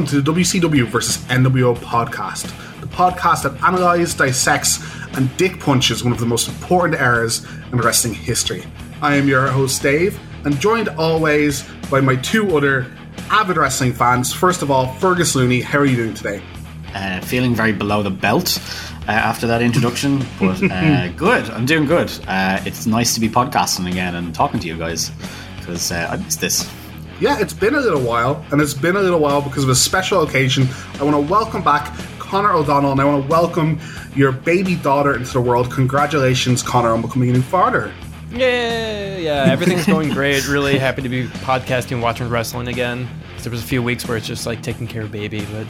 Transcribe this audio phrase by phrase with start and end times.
[0.00, 2.44] Welcome to the WCW versus NWO podcast,
[2.80, 4.78] the podcast that analyzes, dissects,
[5.14, 8.64] and dick punches one of the most important eras in wrestling history.
[9.02, 12.90] I am your host, Dave, and joined always by my two other
[13.28, 14.32] avid wrestling fans.
[14.32, 16.40] First of all, Fergus Looney, how are you doing today?
[16.94, 18.58] Uh, feeling very below the belt
[19.06, 21.50] uh, after that introduction, but uh, good.
[21.50, 22.10] I'm doing good.
[22.26, 25.10] Uh, it's nice to be podcasting again and talking to you guys
[25.58, 26.79] because uh, I missed this.
[27.20, 29.74] Yeah, it's been a little while, and it's been a little while because of a
[29.74, 30.66] special occasion.
[30.98, 33.78] I want to welcome back Connor O'Donnell, and I want to welcome
[34.16, 35.70] your baby daughter into the world.
[35.70, 37.92] Congratulations, Connor, on becoming a new father.
[38.30, 40.48] Yeah, yeah, everything's going great.
[40.48, 43.06] Really happy to be podcasting, watching wrestling again.
[43.42, 45.66] There was a few weeks where it's just like taking care of baby, but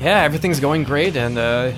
[0.00, 1.72] yeah, everything's going great, and uh,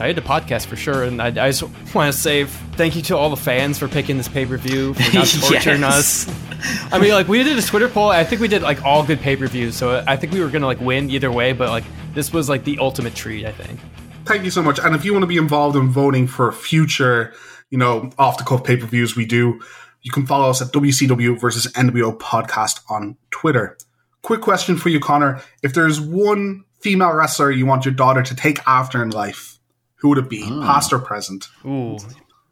[0.00, 1.02] excited to podcast for sure.
[1.04, 1.62] And I, I just
[1.94, 4.94] want to say thank you to all the fans for picking this pay per view,
[4.94, 6.26] for not torturing Yes.
[6.26, 6.92] us.
[6.92, 8.08] I mean, like we did a Twitter poll.
[8.08, 10.48] I think we did like all good pay per views, so I think we were
[10.48, 11.52] gonna like win either way.
[11.52, 11.84] But like
[12.14, 13.44] this was like the ultimate treat.
[13.44, 13.78] I think.
[14.24, 14.78] Thank you so much.
[14.78, 17.34] And if you want to be involved in voting for future,
[17.68, 19.60] you know, off the cuff pay per views, we do.
[20.00, 23.76] You can follow us at WCW versus NWO podcast on Twitter.
[24.22, 25.42] Quick question for you, Connor.
[25.62, 29.58] If there's one female wrestler you want your daughter to take after in life,
[30.00, 31.46] who would it be, past or present?
[31.64, 31.98] Ooh,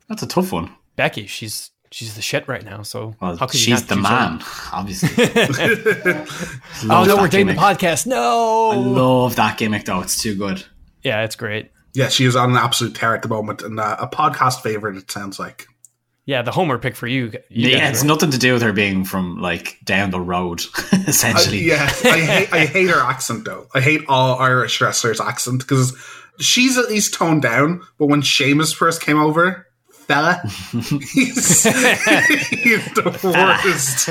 [0.08, 0.70] That's a tough one.
[0.96, 2.82] Becky, she's she's the shit right now.
[2.82, 4.70] So Well, how could she's not the choose man, her?
[4.72, 5.24] obviously.
[6.90, 8.06] Oh no, we're dating the podcast.
[8.06, 8.70] No.
[8.70, 10.00] I love that gimmick though.
[10.00, 10.64] It's too good.
[11.02, 11.70] yeah, it's great.
[11.94, 14.96] Yeah, she is on an absolute tear at the moment and uh, a podcast favorite,
[14.96, 15.66] it sounds like.
[16.26, 17.32] Yeah, the homer pick for you.
[17.48, 18.06] you Yeah, it's right?
[18.08, 20.60] nothing to do with her being from like down the road,
[20.92, 21.60] I, essentially.
[21.64, 23.66] yeah, I hate, I hate her accent though.
[23.74, 25.96] I hate all Irish wrestlers' accent because
[26.38, 27.82] she's at least toned down.
[27.98, 30.40] But when Sheamus first came over, fella,
[30.72, 34.06] he's, he's the worst.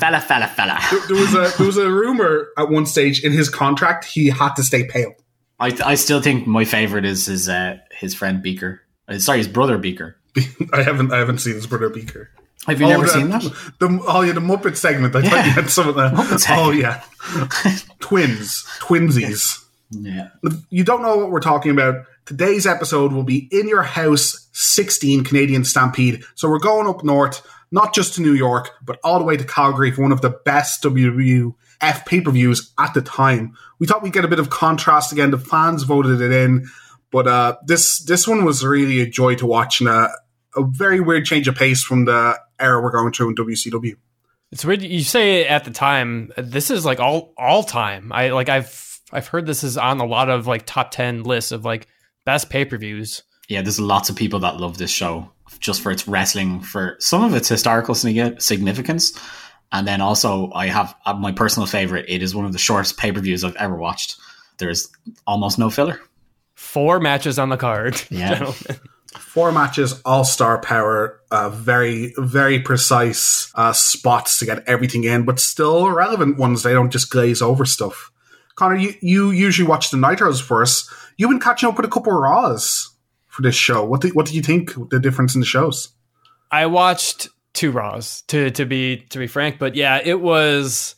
[0.00, 0.78] Fella, fella, fella.
[1.08, 4.54] There was a there was a rumor at one stage in his contract he had
[4.54, 5.14] to stay pale.
[5.60, 8.80] I, I still think my favorite is his uh, his friend Beaker.
[9.08, 10.16] Uh, sorry, his brother Beaker.
[10.72, 12.30] I haven't I haven't seen his brother Beaker.
[12.66, 13.42] Have you Oh, never the, seen that?
[13.80, 15.16] The, oh yeah, the Muppet segment.
[15.16, 15.44] I thought Yeah.
[15.46, 16.10] you had some of the.
[16.10, 16.80] Muppet Oh segment.
[16.80, 19.61] yeah, twins, twinsies.
[19.92, 20.28] Yeah.
[20.70, 25.24] You don't know what we're talking about, today's episode will be In Your House 16
[25.24, 26.22] Canadian Stampede.
[26.34, 29.44] So we're going up north, not just to New York, but all the way to
[29.44, 31.54] Calgary for one of the best WWF
[32.06, 33.56] pay per views at the time.
[33.78, 35.30] We thought we'd get a bit of contrast again.
[35.30, 36.66] The fans voted it in,
[37.10, 40.10] but uh, this this one was really a joy to watch and a,
[40.56, 43.96] a very weird change of pace from the era we're going through in WCW.
[44.52, 46.30] It's weird you say at the time.
[46.36, 48.12] This is like all all time.
[48.12, 51.52] I like I've I've heard this is on a lot of like top ten lists
[51.52, 51.86] of like
[52.24, 53.22] best pay per views.
[53.48, 57.22] Yeah, there's lots of people that love this show just for its wrestling, for some
[57.22, 59.18] of its historical significance.
[59.72, 62.06] And then also, I have uh, my personal favorite.
[62.08, 64.16] It is one of the shortest pay per views I've ever watched.
[64.58, 64.88] There's
[65.26, 66.00] almost no filler.
[66.54, 68.00] Four matches on the card.
[68.10, 68.34] Yeah.
[68.34, 68.80] gentlemen.
[69.18, 75.24] four matches, all star power, uh, very, very precise uh, spots to get everything in,
[75.24, 76.62] but still relevant ones.
[76.62, 78.11] They don't just glaze over stuff.
[78.56, 80.90] Connor, you, you usually watch the Nitros first.
[81.16, 82.90] You've been catching up with a couple of Raws
[83.26, 83.84] for this show.
[83.84, 84.72] What did, what did you think?
[84.90, 85.88] The difference in the shows?
[86.50, 90.94] I watched two Raws to to be to be frank, but yeah, it was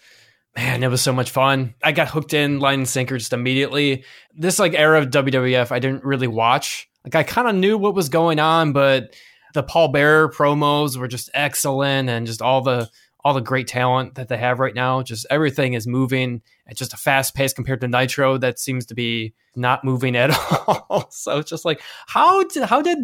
[0.56, 1.75] man, it was so much fun.
[1.82, 4.04] I got hooked in line and sinker just immediately.
[4.34, 6.88] This like era of WWF, I didn't really watch.
[7.04, 9.15] Like I kind of knew what was going on, but
[9.53, 12.91] the Paul Bearer promos were just excellent, and just all the
[13.24, 15.03] all the great talent that they have right now.
[15.03, 18.94] Just everything is moving at just a fast pace compared to Nitro that seems to
[18.94, 20.30] be not moving at
[20.68, 21.09] all.
[21.10, 22.98] so it's just like how did how did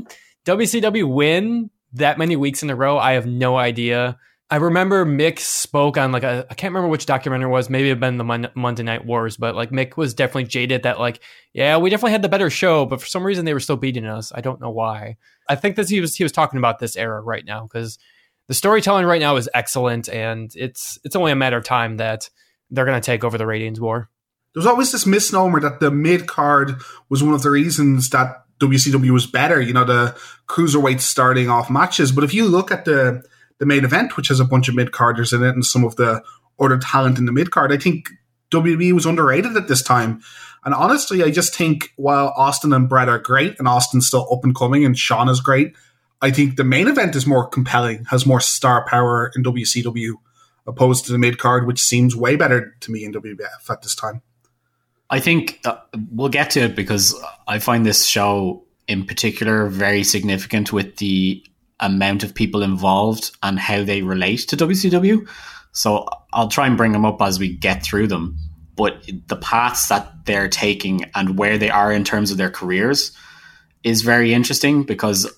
[0.44, 2.99] WCW win that many weeks in a row?
[2.99, 4.19] I have no idea.
[4.52, 7.70] I remember Mick spoke on like I can't remember which documentary it was.
[7.70, 10.99] Maybe it'd been the Mon- Monday Night Wars, but like Mick was definitely jaded that
[10.99, 11.20] like
[11.52, 14.06] yeah we definitely had the better show, but for some reason they were still beating
[14.06, 14.32] us.
[14.34, 15.16] I don't know why.
[15.49, 17.99] I think that he was he was talking about this era right now because
[18.50, 22.29] the storytelling right now is excellent, and it's it's only a matter of time that
[22.69, 24.11] they're going to take over the ratings war.
[24.55, 26.75] There's always this misnomer that the mid card
[27.08, 29.61] was one of the reasons that WCW was better.
[29.61, 30.19] You know, the
[30.49, 32.11] cruiserweight starting off matches.
[32.11, 33.23] But if you look at the
[33.61, 35.94] the main event, which has a bunch of mid carders in it, and some of
[35.94, 36.20] the
[36.58, 38.11] other talent in the mid card, I think
[38.50, 40.23] WWE was underrated at this time.
[40.64, 44.43] And honestly, I just think while Austin and Bret are great, and Austin's still up
[44.43, 45.76] and coming, and Shawn is great,
[46.22, 50.14] I think the main event is more compelling, has more star power in WCW
[50.67, 53.94] opposed to the mid card, which seems way better to me in WWF at this
[53.94, 54.22] time.
[55.08, 55.78] I think uh,
[56.12, 61.44] we'll get to it because I find this show in particular very significant with the
[61.81, 65.28] amount of people involved and how they relate to WCW.
[65.73, 68.37] So I'll try and bring them up as we get through them.
[68.76, 73.16] But the paths that they're taking and where they are in terms of their careers
[73.82, 75.31] is very interesting because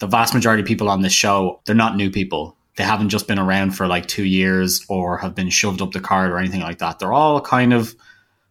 [0.00, 2.56] the vast majority of people on this show, they're not new people.
[2.76, 6.00] They haven't just been around for like two years or have been shoved up the
[6.00, 6.98] card or anything like that.
[6.98, 7.94] They're all kind of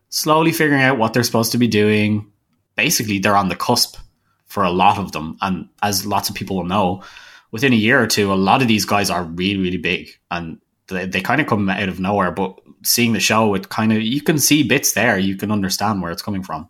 [0.09, 2.31] slowly figuring out what they're supposed to be doing.
[2.75, 3.97] Basically, they're on the cusp
[4.45, 5.37] for a lot of them.
[5.41, 7.03] And as lots of people will know,
[7.51, 10.59] within a year or two, a lot of these guys are really, really big and
[10.87, 12.31] they, they kind of come out of nowhere.
[12.31, 15.17] But seeing the show, it kind of, you can see bits there.
[15.17, 16.69] You can understand where it's coming from.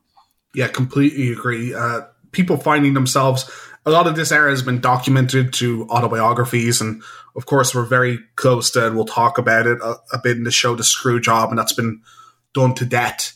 [0.56, 1.74] Yeah, completely agree.
[1.74, 3.50] Uh, people finding themselves,
[3.86, 6.82] a lot of this era has been documented to autobiographies.
[6.82, 7.02] And
[7.36, 10.44] of course, we're very close to, and we'll talk about it a, a bit in
[10.44, 12.02] the show, The Screw Job, and that's been
[12.54, 13.34] done to death.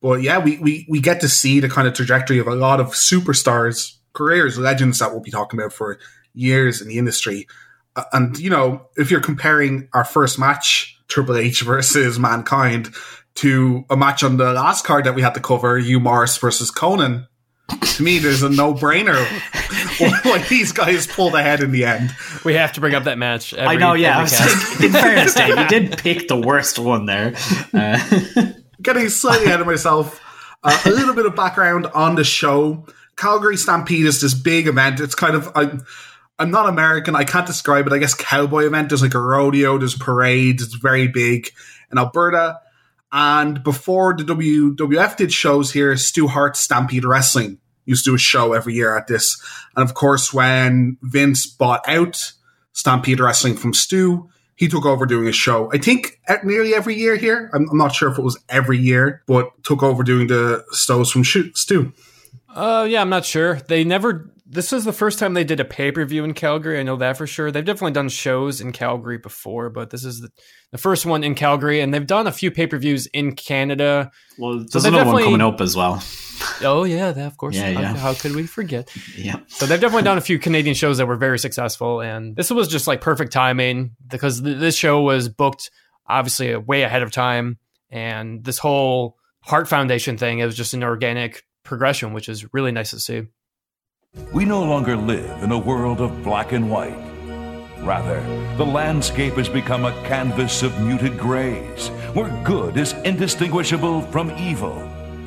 [0.00, 2.80] But yeah, we, we, we get to see the kind of trajectory of a lot
[2.80, 5.98] of superstars, careers, legends that we'll be talking about for
[6.34, 7.46] years in the industry.
[7.94, 12.94] Uh, and, you know, if you're comparing our first match, Triple H versus Mankind,
[13.34, 16.70] to a match on the last card that we had to cover, Hugh Morris versus
[16.70, 17.28] Konnan,
[17.68, 19.18] to me, there's a no brainer.
[20.24, 22.14] like these guys pulled ahead in the end.
[22.44, 23.54] We have to bring up that match.
[23.54, 24.18] Every, I know, yeah.
[24.18, 27.34] I was like, in fairness, Dave, you did pick the worst one there.
[27.72, 28.52] Uh.
[28.82, 30.20] Getting slightly ahead of myself.
[30.62, 32.86] Uh, a little bit of background on the show.
[33.16, 35.00] Calgary Stampede is this big event.
[35.00, 35.84] It's kind of I'm,
[36.38, 37.14] I'm not American.
[37.14, 37.92] I can't describe it.
[37.92, 38.88] I guess cowboy event.
[38.88, 39.78] There's like a rodeo.
[39.78, 40.62] There's parades.
[40.62, 41.50] It's very big
[41.90, 42.60] in Alberta.
[43.12, 48.18] And before the WWF did shows here, Stu Hart Stampede Wrestling used to do a
[48.18, 49.42] show every year at this.
[49.76, 52.32] And of course, when Vince bought out
[52.72, 55.70] Stampede Wrestling from Stu, he took over doing a show.
[55.72, 57.50] I think nearly every year here.
[57.52, 61.10] I'm, I'm, not sure if it was every year, but took over doing the stows
[61.10, 61.92] from Stu.
[62.54, 63.56] Uh, yeah, I'm not sure.
[63.56, 66.78] They never this was the first time they did a pay per view in Calgary.
[66.78, 67.50] I know that for sure.
[67.50, 70.28] They've definitely done shows in Calgary before, but this is the,
[70.72, 74.10] the first one in Calgary, and they've done a few pay per views in Canada.
[74.38, 76.02] Well, there's so another one coming up as well.
[76.64, 77.54] Oh yeah, that, of course.
[77.54, 77.94] Yeah, yeah.
[77.94, 78.90] How, how could we forget?
[79.16, 79.36] yeah.
[79.46, 82.66] So they've definitely done a few Canadian shows that were very successful, and this was
[82.66, 85.70] just like perfect timing because th- this show was booked
[86.04, 87.58] obviously way ahead of time,
[87.90, 92.72] and this whole Heart Foundation thing it was just an organic progression, which is really
[92.72, 93.22] nice to see.
[94.32, 96.96] We no longer live in a world of black and white.
[97.80, 98.20] Rather,
[98.56, 104.76] the landscape has become a canvas of muted grays, where good is indistinguishable from evil,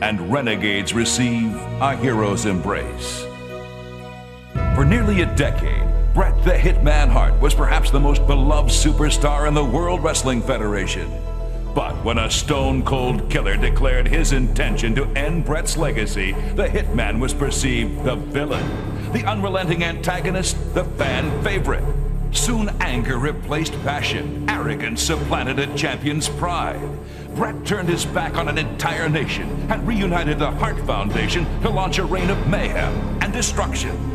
[0.03, 3.25] and renegades receive a hero's embrace.
[4.75, 9.55] For nearly a decade, Bret the Hitman Hart was perhaps the most beloved superstar in
[9.55, 11.11] the World Wrestling Federation.
[11.75, 17.19] But when a stone cold killer declared his intention to end Bret's legacy, the hitman
[17.19, 21.83] was perceived the villain, the unrelenting antagonist, the fan favorite.
[22.31, 26.79] Soon anger replaced passion, arrogance supplanted a champion's pride.
[27.35, 31.97] Bret turned his back on an entire nation and reunited the Hart Foundation to launch
[31.97, 34.14] a reign of mayhem and destruction.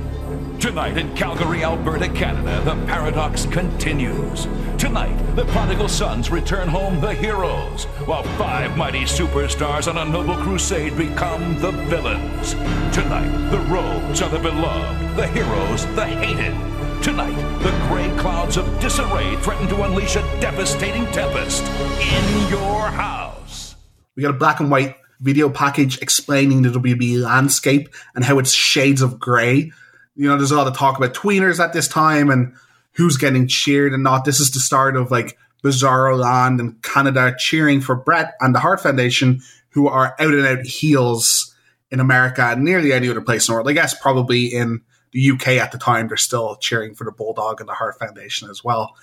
[0.60, 4.46] Tonight in Calgary, Alberta, Canada, the paradox continues.
[4.76, 10.36] Tonight, the prodigal sons return home the heroes, while five mighty superstars on a noble
[10.36, 12.52] crusade become the villains.
[12.94, 16.54] Tonight, the rogues are the beloved, the heroes the hated.
[17.02, 23.76] Tonight, the gray clouds of disarray threaten to unleash a devastating tempest in your house.
[24.14, 28.52] We got a black and white video package explaining the WB landscape and how it's
[28.52, 29.72] shades of gray
[30.14, 32.54] you know, there's a lot of talk about tweeners at this time and
[32.92, 34.24] who's getting cheered and not.
[34.24, 38.60] This is the start of like Bizarro Land and Canada cheering for Bret and the
[38.60, 39.40] Hart Foundation,
[39.70, 41.54] who are out and out heels
[41.90, 43.68] in America and nearly any other place in the world.
[43.68, 44.80] I guess probably in
[45.12, 48.48] the UK at the time, they're still cheering for the Bulldog and the Hart Foundation
[48.48, 48.94] as well.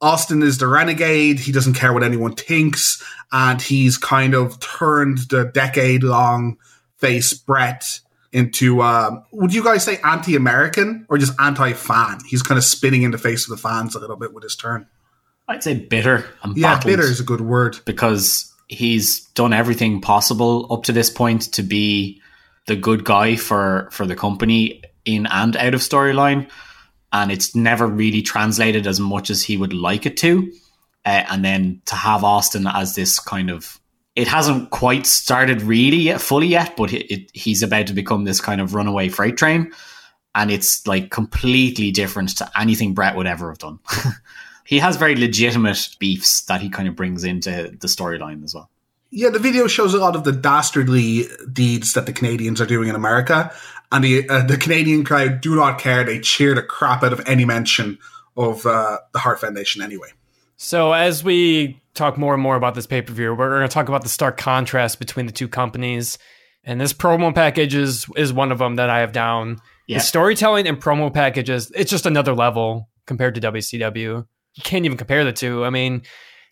[0.00, 1.40] Austin is the renegade.
[1.40, 3.02] He doesn't care what anyone thinks.
[3.32, 6.58] And he's kind of turned the decade long
[6.98, 8.00] face Bret
[8.34, 12.18] into uh, would you guys say anti-American or just anti-fan?
[12.26, 14.56] He's kind of spinning in the face of the fans a little bit with his
[14.56, 14.86] turn.
[15.48, 20.72] I'd say bitter and yeah, bitter is a good word because he's done everything possible
[20.72, 22.20] up to this point to be
[22.66, 26.50] the good guy for for the company in and out of storyline,
[27.12, 30.52] and it's never really translated as much as he would like it to.
[31.06, 33.78] Uh, and then to have Austin as this kind of
[34.16, 38.24] it hasn't quite started really yet, fully yet, but it, it, he's about to become
[38.24, 39.72] this kind of runaway freight train.
[40.36, 43.78] And it's like completely different to anything Bret would ever have done.
[44.64, 48.70] he has very legitimate beefs that he kind of brings into the storyline as well.
[49.10, 52.88] Yeah, the video shows a lot of the dastardly deeds that the Canadians are doing
[52.88, 53.52] in America.
[53.92, 56.02] and the uh, the Canadian crowd do not care.
[56.02, 57.98] They cheer the crap out of any mention
[58.36, 60.08] of uh, the Hart Foundation anyway.
[60.56, 63.72] So as we talk more and more about this pay per view, we're going to
[63.72, 66.18] talk about the stark contrast between the two companies,
[66.64, 69.60] and this promo package is is one of them that I have down.
[69.86, 69.98] Yeah.
[69.98, 74.26] The storytelling and promo packages, it's just another level compared to WCW.
[74.54, 75.64] You can't even compare the two.
[75.64, 76.02] I mean,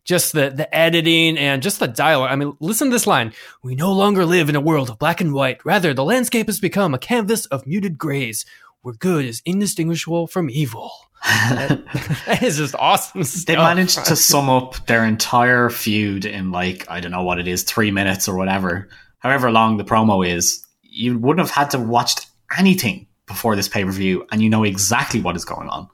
[0.04, 2.30] just the the editing and just the dialogue.
[2.30, 3.32] I mean, listen to this line:
[3.62, 5.64] "We no longer live in a world of black and white.
[5.64, 8.44] Rather, the landscape has become a canvas of muted grays,
[8.82, 10.90] where good is indistinguishable from evil."
[11.24, 13.22] That, is just awesome.
[13.24, 13.46] Stuff.
[13.46, 17.46] They managed to sum up their entire feud in like I don't know what it
[17.46, 18.88] is, three minutes or whatever,
[19.18, 20.66] however long the promo is.
[20.82, 22.12] You wouldn't have had to watch
[22.58, 25.88] anything before this pay per view, and you know exactly what is going on.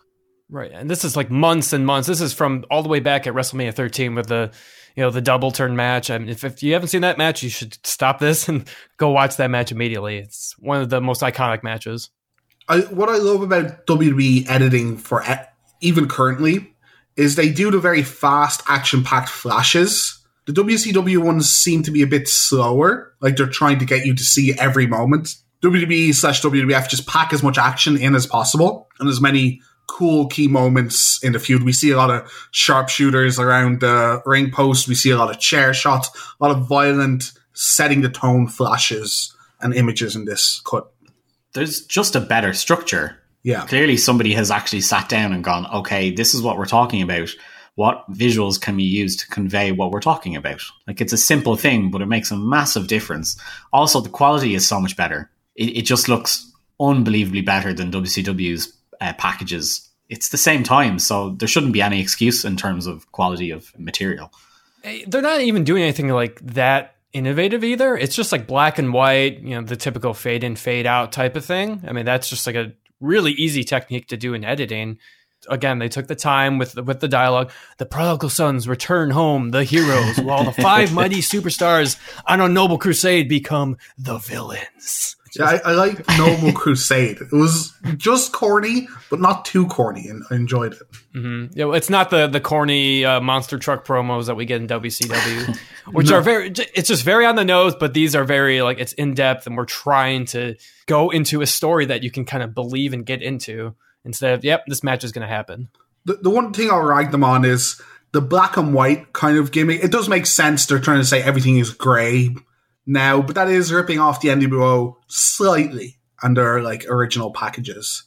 [0.51, 2.09] Right, and this is like months and months.
[2.09, 4.51] This is from all the way back at WrestleMania 13 with the,
[4.97, 6.11] you know, the double turn match.
[6.11, 8.67] I mean, if, if you haven't seen that match, you should stop this and
[8.97, 10.19] go watch that match immediately.
[10.19, 12.09] It's one of the most iconic matches.
[12.69, 15.25] I, what I love about WWE editing for
[15.81, 16.75] even currently
[17.17, 20.19] is they do the very fast, action packed flashes.
[20.47, 24.15] The WCW ones seem to be a bit slower, like they're trying to get you
[24.15, 25.35] to see every moment.
[25.63, 30.27] WWE slash WWF just pack as much action in as possible and as many cool
[30.29, 31.65] key moments in the feud.
[31.65, 34.87] We see a lot of sharpshooters around the ring post.
[34.87, 36.09] We see a lot of chair shots,
[36.41, 40.93] a lot of violent, setting the tone flashes and images in this cut.
[41.55, 43.19] There's just a better structure.
[43.43, 43.65] Yeah.
[43.67, 47.31] Clearly, somebody has actually sat down and gone, okay, this is what we're talking about.
[47.77, 50.61] What visuals can we use to convey what we're talking about?
[50.87, 53.41] Like, it's a simple thing, but it makes a massive difference.
[53.73, 55.31] Also, the quality is so much better.
[55.55, 56.51] It, it just looks
[56.81, 59.89] unbelievably better than WCW's uh, packages.
[60.09, 63.73] It's the same time, so there shouldn't be any excuse in terms of quality of
[63.79, 64.33] material.
[65.07, 67.97] They're not even doing anything like that innovative either.
[67.97, 71.37] It's just like black and white, you know, the typical fade in, fade out type
[71.37, 71.83] of thing.
[71.87, 74.99] I mean, that's just like a really easy technique to do in editing.
[75.49, 77.53] Again, they took the time with the, with the dialogue.
[77.79, 81.97] The prodigal sons return home, the heroes, while the five mighty superstars
[82.27, 85.17] on a noble crusade become the villains.
[85.37, 87.19] Yeah, I, I like Noble Crusade.
[87.21, 90.83] It was just corny, but not too corny, and I enjoyed it.
[91.15, 91.59] Mm-hmm.
[91.59, 94.67] Yeah, well, it's not the the corny uh, monster truck promos that we get in
[94.69, 95.59] WCW,
[95.93, 96.17] which no.
[96.17, 96.53] are very.
[96.75, 99.57] It's just very on the nose, but these are very like it's in depth, and
[99.57, 100.57] we're trying to
[100.87, 104.45] go into a story that you can kind of believe and get into instead of
[104.45, 105.69] yep, this match is going to happen.
[106.05, 107.81] The the one thing I'll rag them on is
[108.13, 109.83] the black and white kind of gimmick.
[109.83, 110.67] It does make sense.
[110.67, 112.35] They're trying to say everything is grey
[112.89, 118.05] now, but that is ripping off the NWO slightly and their like original packages.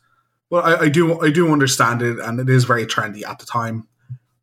[0.50, 3.46] Well, I, I, do I do understand it, and it is very trendy at the
[3.46, 3.88] time.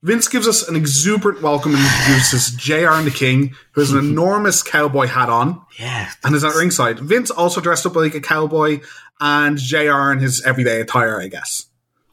[0.02, 3.98] Vince gives us an exuberant welcome and introduces JR and the King, who has an
[4.10, 5.60] enormous cowboy hat on.
[5.78, 6.08] Yeah.
[6.24, 7.00] And is at ringside.
[7.00, 8.80] Vince also dressed up like a cowboy,
[9.20, 11.66] and JR in his everyday attire, I guess.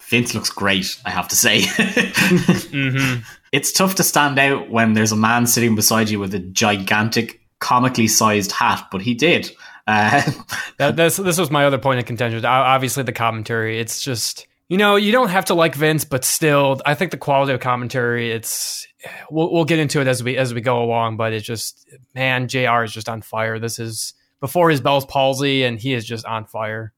[0.10, 1.62] Vince looks great, I have to say.
[1.62, 3.22] mm-hmm.
[3.52, 7.40] It's tough to stand out when there's a man sitting beside you with a gigantic
[7.60, 9.52] comically sized hat, but he did.
[9.88, 10.22] Uh,
[10.78, 12.44] that, this this was my other point of contention.
[12.46, 13.80] Obviously, the commentary.
[13.80, 17.18] It's just you know you don't have to like Vince, but still, I think the
[17.18, 18.32] quality of commentary.
[18.32, 18.88] It's
[19.30, 22.48] we'll we'll get into it as we as we go along, but it's just man,
[22.48, 23.60] JR is just on fire.
[23.60, 26.94] This is before his Bell's palsy, and he is just on fire.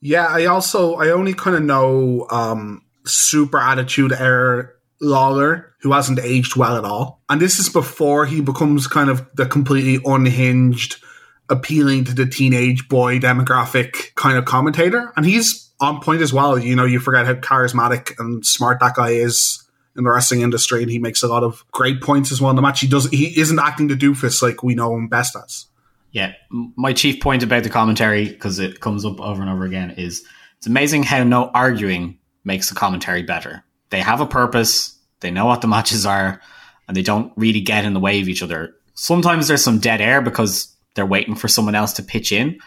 [0.00, 6.18] Yeah, I also I only kind of know um, super attitude era Lawler, who hasn't
[6.18, 7.22] aged well at all.
[7.28, 10.96] And this is before he becomes kind of the completely unhinged,
[11.48, 15.12] appealing to the teenage boy demographic kind of commentator.
[15.16, 16.58] And he's on point as well.
[16.58, 19.62] You know, you forget how charismatic and smart that guy is
[19.96, 22.56] in the wrestling industry, and he makes a lot of great points as well in
[22.56, 22.80] the match.
[22.80, 25.66] He does he isn't acting the doofus like we know him best as.
[26.10, 29.92] Yeah, my chief point about the commentary, because it comes up over and over again,
[29.92, 30.24] is
[30.58, 35.46] it's amazing how no arguing makes the commentary better they have a purpose, they know
[35.46, 36.40] what the matches are,
[36.88, 38.74] and they don't really get in the way of each other.
[38.94, 42.58] Sometimes there's some dead air because they're waiting for someone else to pitch in,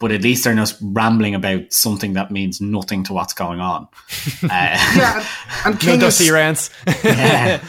[0.00, 3.88] but at least they're not rambling about something that means nothing to what's going on.
[4.42, 5.26] Uh, yeah,
[5.64, 6.70] and King no is, rants.
[7.04, 7.60] yeah.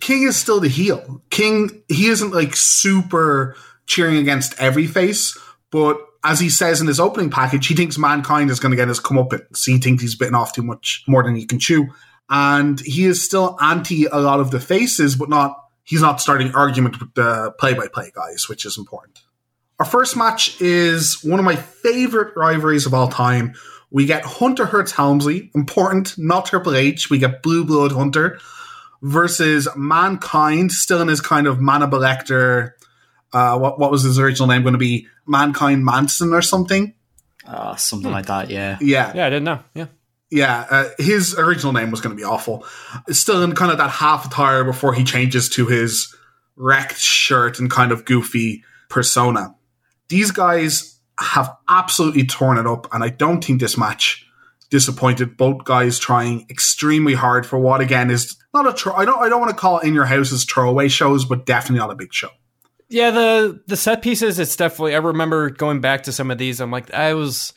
[0.00, 1.22] King is still the heel.
[1.30, 3.56] King, he isn't like super
[3.86, 5.38] cheering against every face,
[5.70, 8.88] but as he says in his opening package, he thinks mankind is going to get
[8.88, 9.64] his comeuppance.
[9.64, 11.88] He thinks he's bitten off too much more than he can chew
[12.30, 16.54] and he is still anti a lot of the faces, but not he's not starting
[16.54, 19.20] argument with the play by play guys, which is important.
[19.78, 23.54] Our first match is one of my favorite rivalries of all time.
[23.90, 27.08] We get Hunter Hearst Helmsley, important, not Triple H.
[27.08, 28.38] We get Blue Blood Hunter
[29.00, 32.72] versus Mankind, still in his kind of Hannibal Lecter.
[33.32, 35.06] Uh, what what was his original name going to be?
[35.26, 36.94] Mankind Manson or something?
[37.46, 38.76] Uh, something like that, yeah.
[38.80, 39.60] Yeah, Yeah, I didn't know.
[39.74, 39.86] Yeah.
[40.30, 40.66] Yeah.
[40.70, 42.66] Uh, his original name was going to be awful.
[43.10, 46.14] Still in kind of that half attire before he changes to his
[46.56, 49.54] wrecked shirt and kind of goofy persona.
[50.08, 54.26] These guys have absolutely torn it up, and I don't think this match
[54.70, 55.36] disappointed.
[55.36, 58.72] Both guys trying extremely hard for what again is not a.
[58.72, 59.20] Tro- I don't.
[59.20, 62.12] I don't want to call in your house's throwaway shows, but definitely not a big
[62.12, 62.30] show.
[62.88, 64.94] Yeah, the the set pieces, it's definitely.
[64.94, 66.60] I remember going back to some of these.
[66.60, 67.52] I'm like, I was,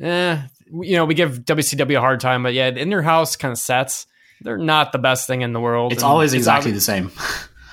[0.00, 0.40] eh,
[0.72, 3.58] you know, we give WCW a hard time, but yeah, in their house kind of
[3.58, 4.06] sets,
[4.40, 5.92] they're not the best thing in the world.
[5.92, 7.10] It's And always it's exactly obvi- the same.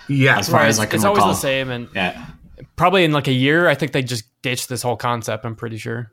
[0.10, 1.20] Yeah, As far right, as I can it's recall.
[1.22, 2.26] always the same, and Yeah.
[2.78, 5.46] probably in like a year, I think they just ditched this whole concept.
[5.46, 6.12] I'm pretty sure.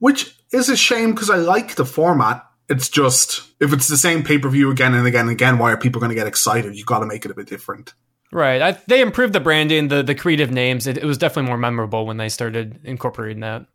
[0.00, 2.44] which is a shame because I like the format.
[2.68, 5.70] It's just if it's the same pay per view again and again and again, why
[5.70, 6.74] are people going to get excited?
[6.74, 7.94] You've got to make it a bit different.
[8.32, 8.60] Right.
[8.60, 10.88] I, they improved the branding, the the creative names.
[10.88, 13.66] It, it was definitely more memorable when they started incorporating that.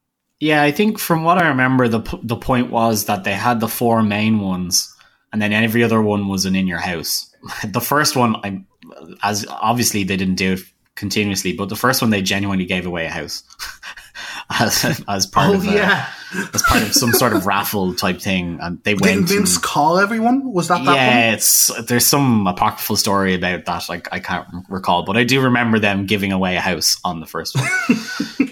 [0.41, 3.59] Yeah, I think from what I remember, the p- the point was that they had
[3.59, 4.93] the four main ones,
[5.31, 7.33] and then every other one was an in your house.
[7.63, 8.63] the first one, I
[9.23, 10.59] as obviously they didn't do it
[10.95, 13.43] continuously, but the first one they genuinely gave away a house
[14.59, 16.09] as as part Oh of a, yeah,
[16.55, 19.29] as part of some sort of raffle type thing, and they didn't went.
[19.29, 20.51] Vince and- call everyone?
[20.51, 21.33] Was that that yeah, one?
[21.35, 23.87] it's there's some apocryphal story about that.
[23.89, 27.27] Like I can't recall, but I do remember them giving away a house on the
[27.27, 28.47] first one.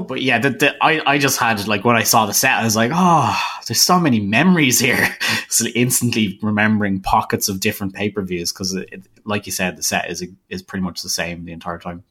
[0.00, 2.64] but yeah, the, the, I I just had like when I saw the set, I
[2.64, 5.08] was like, oh, there's so many memories here.
[5.48, 8.78] so instantly remembering pockets of different pay per views because,
[9.24, 12.04] like you said, the set is is pretty much the same the entire time.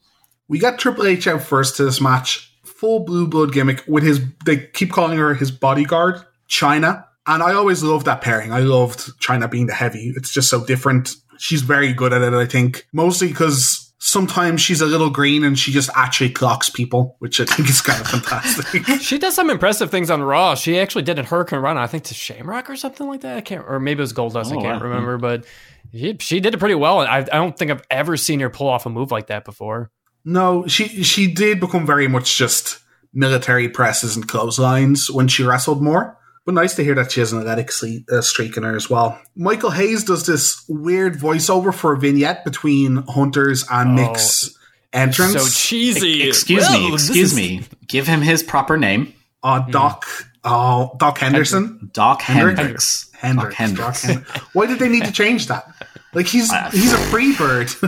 [0.48, 4.22] We got Triple H out first to this match, full blue blood gimmick with his.
[4.46, 8.52] They keep calling her his bodyguard, Chyna, and I always loved that pairing.
[8.52, 10.14] I loved Chyna being the heavy.
[10.16, 11.16] It's just so different.
[11.38, 12.34] She's very good at it.
[12.34, 13.91] I think mostly because.
[14.04, 17.82] Sometimes she's a little green and she just actually clocks people, which I think is
[17.82, 18.84] kind of fantastic.
[19.00, 20.56] She does some impressive things on Raw.
[20.56, 23.38] She actually did a hurricanrana, I think, to Shamrock or something like that.
[23.38, 24.52] I can't, or maybe it was Goldust.
[24.52, 24.90] Oh, I can't wow.
[24.90, 25.46] remember, but
[25.94, 27.00] she, she did it pretty well.
[27.02, 29.92] I, I don't think I've ever seen her pull off a move like that before.
[30.26, 32.80] No, she she did become very much just
[33.14, 36.18] military presses and clotheslines when she wrestled more.
[36.46, 37.70] But nice to hear that she has an athletic
[38.12, 39.20] uh, streak in her as well.
[39.36, 44.58] Michael Hayes does this weird voiceover for a vignette between Hunter's and Oh, Mick's
[44.92, 45.34] entrance.
[45.34, 46.28] So cheesy.
[46.28, 47.64] Excuse Well, me, excuse is- me.
[47.88, 50.06] Give him his proper name, uh, Doc,
[50.44, 51.90] oh, Doc Henderson.
[51.94, 53.12] Doc Hendricks.
[53.14, 53.56] Hendricks.
[53.58, 54.02] Hendricks.
[54.02, 54.40] Doc Hendricks.
[54.54, 55.66] Why did they need to change that?
[56.14, 57.70] Like he's Uh, he's a free bird.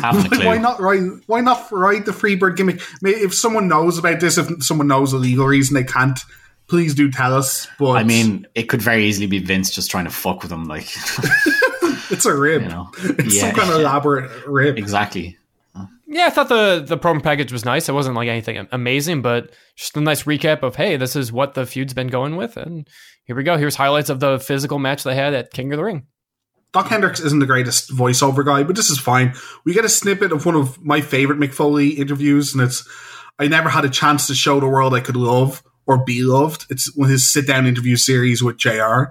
[0.00, 0.46] Haven't a clue.
[0.46, 1.00] why not write?
[1.26, 2.80] Why not write the free bird gimmick?
[3.02, 6.20] May- If someone knows about this, if someone knows a legal reason they can't,
[6.68, 7.66] please do tell us.
[7.78, 10.64] But I mean, it could very easily be Vince just trying to fuck with him,
[10.64, 10.84] like
[12.10, 12.62] it's a rib.
[12.62, 12.90] you know.
[12.98, 13.42] It's Yeah.
[13.42, 14.78] some kind of elaborate rib.
[14.78, 15.36] exactly.
[16.10, 17.86] Yeah, I thought the the promo package was nice.
[17.88, 21.52] It wasn't like anything amazing, but just a nice recap of hey, this is what
[21.52, 22.88] the feud's been going with, and
[23.24, 23.58] here we go.
[23.58, 26.06] Here's highlights of the physical match they had at King of the Ring.
[26.72, 29.34] Doc Hendricks isn't the greatest voiceover guy, but this is fine.
[29.66, 32.88] We get a snippet of one of my favorite Mick Foley interviews, and it's
[33.38, 36.66] I never had a chance to show the world I could love or be loved.
[36.70, 39.04] It's one of his sit down interview series with JR.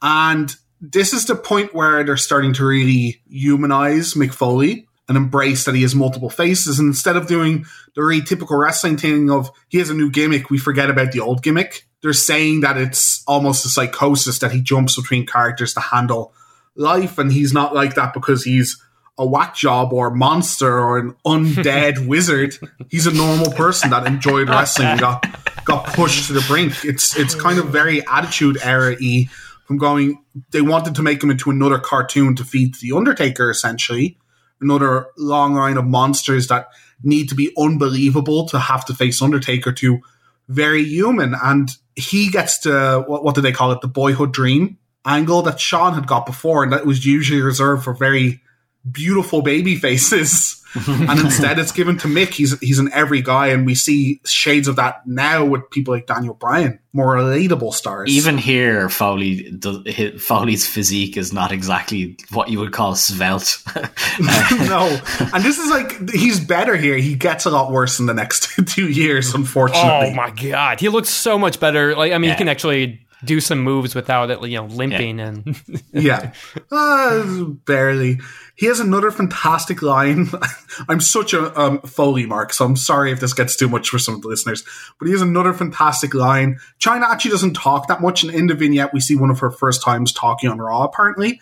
[0.00, 5.64] And this is the point where they're starting to really humanize Mick Foley and embrace
[5.64, 6.78] that he has multiple faces.
[6.78, 10.48] And instead of doing the really typical wrestling thing of he has a new gimmick,
[10.48, 11.86] we forget about the old gimmick.
[12.02, 16.32] They're saying that it's almost a psychosis that he jumps between characters to handle
[16.74, 18.82] life, and he's not like that because he's
[19.22, 22.56] a whack job or monster or an undead wizard.
[22.90, 25.24] He's a normal person that enjoyed wrestling and got
[25.64, 26.84] got pushed to the brink.
[26.84, 29.28] It's it's kind of very attitude era y
[29.66, 34.18] from going they wanted to make him into another cartoon to feed the Undertaker essentially.
[34.60, 36.68] Another long line of monsters that
[37.02, 40.00] need to be unbelievable to have to face Undertaker to
[40.48, 41.34] very human.
[41.40, 43.80] And he gets to what, what do they call it?
[43.80, 47.94] The boyhood dream angle that Shawn had got before, and that was usually reserved for
[47.94, 48.40] very
[48.90, 50.58] beautiful baby faces.
[50.88, 52.28] and instead it's given to Mick.
[52.28, 56.06] He's he's an every guy, and we see shades of that now with people like
[56.06, 58.10] Daniel Bryan, more relatable stars.
[58.10, 59.86] Even here, Foley does,
[60.22, 63.58] Foley's physique is not exactly what you would call svelte.
[64.18, 64.98] no,
[65.34, 66.96] and this is like he's better here.
[66.96, 70.12] He gets a lot worse in the next two years, unfortunately.
[70.12, 71.94] Oh my god, he looks so much better.
[71.94, 72.34] Like I mean, Yeah.
[72.34, 75.54] he can actually do some moves without it, you know, limping and
[75.92, 76.32] yeah,
[76.72, 78.18] uh, barely.
[78.54, 80.28] He has another fantastic line.
[80.88, 83.98] I'm such a um, Foley mark, so I'm sorry if this gets too much for
[83.98, 84.64] some of the listeners.
[84.98, 86.58] But he has another fantastic line.
[86.78, 89.50] Chyna actually doesn't talk that much, and in the vignette, we see one of her
[89.50, 91.40] first times talking on Raw, apparently.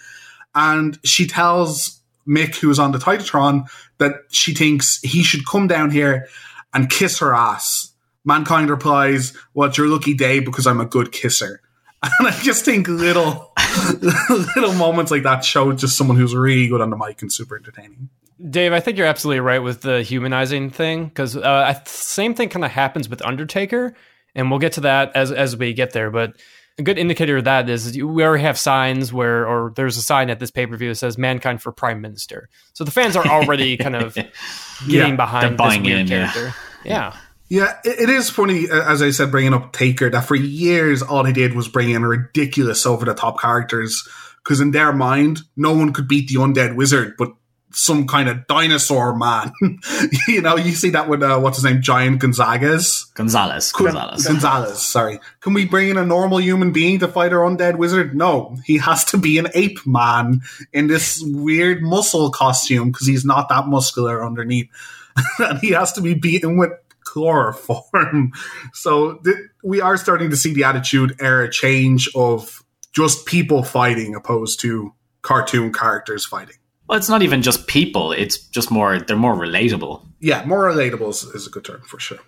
[0.55, 3.67] And she tells Mick, who is on the TitanTron,
[3.99, 6.29] that she thinks he should come down here
[6.73, 7.91] and kiss her ass
[8.25, 11.63] Mankind replies, "Well, it's your lucky day because I'm a good kisser."
[12.03, 13.53] And I just think little
[14.01, 17.57] little moments like that show just someone who's really good on the mic and super
[17.57, 18.09] entertaining.
[18.49, 22.65] Dave, I think you're absolutely right with the humanizing thing because uh, same thing kind
[22.65, 23.95] of happens with Undertaker,
[24.35, 26.11] and we'll get to that as as we get there.
[26.11, 26.37] But
[26.79, 30.31] a good indicator of that is we already have signs where, or there's a sign
[30.31, 33.27] at this pay per view that says "Mankind for Prime Minister," so the fans are
[33.27, 34.15] already kind of
[34.89, 36.55] getting Yeah, behind this weird in, character.
[36.83, 37.13] Yeah.
[37.13, 37.17] Yeah,
[37.51, 41.33] it, it is funny, as I said, bringing up Taker, that for years all he
[41.33, 44.09] did was bring in ridiculous over the top characters.
[44.43, 47.35] Because in their mind, no one could beat the undead wizard, but
[47.73, 49.53] some kind of dinosaur man.
[50.29, 53.13] you know, you see that with, uh, what's his name, Giant Gonzagas.
[53.15, 53.73] Gonzalez.
[53.73, 54.27] Could- Gonzalez.
[54.27, 55.21] Gonzalez, sorry.
[55.41, 58.15] Can we bring in a normal human being to fight our undead wizard?
[58.15, 60.41] No, he has to be an ape man
[60.73, 64.69] in this weird muscle costume because he's not that muscular underneath.
[65.39, 66.73] and he has to be beaten with
[67.13, 68.33] chloroform.
[68.73, 74.15] So th- we are starting to see the attitude era change of just people fighting
[74.15, 76.57] opposed to cartoon characters fighting.
[76.89, 78.13] Well, it's not even just people.
[78.13, 78.99] It's just more.
[78.99, 80.07] They're more relatable.
[80.21, 82.19] Yeah, more relatable is, is a good term for sure.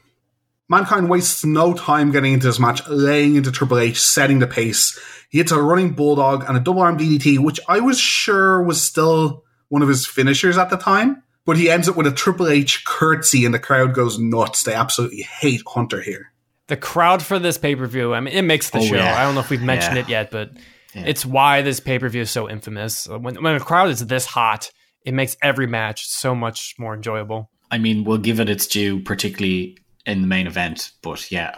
[0.69, 4.99] Mankind wastes no time getting into this match, laying into Triple H, setting the pace.
[5.31, 8.81] He hits a running bulldog and a double arm DDT, which I was sure was
[8.81, 11.23] still one of his finishers at the time.
[11.45, 14.63] But he ends up with a Triple H curtsy, and the crowd goes nuts.
[14.63, 16.33] They absolutely hate Hunter here.
[16.69, 18.95] The crowd for this pay per view, I mean, it makes the Oh, show.
[18.97, 19.19] yeah.
[19.21, 20.03] I don't know if we've mentioned Yeah.
[20.03, 20.53] it yet, but
[20.95, 21.03] Yeah.
[21.07, 23.09] it's why this pay per view is so infamous.
[23.09, 24.71] When, when a crowd is this hot,
[25.05, 27.51] it makes every match so much more enjoyable.
[27.71, 30.93] I mean, we'll give it its due, particularly in the main event.
[31.03, 31.57] But yeah,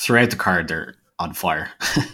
[0.00, 1.70] throughout the card, they're on fire.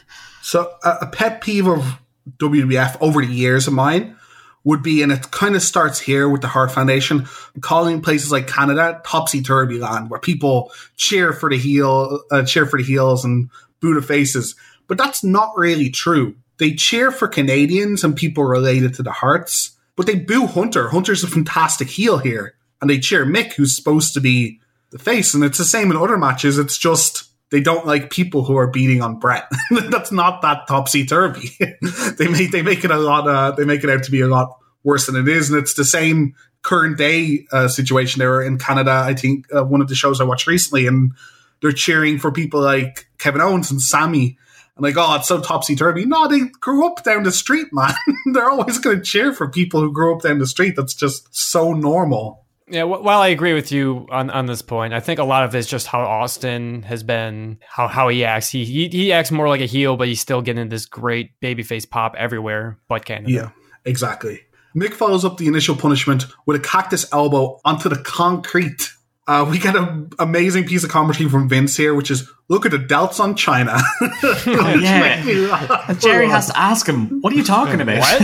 [0.45, 2.01] So a, a pet peeve of
[2.39, 4.17] WWF over the years of mine
[4.65, 7.27] would be, and it kind of starts here with the Hart Foundation,
[7.61, 12.67] calling places like Canada topsy turvy land, where people cheer for the heel, uh, cheer
[12.67, 14.55] for the heels and boo the faces.
[14.87, 16.37] But that's not really true.
[16.59, 20.89] They cheer for Canadians and people related to the Harts, but they boo Hunter.
[20.89, 25.35] Hunter's a fantastic heel here, and they cheer Mick, who's supposed to be the face.
[25.35, 26.59] And it's the same in other matches.
[26.59, 29.47] It's just they don't like people who are beating on Bret.
[29.91, 31.51] That's not that topsy turvy.
[32.19, 33.29] they make they make it a lot.
[33.29, 35.75] Uh, they make it out to be a lot worse than it is, and it's
[35.75, 38.21] the same current day uh, situation.
[38.21, 38.91] there in Canada.
[38.91, 41.13] I think uh, one of the shows I watched recently, and
[41.61, 44.39] they're cheering for people like Kevin Owens and Sammy.
[44.75, 46.07] And like, oh, it's so topsy turvy.
[46.07, 47.93] No, they grew up down the street, man.
[48.33, 50.75] they're always going to cheer for people who grew up down the street.
[50.75, 52.42] That's just so normal.
[52.73, 55.55] Yeah, while I agree with you on, on this point, I think a lot of
[55.55, 58.49] it is just how Austin has been, how how he acts.
[58.49, 61.89] He, he he acts more like a heel, but he's still getting this great babyface
[61.89, 63.31] pop everywhere, but Canada.
[63.31, 63.51] Yeah,
[63.85, 64.41] exactly.
[64.75, 68.91] Mick follows up the initial punishment with a cactus elbow onto the concrete.
[69.27, 72.73] Uh, we get an amazing piece of commentary from Vince here, which is look at
[72.73, 73.81] the delts on Chyna.
[74.01, 75.95] Oh, yeah.
[76.01, 78.19] Jerry has to ask him, "What are you talking about?" What?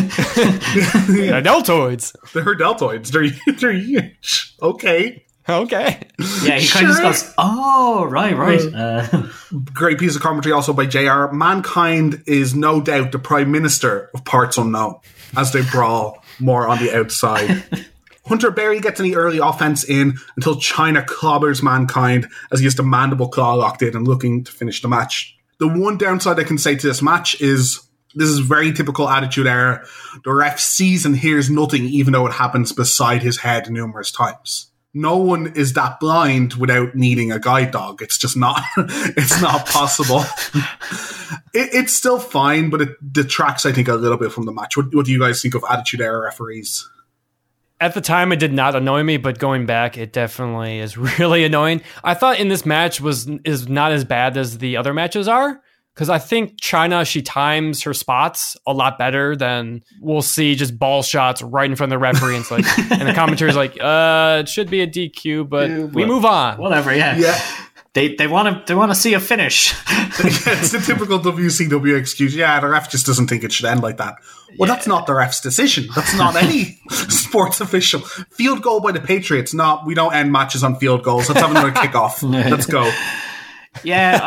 [1.07, 2.15] They're deltoids.
[2.33, 3.13] They're deltoids.
[3.13, 4.55] They're, they're huge.
[4.61, 5.25] Okay.
[5.49, 6.01] Okay.
[6.43, 7.03] Yeah, he kind of Sure.
[7.05, 9.23] just goes, "Oh, right, right." Uh,
[9.73, 11.33] Great piece of commentary also by JR.
[11.33, 14.97] Mankind is no doubt the Prime Minister of Parts Unknown
[15.37, 17.65] as they brawl more on the outside.
[18.29, 22.83] Hunter barely gets any early offense in until Chyna clobbers Mankind as he has the
[22.83, 25.37] mandible claw locked in and looking to finish the match.
[25.59, 27.81] The one downside I can say to this match is
[28.15, 29.85] this is very typical Attitude Era.
[30.25, 34.71] The ref sees and hears nothing even though it happens beside his head numerous times.
[34.95, 38.01] No one is that blind without needing a guide dog.
[38.03, 38.63] It's just not.
[38.77, 40.21] it's not possible.
[41.53, 44.77] it, it's still fine, but it detracts, I think, a little bit from the match.
[44.77, 46.89] What, what do you guys think of Attitude Era referees?
[47.81, 51.45] At the time, it did not annoy me, but going back, it definitely is really
[51.45, 51.83] annoying.
[52.03, 55.61] I thought in this match was is not as bad as the other matches are
[55.95, 60.79] because I think Chyna she times her spots a lot better than we'll see just
[60.79, 62.37] ball shots right in front of the referee.
[62.37, 65.85] And it's like, and the commentator's like, "Uh, it should be a DQ, but Yeah,
[65.85, 66.95] we move on." whatever.
[66.95, 67.17] Yeah.
[67.17, 67.41] Yeah.
[67.95, 69.75] They they want to they want to see a finish.
[70.21, 72.35] it's the typical WCW excuse.
[72.35, 74.17] Yeah, the ref just doesn't think it should end like that.
[74.59, 75.87] Well, that's not the ref's decision.
[75.95, 78.01] That's not any sports official.
[78.01, 79.55] Field goal by the Patriots.
[79.55, 81.29] No, we don't end matches on field goals.
[81.29, 82.23] Let's have another kickoff.
[82.51, 82.91] Let's go.
[83.85, 84.19] yeah,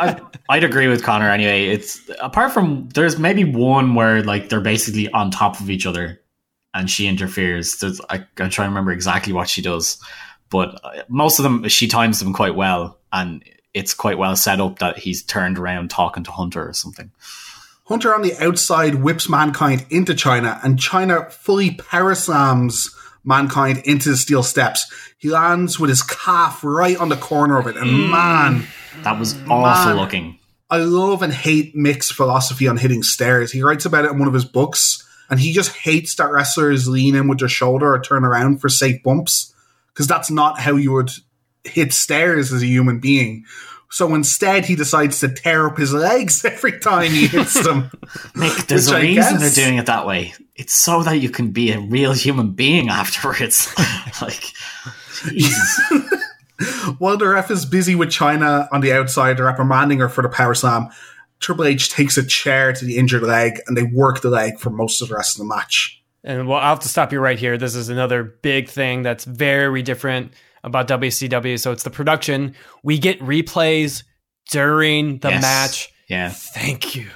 [0.48, 1.30] I, I'd agree with Connor.
[1.30, 5.84] Anyway, it's apart from there's maybe one where like they're basically on top of each
[5.84, 6.20] other,
[6.72, 7.78] and she interferes.
[7.78, 10.02] There's, I, I'm trying to remember exactly what she does,
[10.48, 14.60] but uh, most of them she times them quite well, and it's quite well set
[14.60, 17.10] up that he's turned around talking to Hunter or something.
[17.84, 22.88] Hunter on the outside whips mankind into Chyna, and Chyna fully powerslams
[23.24, 24.92] Mankind into the steel steps.
[25.18, 28.10] He lands with his calf right on the corner of it, and mm.
[28.10, 28.66] man,
[29.04, 29.96] That was awful Man.
[29.96, 30.38] looking.
[30.68, 33.52] I love and hate Mick's philosophy on hitting stairs.
[33.52, 36.88] He writes about it in one of his books, and he just hates that wrestlers
[36.88, 39.54] lean in with their shoulder or turn around for safe bumps,
[39.92, 41.10] because that's not how you would
[41.62, 43.44] hit stairs as a human being.
[43.92, 47.90] So instead, he decides to tear up his legs every time he hits them.
[48.34, 50.32] Nick, there's a reason guess- they're doing it that way.
[50.56, 53.68] It's so that you can be a real human being afterwards.
[54.22, 54.52] like,
[55.28, 55.80] Jesus.
[56.98, 60.54] While the ref is busy with Chyna on the outside, reprimanding her for the power
[60.54, 60.88] slam,
[61.40, 64.70] Triple H takes a chair to the injured leg and they work the leg for
[64.70, 66.02] most of the rest of the match.
[66.24, 67.58] And well, I'll have to stop you right here.
[67.58, 70.32] This is another big thing that's very different
[70.64, 71.58] about WCW.
[71.58, 72.54] So it's the production.
[72.82, 74.02] We get replays
[74.50, 75.42] during the Yes.
[75.42, 75.92] match.
[76.08, 76.30] Yeah.
[76.30, 77.08] Thank you.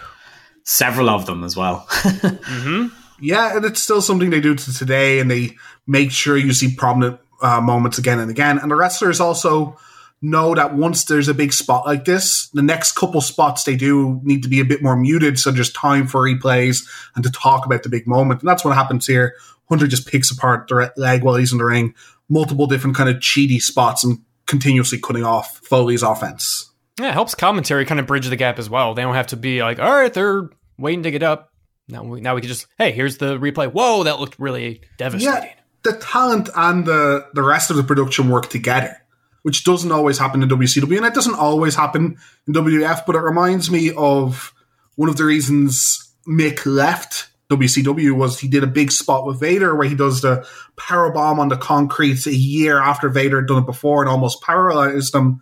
[0.65, 1.87] Several of them as well.
[1.93, 2.87] hmm
[3.21, 5.57] Yeah, and it's still something they do to today, and they
[5.87, 8.59] make sure you see prominent uh, moments again and again.
[8.59, 9.77] And the wrestlers also
[10.23, 14.19] know that once there's a big spot like this, the next couple spots they do
[14.25, 17.65] need to be a bit more muted, so there's time for replays and to talk
[17.67, 18.41] about the big moment.
[18.41, 19.35] And that's what happens here.
[19.69, 21.95] Hunter just picks apart the leg while he's in the ring,
[22.29, 26.71] multiple different kind of cheaty spots, and continuously cutting off Foley's offense.
[27.01, 28.95] Yeah, it helps commentary kind of bridge the gap as well.
[28.95, 31.53] They don't have to be like, all right, they're waiting to get up.
[31.89, 33.71] Now we, now we can just, hey, here's the replay.
[33.71, 35.45] Whoa, that looked really devastating.
[35.45, 38.97] Yeah, the talent and the the rest of the production work together,
[39.43, 42.17] which doesn't always happen in WCW, and it doesn't always happen
[42.49, 43.07] in WWF.
[43.07, 44.53] But it reminds me of
[44.97, 49.75] one of the reasons Mick left WCW was he did a big spot with Vader
[49.75, 53.63] where he does the power bomb on the concrete a year after Vader had done
[53.63, 55.41] it before and almost paralyzed him.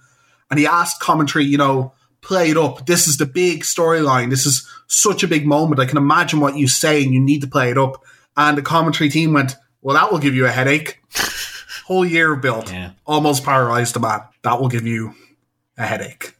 [0.51, 2.85] And he asked commentary, you know, play it up.
[2.87, 4.31] This is the big storyline.
[4.31, 5.81] This is such a big moment.
[5.81, 8.03] I can imagine what you say, and you need to play it up.
[8.37, 11.01] And the commentary team went, Well, that will give you a headache.
[11.87, 12.91] Whole year built, Yeah.
[13.07, 14.21] almost paralyzed a man.
[14.43, 15.15] That will give you
[15.79, 16.35] a headache.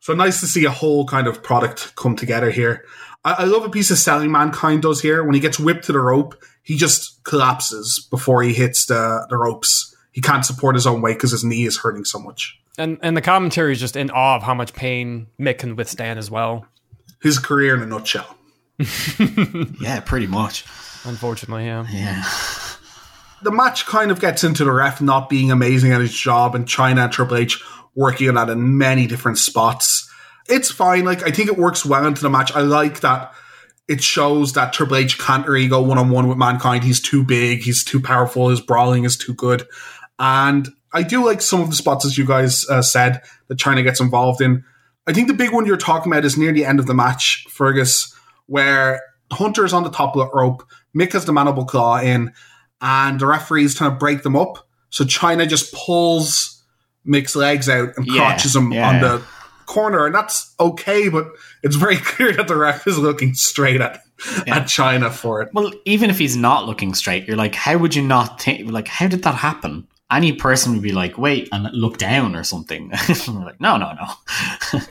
[0.00, 2.84] So nice to see a whole kind of product come together here.
[3.24, 5.24] I, I love a piece of selling mankind does here.
[5.24, 9.36] When he gets whipped to the rope, he just collapses before he hits the, the
[9.36, 9.94] ropes.
[10.12, 12.58] He can't support his own weight because his knee is hurting so much.
[12.78, 16.18] And and the commentary is just in awe of how much pain Mick can withstand
[16.18, 16.66] as well.
[17.20, 18.36] His career in a nutshell.
[19.80, 20.64] yeah, pretty much.
[21.04, 21.86] Unfortunately, yeah.
[21.90, 22.24] Yeah.
[23.42, 26.66] the match kind of gets into the ref not being amazing at his job and
[26.66, 27.62] Chyna and Triple H
[27.94, 30.08] working on that in many different spots.
[30.48, 31.04] It's fine.
[31.04, 32.52] Like I think it works well into the match.
[32.54, 33.32] I like that
[33.88, 36.84] it shows that Triple H can't really go one on one with Mankind.
[36.84, 37.60] He's too big.
[37.62, 38.48] He's too powerful.
[38.48, 39.66] His brawling is too good.
[40.18, 43.82] And I do like some of the spots, as you guys uh, said, that Chyna
[43.82, 44.64] gets involved in.
[45.06, 47.44] I think the big one you're talking about is near the end of the match,
[47.50, 48.14] Fergus,
[48.46, 49.02] where
[49.32, 50.62] Hunter's on the top of the rope.
[50.96, 52.32] Mick has the mandible claw in,
[52.80, 54.68] and the referee's trying to break them up.
[54.90, 56.62] So Chyna just pulls
[57.06, 58.88] Mick's legs out and Yeah, crotches him yeah.
[58.88, 59.22] on the
[59.72, 61.08] corner, and that's okay.
[61.08, 61.28] But
[61.62, 64.02] it's very clear that the ref is looking straight at
[64.46, 64.56] Yeah.
[64.58, 65.48] at Chyna for it.
[65.52, 68.70] Well, even if he's not looking straight, you're like, how would you not think?
[68.70, 69.86] Like, how did that happen?
[70.10, 72.90] Any person would be like, wait, and look down or something.
[73.28, 74.80] We're like, no, no, no.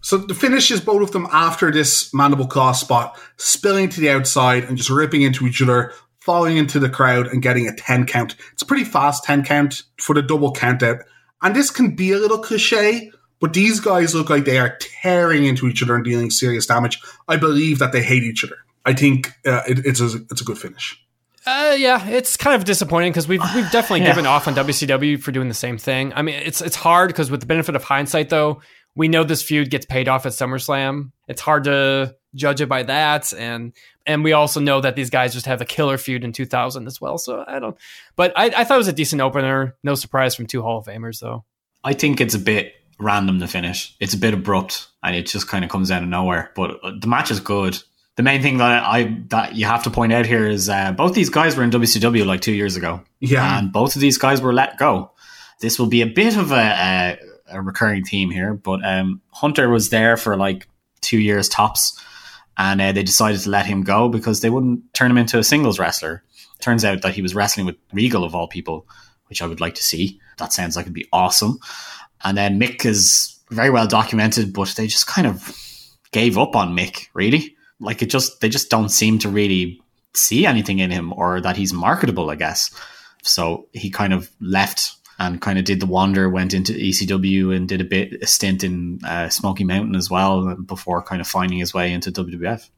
[0.00, 4.10] So the finish is both of them after this mandible claw spot, spilling to the
[4.10, 8.04] outside and just ripping into each other, falling into the crowd and getting a 10
[8.04, 8.36] count.
[8.52, 10.98] It's a pretty fast 10 count for the double count out.
[11.40, 13.10] And this can be a little cliche,
[13.44, 16.98] but these guys look like they are tearing into each other and dealing serious damage.
[17.28, 18.56] I believe that they hate each other.
[18.86, 20.98] I think uh, it, it's, a, it's a good finish.
[21.44, 24.12] Uh, yeah, it's kind of disappointing because we've we've definitely Yeah.
[24.12, 26.14] given off on WCW for doing the same thing.
[26.16, 28.62] I mean, it's it's hard because with the benefit of hindsight, though,
[28.94, 31.12] we know this feud gets paid off at SummerSlam.
[31.28, 33.74] It's hard to judge it by that, and
[34.06, 36.98] and we also know that these guys just have a killer feud in 2000 as
[36.98, 37.18] well.
[37.18, 37.76] So I don't,
[38.16, 39.76] but I, I thought it was a decent opener.
[39.82, 41.44] No surprise from two Hall of Famers, though.
[41.86, 43.94] I think it's a bit random to finish.
[44.00, 46.50] It's a bit abrupt, and it just kind of comes out of nowhere.
[46.54, 47.78] But the match is good.
[48.16, 51.14] The main thing that I that you have to point out here is uh, both
[51.14, 53.58] these guys were in WCW like two years ago, Yeah.
[53.58, 55.10] and both of these guys were let go.
[55.60, 59.68] This will be a bit of a, a, a recurring theme here, but um, Hunter
[59.68, 60.68] was there for like
[61.00, 62.00] two years tops,
[62.56, 65.44] and uh, they decided to let him go because they wouldn't turn him into a
[65.44, 66.22] singles wrestler.
[66.60, 68.86] Turns out that he was wrestling with Regal of all people,
[69.26, 70.20] which I would like to see.
[70.38, 71.58] That sounds like it'd be awesome.
[72.24, 75.56] And then Mick is very well documented, but they just kind of
[76.12, 77.54] gave up on Mick, really.
[77.80, 79.80] Like it just they just don't seem to really
[80.14, 82.70] see anything in him or that he's marketable, I guess.
[83.22, 87.68] So he kind of left and kind of did the wander, went into ECW and
[87.68, 91.58] did a bit a stint in uh, Smoky Mountain as well before kind of finding
[91.58, 92.68] his way into WWF.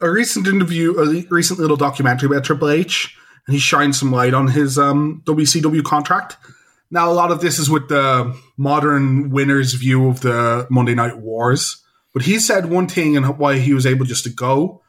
[0.00, 4.34] a recent interview, a recent little documentary about Triple H and he shines some light
[4.34, 6.36] on his um, WCW contract.
[6.90, 11.18] Now, a lot of this is with the modern winner's view of the Monday Night
[11.18, 14.82] Wars, but he said one thing and why he was able just to go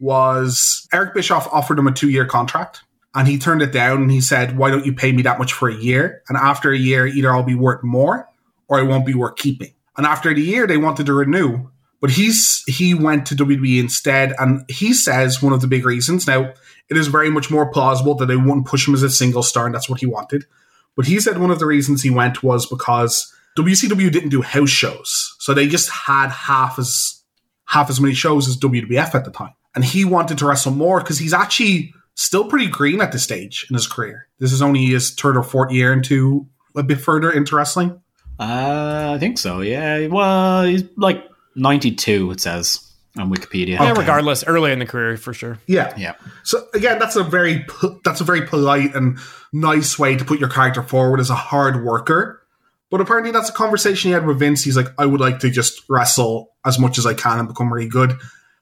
[0.00, 2.82] was Eric Bischoff offered him a two year contract
[3.14, 5.52] and he turned it down and he said, Why don't you pay me that much
[5.52, 6.22] for a year?
[6.28, 8.28] And after a year, either I'll be worth more
[8.68, 9.72] or I won't be worth keeping.
[9.96, 14.34] And after the year, they wanted to renew, but he's he went to WWE instead.
[14.38, 16.52] And he says one of the big reasons now,
[16.90, 19.66] it is very much more plausible that they wouldn't push him as a single star,
[19.66, 20.44] and that's what he wanted.
[20.96, 24.70] But he said one of the reasons he went was because WCW didn't do house
[24.70, 27.22] shows, so they just had half as
[27.66, 29.54] half as many shows as WWF at the time.
[29.74, 33.66] And he wanted to wrestle more because he's actually still pretty green at this stage
[33.68, 34.28] in his career.
[34.38, 38.00] This is only his third or fourth year into a bit further into wrestling.
[38.38, 39.60] Uh, I think so.
[39.60, 40.06] Yeah.
[40.08, 41.24] Well, he's like
[41.56, 42.32] 92.
[42.32, 43.74] It says on Wikipedia.
[43.78, 44.00] Yeah, Okay.
[44.00, 45.58] regardless, early in the career for sure.
[45.66, 45.94] Yeah.
[45.96, 46.14] Yeah.
[46.42, 47.64] So again, that's a very
[48.04, 49.18] that's a very polite and
[49.52, 52.40] nice way to put your character forward as a hard worker.
[52.90, 54.62] But apparently, that's a conversation he had with Vince.
[54.62, 57.72] He's like, I would like to just wrestle as much as I can and become
[57.72, 58.14] really good.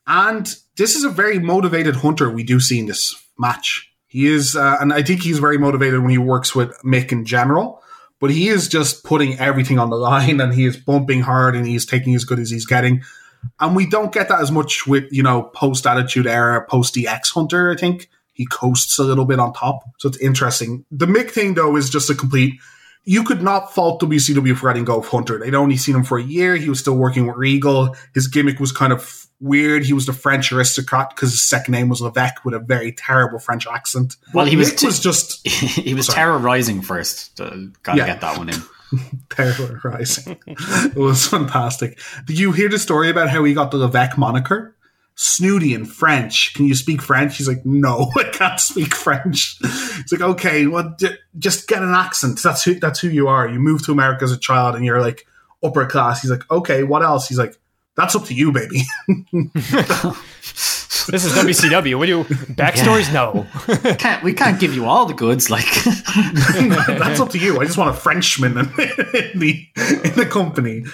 [0.06, 3.90] And this is a very motivated hunter we do see in this match.
[4.06, 7.24] He is, uh, and I think he's very motivated when he works with Mick in
[7.24, 7.82] general.
[8.20, 11.66] But he is just putting everything on the line, and he is bumping hard, and
[11.66, 13.02] he's taking as good as he's getting.
[13.60, 17.32] And we don't get that as much with, you know, post Attitude Era, post DX
[17.32, 18.08] Hunter, I think.
[18.32, 19.82] He coasts a little bit on top.
[19.98, 20.84] So it's interesting.
[20.90, 22.54] The Mick thing, though, is just a complete.
[23.04, 25.38] You could not fault WCW for letting go of Hunter.
[25.38, 26.56] They'd only seen him for a year.
[26.56, 27.96] He was still working with Regal.
[28.14, 29.84] His gimmick was kind of weird.
[29.84, 33.40] He was the French aristocrat because his second name was Levesque with a very terrible
[33.40, 34.14] French accent.
[34.32, 36.14] Well, he was t- was just he was Sorry.
[36.16, 37.40] terrorizing first.
[37.40, 37.50] Uh,
[37.82, 38.06] gotta Yeah.
[38.06, 38.62] get that one in.
[39.30, 40.38] terrorizing.
[40.46, 41.98] it was fantastic.
[42.26, 44.76] Did you hear the story about how he got the Levesque moniker?
[45.14, 46.54] Snooty in French.
[46.54, 47.36] Can you speak French?
[47.36, 49.58] He's like, no, I can't speak French.
[49.60, 52.40] He's like, okay, well, j- just get an accent.
[52.42, 53.48] That's who that's who you are.
[53.48, 55.26] You moved to America as a child, and you're like
[55.62, 56.22] upper class.
[56.22, 57.28] He's like, okay, what else?
[57.28, 57.58] He's like,
[57.94, 58.82] that's up to you, baby.
[61.08, 61.96] This is WCW.
[61.98, 62.24] What do you
[62.54, 63.12] backstories?
[63.12, 63.46] No.
[63.96, 65.48] Can't we can't give you all the goods?
[65.50, 65.64] Like
[66.86, 67.60] That's up to you.
[67.60, 70.84] I just want a Frenchman in, in the in the company.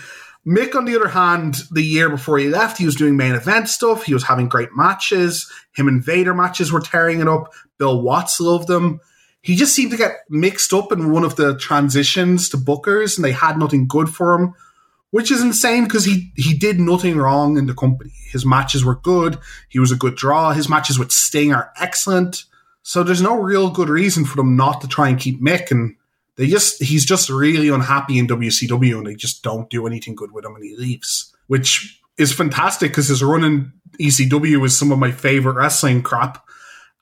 [0.46, 3.68] Mick, on the other hand, the year before he left, he was doing main event
[3.68, 4.04] stuff.
[4.04, 5.50] He was having great matches.
[5.74, 7.52] Him and Vader matches were tearing it up.
[7.76, 9.00] Bill Watts loved them.
[9.42, 13.24] He just seemed to get mixed up in one of the transitions to Bookers, and
[13.24, 14.54] they had nothing good for him,
[15.10, 18.12] which is insane because he he did nothing wrong in the company.
[18.30, 19.38] His matches were good.
[19.68, 20.52] He was a good draw.
[20.52, 22.44] His matches with Sting are excellent.
[22.82, 25.96] So there's no real good reason for them not to try and keep Mick, and
[26.36, 30.32] they just he's just really unhappy in WCW, and they just don't do anything good
[30.32, 34.92] with him, and he leaves, which is fantastic because his run in ECW is some
[34.92, 36.44] of my favorite wrestling crap,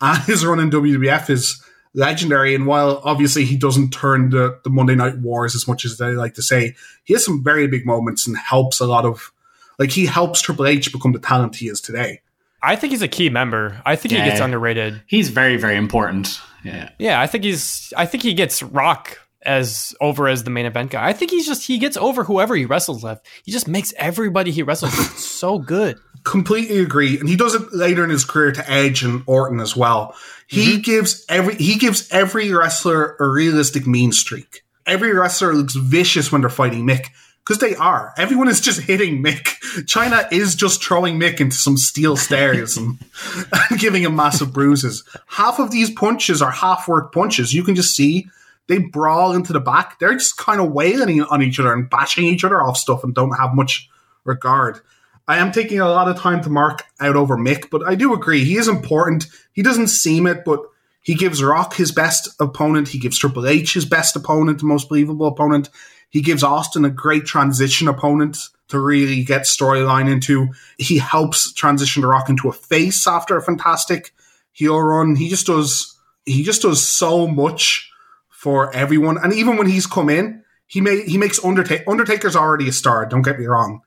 [0.01, 1.63] and his run in WWF is
[1.97, 2.55] legendary.
[2.55, 6.13] And while obviously he doesn't turn the, the Monday Night Wars as much as they
[6.13, 9.33] like to say, he has some very big moments and helps a lot of
[9.79, 12.21] like he helps Triple H become the talent he is today.
[12.63, 13.81] I think he's a key member.
[13.85, 15.03] I think he gets underrated.
[15.07, 16.41] he's very very important.
[16.65, 16.91] Yeah.
[16.99, 17.93] Yeah, I think he's.
[17.97, 21.07] I think he gets Rock as over as the main event guy.
[21.07, 23.21] I think he's just he gets over whoever he wrestles with.
[23.45, 26.01] He just makes everybody he wrestles with so good.
[26.25, 29.77] completely agree and he does it later in his career to edge and orton as
[29.77, 30.83] well he mm-hmm.
[30.83, 34.63] gives every he gives every wrestler a realistic mean streak.
[34.87, 37.09] Every wrestler looks vicious when they're fighting mick
[37.41, 38.15] because they are.
[38.17, 39.45] Everyone is just hitting mick.
[39.85, 42.99] Chyna is just throwing mick into some steel stairs and,
[43.71, 45.05] and giving him massive bruises.
[45.27, 47.53] Half of these punches are half work punches.
[47.53, 48.29] You can just see
[48.69, 49.99] they brawl into the back.
[49.99, 53.15] They're just kind of wailing on each other and bashing each other off stuff and
[53.15, 53.89] don't have much
[54.25, 54.81] regard
[55.29, 58.15] I am taking a lot of time to mark out over Mick, but I do
[58.15, 59.27] agree he is important.
[59.53, 60.61] He doesn't seem it, but
[61.03, 62.89] he gives Rock his best opponent.
[62.89, 65.69] He gives Triple H his best opponent, the most believable opponent.
[66.11, 70.49] He gives Austin a great transition opponent to really get storyline into.
[70.79, 74.13] He helps transition the Rock into a face after a fantastic
[74.53, 75.17] heel run.
[75.17, 77.91] He just does he just does so much
[78.29, 79.19] for everyone.
[79.23, 83.07] And even when he's come in, he may he makes Undertaker Undertaker's already a star,
[83.07, 83.83] don't get me wrong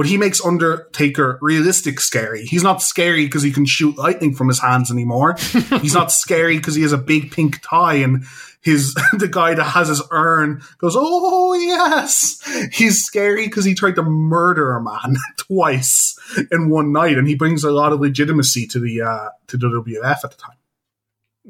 [0.00, 2.46] but he makes Undertaker realistic scary.
[2.46, 5.34] He's not scary because he can shoot lightning from his hands anymore.
[5.82, 8.24] He's not scary because he has a big pink tie and
[8.62, 12.40] his the guy that has his urn goes, "Oh yes."
[12.72, 16.18] He's scary because he tried to murder a man twice
[16.50, 19.66] in one night, and he brings a lot of legitimacy to the uh, to the
[19.66, 20.56] WWF at the time.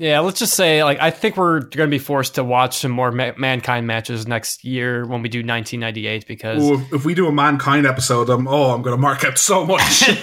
[0.01, 2.91] Yeah, let's just say like I think we're going to be forced to watch some
[2.91, 6.63] more ma- mankind matches next year when we do 1998 because.
[6.65, 9.37] Ooh, if, if we do a mankind episode, I'm oh, I'm going to mark out
[9.37, 10.09] so much.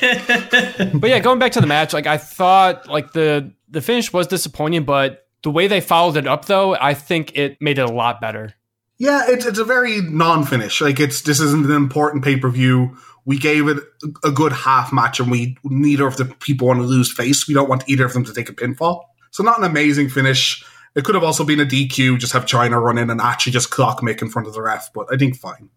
[0.95, 4.25] But yeah, going back to the match, like I thought, like the the finish was
[4.25, 7.91] disappointing, but The way they followed it up, though, I think it made it a
[7.91, 8.55] lot better.
[8.97, 10.82] Yeah, it's it's a very non-finish.
[10.82, 12.97] Like it's this isn't an important pay per view.
[13.25, 13.78] We gave it
[14.23, 17.47] a good half match, and we neither of the people want to lose face.
[17.47, 19.03] We don't want either of them to take a pinfall.
[19.38, 20.65] So not an amazing finish.
[20.95, 23.69] It could have also been a DQ, just have Chyna run in and actually just
[23.69, 24.91] clock Mick in front of the ref.
[24.91, 25.69] But I think fine.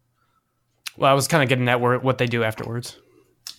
[0.96, 2.96] Well, I was kind of getting at where, what they do afterwards.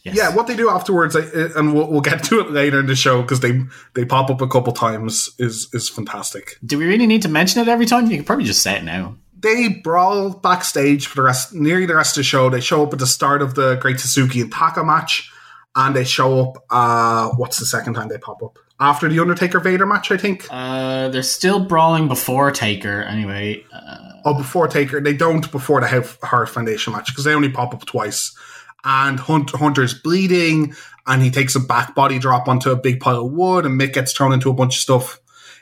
[0.01, 0.17] Yes.
[0.17, 3.21] Yeah, what they do afterwards, and we'll, we'll, get to it later in the show
[3.21, 3.61] because they
[3.93, 6.55] they pop up a couple times is is fantastic.
[6.65, 8.09] Do we really need to mention it every time?
[8.09, 9.17] You could probably just say it now.
[9.39, 12.49] They brawl backstage for the rest, nearly the rest of the show.
[12.49, 15.31] They show up at the start of the Great Sasuke and Taka match,
[15.75, 16.65] and they show up.
[16.71, 18.57] Uh, what's the second time they pop up?
[18.81, 20.47] After the Undertaker Vader match, I think.
[20.49, 23.63] Uh, they're still brawling before Taker, anyway.
[23.71, 27.73] Uh, oh, before Taker, they don't before the Hart Foundation match because they only pop
[27.73, 28.35] up twice
[28.83, 30.75] and Hunt, Hunter's bleeding,
[31.05, 33.93] and he takes a back body drop onto a big pile of wood, and Mick
[33.93, 35.19] gets thrown into a bunch of stuff.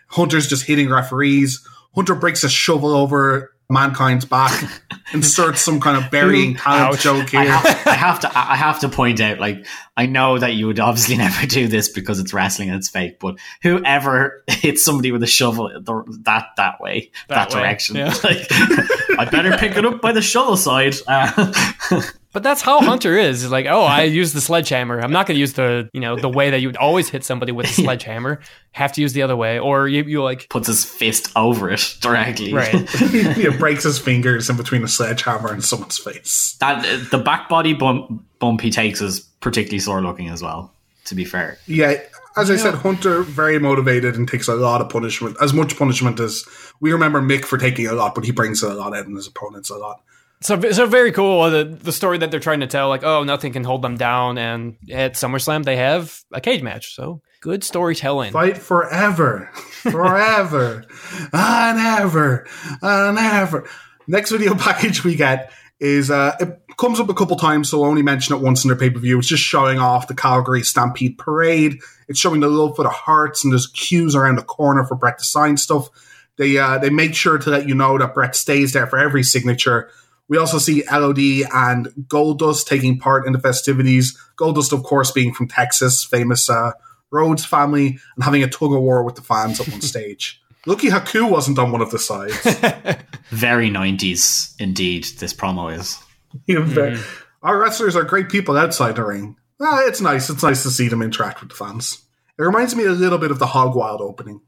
[0.08, 1.66] Hunter's just hitting referees.
[1.96, 4.82] Hunter breaks a shovel over mankind's back,
[5.14, 7.04] inserts some kind of burying talent Ouch.
[7.04, 7.42] joke here.
[7.42, 9.66] I have, I have, to, I have to point out, like,
[9.96, 13.20] I know that you would obviously never do this because it's wrestling and it's fake,
[13.20, 18.08] but whoever hits somebody with a shovel that that way, that, that way, direction, yeah.
[18.24, 20.96] like, I better pick it up by the shovel side.
[21.08, 22.02] Uh,
[22.32, 23.50] But that's how Hunter is.
[23.50, 25.00] like, oh, I use the sledgehammer.
[25.00, 27.24] I'm not going to use the, you know, the way that you would always hit
[27.24, 28.40] somebody with a sledgehammer.
[28.72, 31.98] Have to use the other way, or you, you like puts his fist over it
[32.02, 32.54] directly.
[32.54, 32.88] Right.
[32.90, 36.56] he breaks his fingers in between a sledgehammer and someone's face.
[36.60, 40.72] That the back body bump bump he takes is particularly sore looking as well.
[41.06, 41.96] To be fair, yeah.
[42.38, 46.20] As I said, Hunter very motivated and takes a lot of punishment, as much punishment
[46.20, 46.46] as
[46.80, 49.28] we remember Mick for taking a lot, but he brings a lot out in his
[49.28, 50.02] opponents a lot.
[50.42, 51.50] So, so very cool.
[51.50, 54.38] The the story that they're trying to tell, like, oh, nothing can hold them down,
[54.38, 56.96] and at SummerSlam they have a cage match.
[56.96, 58.32] So good storytelling.
[58.32, 60.86] Fight forever, forever,
[61.34, 62.48] and ever,
[62.82, 63.70] and ever.
[64.08, 67.90] Next video package we get is uh, it comes up a couple times, so I'll
[67.90, 69.20] only mention it once in their pay per view.
[69.20, 71.80] It's just showing off the Calgary Stampede Parade.
[72.08, 75.20] It's showing the love for the Harts, and there's queues around the corner for Bret
[75.20, 75.90] to sign stuff.
[76.38, 79.24] They uh, they make sure to let you know that Bret stays there for every
[79.24, 79.90] signature
[80.30, 81.20] we also see LOD
[81.54, 84.18] and Goldust taking part in the festivities.
[84.38, 86.72] Goldust, of course, being from Texas, famous uh,
[87.12, 90.42] Rhodes family, and having a tug of war with the fans up on stage.
[90.66, 92.36] Lucky Haku wasn't on one of the sides.
[93.30, 95.98] very 90s indeed, this promo is.
[96.48, 97.22] mm.
[97.42, 99.36] Our wrestlers are great people outside the ring.
[99.60, 100.30] Ah, it's nice.
[100.30, 102.06] It's nice to see them interact with the fans.
[102.38, 104.42] It reminds me a little bit of the Hog Wild opening.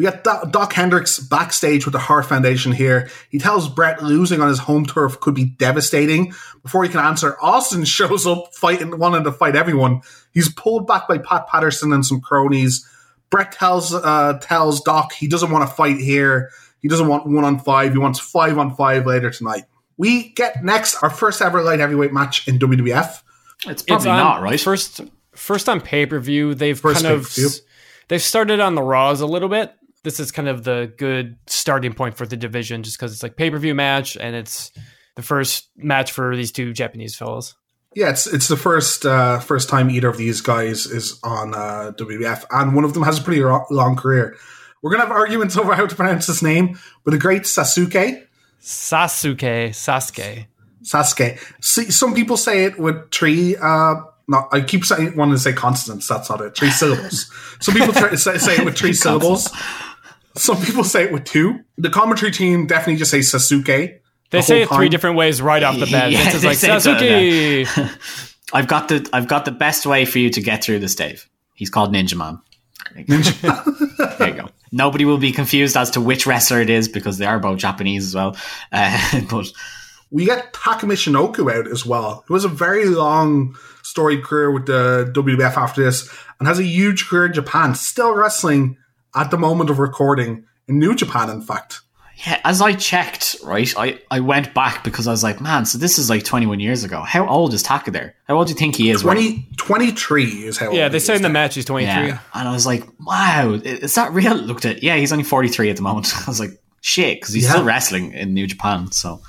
[0.00, 3.10] We got Doc Hendrix backstage with the Hart Foundation here.
[3.28, 6.32] He tells Bret losing on his home turf could be devastating.
[6.62, 10.00] Before he can answer, Austin shows up fighting, wanting to fight everyone.
[10.32, 12.88] He's pulled back by Pat Patterson and some cronies.
[13.28, 16.50] Bret tells uh, tells Doc he doesn't want to fight here.
[16.80, 17.92] He doesn't want one on five.
[17.92, 19.64] He wants five on five later tonight.
[19.98, 23.22] We get next our first ever light heavyweight match in WWF.
[23.66, 24.58] It's probably it's not right.
[24.58, 26.54] First, first on pay per view.
[26.54, 27.36] They've first kind of
[28.08, 31.92] they've started on the Raws a little bit this is kind of the good starting
[31.92, 34.72] point for the division just because it's like pay per view match and it's
[35.16, 37.54] the first match for these two Japanese fellows.
[37.94, 41.92] Yeah, it's it's the first uh, first time either of these guys is on uh,
[41.98, 44.36] WWF, and one of them has a pretty ro- long career.
[44.80, 48.26] We're gonna have arguments over how to pronounce his name, but the great Sasuke,
[48.62, 50.46] Sasuke, Sasuke,
[50.84, 51.38] Sasuke.
[51.60, 53.56] See, some people say it with three.
[53.56, 53.96] Uh,
[54.28, 56.06] not, I keep saying wanting to say consonants.
[56.06, 56.56] That's not it.
[56.56, 57.28] Three syllables.
[57.60, 59.50] Some people try to say, say it with three syllables.
[60.36, 61.60] Some people say it with two.
[61.78, 63.66] The commentary team definitely just say Sasuke.
[63.66, 64.00] They
[64.30, 64.78] the say it time.
[64.78, 66.12] three different ways right off the bat.
[66.12, 67.66] Yeah, it's like Sasuke.
[68.52, 71.28] I've got the I've got the best way for you to get through this, Dave.
[71.54, 72.40] He's called Ninja Man.
[72.94, 74.18] Ninja.
[74.18, 74.48] there you go.
[74.72, 78.06] Nobody will be confused as to which wrestler it is because they are both Japanese
[78.06, 78.36] as well.
[78.72, 79.46] Uh, but
[80.10, 82.24] we get Taka Michinoku out as well.
[82.28, 86.08] It was a very long storied career with the WWF after this
[86.38, 88.76] and has a huge career in Japan, still wrestling
[89.14, 91.80] at the moment of recording in New Japan, in fact.
[92.26, 95.78] Yeah, as I checked, right, I, I went back because I was like, man, so
[95.78, 97.00] this is like 21 years ago.
[97.00, 98.14] How old is Taka there?
[98.28, 99.00] How old do you think he is?
[99.00, 101.90] 20, 23 is how Yeah, they say in the match he's 23.
[101.90, 102.18] Yeah.
[102.34, 104.34] And I was like, wow, is that real?
[104.34, 106.12] Looked at, yeah, he's only 43 at the moment.
[106.26, 107.52] I was like, shit, because he's yeah.
[107.52, 109.22] still wrestling in New Japan, so.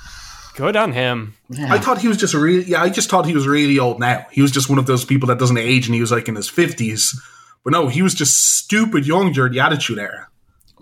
[0.54, 1.34] Good on him.
[1.48, 1.72] Yeah.
[1.72, 4.26] I thought he was just really, yeah, I just thought he was really old now.
[4.30, 6.34] He was just one of those people that doesn't age and he was like in
[6.34, 7.16] his 50s
[7.64, 10.28] but no, he was just stupid young during the Attitude Era.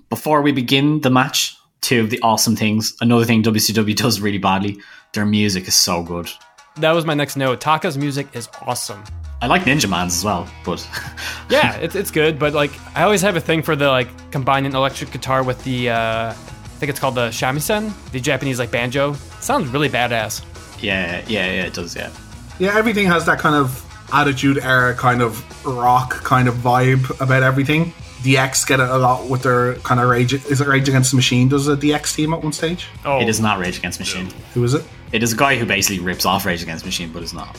[0.09, 2.97] Before we begin the match, two of the awesome things.
[3.01, 4.79] Another thing WCW does really badly,
[5.13, 6.31] their music is so good.
[6.77, 7.61] That was my next note.
[7.61, 9.03] Taka's music is awesome.
[9.43, 10.87] I like Ninja Man's as well, but
[11.51, 12.39] yeah, it's it's good.
[12.39, 15.91] But like, I always have a thing for the like combining electric guitar with the
[15.91, 16.35] uh, I
[16.79, 19.13] think it's called the shamisen, the Japanese like banjo.
[19.13, 20.45] It sounds really badass.
[20.83, 21.97] yeah, yeah, yeah, it does.
[21.97, 22.11] Yeah,
[22.59, 27.43] Yeah, everything has that kind of attitude era, kind of rock kind of vibe about
[27.43, 27.93] everything.
[28.23, 30.35] DX get it a lot with their kind of rage.
[30.35, 31.49] Is it Rage Against the Machine?
[31.49, 32.87] Does a DX team at one stage?
[33.05, 34.29] Oh, it is not Rage Against the Machine.
[34.53, 34.85] Who is it?
[35.13, 37.59] It is a guy who basically rips off Rage Against the Machine, but it's not.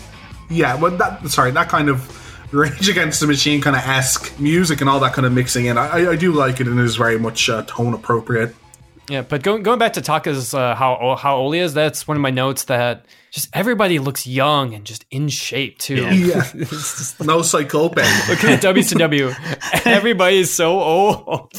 [0.49, 4.81] Yeah, well, that sorry, that kind of Rage Against the Machine kind of esque music
[4.81, 5.77] and all that kind of mixing in.
[5.79, 8.55] I, I do like it and it is very much uh, tone appropriate.
[9.11, 12.15] Yeah, but going going back to Taka's uh, how how old he is, that's one
[12.15, 15.95] of my notes that just everybody looks young and just in shape too.
[15.95, 16.13] Yeah.
[16.13, 18.29] Yeah, just no psychopath.
[18.29, 19.35] look at WCW.
[19.85, 21.51] Everybody is so old.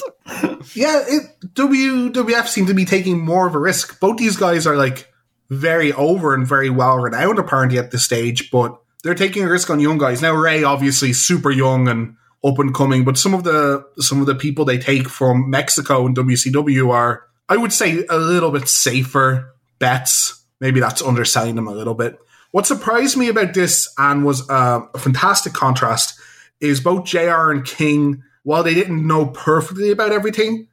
[0.74, 4.00] yeah, it, WWF seem to be taking more of a risk.
[4.00, 5.12] Both these guys are like
[5.50, 9.68] very over and very well renowned apparently at this stage, but they're taking a risk
[9.68, 10.22] on young guys.
[10.22, 14.26] Now Ray obviously super young and up and coming, but some of the some of
[14.26, 18.66] the people they take from Mexico and WCW are I would say a little bit
[18.66, 20.42] safer bets.
[20.59, 22.18] Maybe that's underselling them a little bit.
[22.50, 26.18] What surprised me about this and was uh, a fantastic contrast
[26.62, 30.68] is both JR and King, while they didn't know perfectly about everything,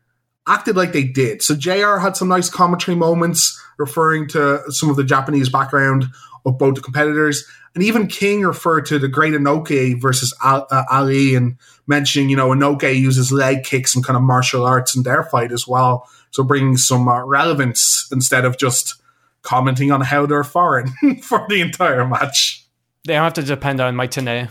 [0.48, 1.42] acted like they did.
[1.42, 6.06] So JR had some nice commentary moments referring to some of the Japanese background
[6.46, 7.44] of both the competitors.
[7.76, 11.58] And even King referred to the great Inoki versus uh, Ali and
[11.88, 15.52] mentioning, you know, Inoki uses leg kicks and kind of martial arts in their fight
[15.52, 16.08] as well.
[16.32, 18.96] So bringing some uh, relevance instead of just
[19.42, 20.90] commenting on how they're foreign
[21.24, 22.66] for the entire match.
[23.06, 24.50] They don't have to depend on Mike Tenay.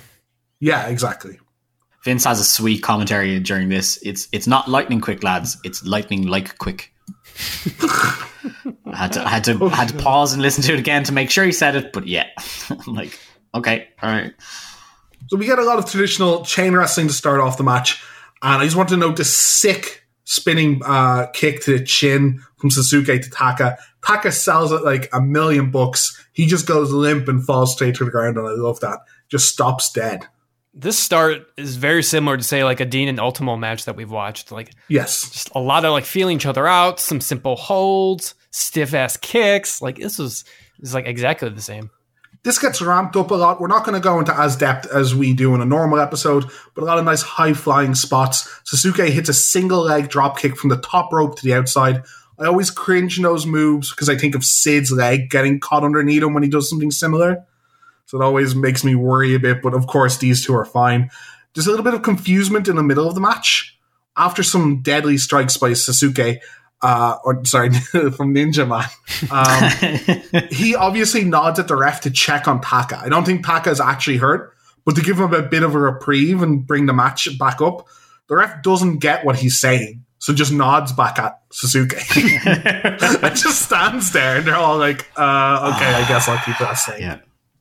[0.60, 1.38] Yeah, exactly.
[2.04, 3.98] Vince has a sweet commentary during this.
[4.02, 5.58] It's it's not lightning quick, lads.
[5.64, 6.92] It's lightning like quick.
[8.86, 11.04] I had to I had to I had to pause and listen to it again
[11.04, 11.92] to make sure he said it.
[11.92, 12.28] But yeah,
[12.86, 13.18] like
[13.54, 14.32] okay, all right.
[15.26, 18.02] So we get a lot of traditional chain wrestling to start off the match,
[18.42, 22.68] and I just want to note the sick spinning uh, kick to the chin from
[22.68, 23.78] Sasuke to Taka.
[24.06, 26.22] Taka sells it like a million bucks.
[26.32, 29.00] He just goes limp and falls straight to the ground, and I love that.
[29.30, 30.26] Just stops dead.
[30.74, 34.10] This start is very similar to say like a Dean and Ultimo match that we've
[34.10, 34.52] watched.
[34.52, 35.28] Like Yes.
[35.30, 39.80] just a lot of like feeling each other out, some simple holds, stiff ass kicks.
[39.82, 40.44] Like this was
[40.80, 41.90] is like exactly the same.
[42.44, 43.60] This gets ramped up a lot.
[43.60, 46.44] We're not going to go into as depth as we do in a normal episode,
[46.74, 48.48] but a lot of nice high flying spots.
[48.64, 52.02] Sasuke hits a single leg drop kick from the top rope to the outside.
[52.38, 56.22] I always cringe in those moves because I think of Sid's leg getting caught underneath
[56.22, 57.44] him when he does something similar.
[58.06, 61.10] So it always makes me worry a bit, but of course these two are fine.
[61.54, 63.76] There's a little bit of confusement in the middle of the match.
[64.16, 66.38] After some deadly strikes by Sasuke,
[66.82, 68.88] uh, or sorry, from Ninja Man,
[69.30, 72.98] um, he obviously nods at the ref to check on Taka.
[72.98, 74.54] I don't think Taka is actually hurt,
[74.84, 77.86] but to give him a bit of a reprieve and bring the match back up,
[78.28, 80.04] the ref doesn't get what he's saying.
[80.20, 81.94] So just nods back at Sasuke.
[83.22, 86.74] and just stands there and they're all like, uh, okay, I guess I'll keep that
[86.74, 87.18] saying yeah.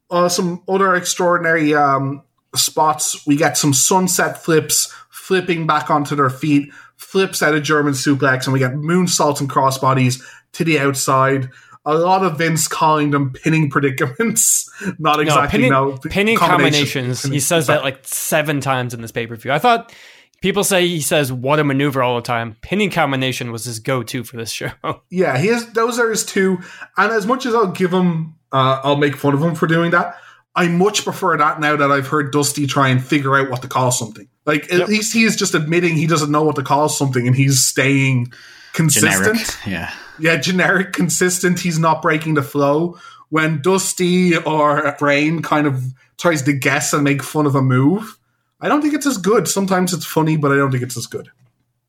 [0.09, 2.23] uh, some other extraordinary um,
[2.55, 3.25] spots.
[3.27, 8.45] We get some sunset flips, flipping back onto their feet, flips out of German suplex,
[8.45, 10.21] and we get moonsaults and crossbodies
[10.53, 11.49] to the outside.
[11.85, 14.69] A lot of Vince calling them pinning predicaments.
[14.99, 17.23] Not exactly pinning, no pinning combinations.
[17.23, 19.53] He says that like seven times in this pay per view.
[19.53, 19.93] I thought
[20.41, 22.57] people say he says what a maneuver all the time.
[22.61, 24.71] Pinning combination was his go to for this show.
[25.09, 26.59] Yeah, he has those are his two.
[26.97, 29.91] And as much as I'll give him, uh, I'll make fun of him for doing
[29.91, 30.17] that.
[30.57, 33.67] I much prefer that now that I've heard Dusty try and figure out what to
[33.67, 34.27] call something.
[34.45, 34.87] Like at Yep.
[34.89, 38.33] least he is just admitting he doesn't know what to call something, and he's staying
[38.73, 39.13] consistent.
[39.23, 39.47] Generic.
[39.65, 39.91] Yeah.
[40.19, 41.59] Yeah, generic, consistent.
[41.59, 42.97] He's not breaking the flow.
[43.29, 45.83] When Dusty or Brain kind of
[46.17, 48.17] tries to guess and make fun of a move,
[48.59, 49.47] I don't think it's as good.
[49.47, 51.29] Sometimes it's funny, but I don't think it's as good.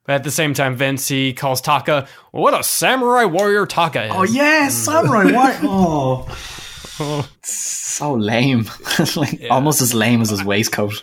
[0.05, 4.12] But at the same time, Vince he calls Taka what a samurai warrior Taka is.
[4.14, 5.33] Oh yeah, samurai.
[5.33, 5.57] What?
[5.62, 6.37] Oh,
[7.42, 8.66] so lame.
[9.16, 11.03] like almost as lame as his waistcoat.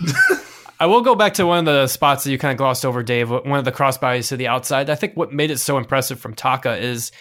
[0.80, 3.02] I will go back to one of the spots that you kind of glossed over,
[3.02, 3.30] Dave.
[3.30, 4.90] One of the crossbodies to the outside.
[4.90, 7.12] I think what made it so impressive from Taka is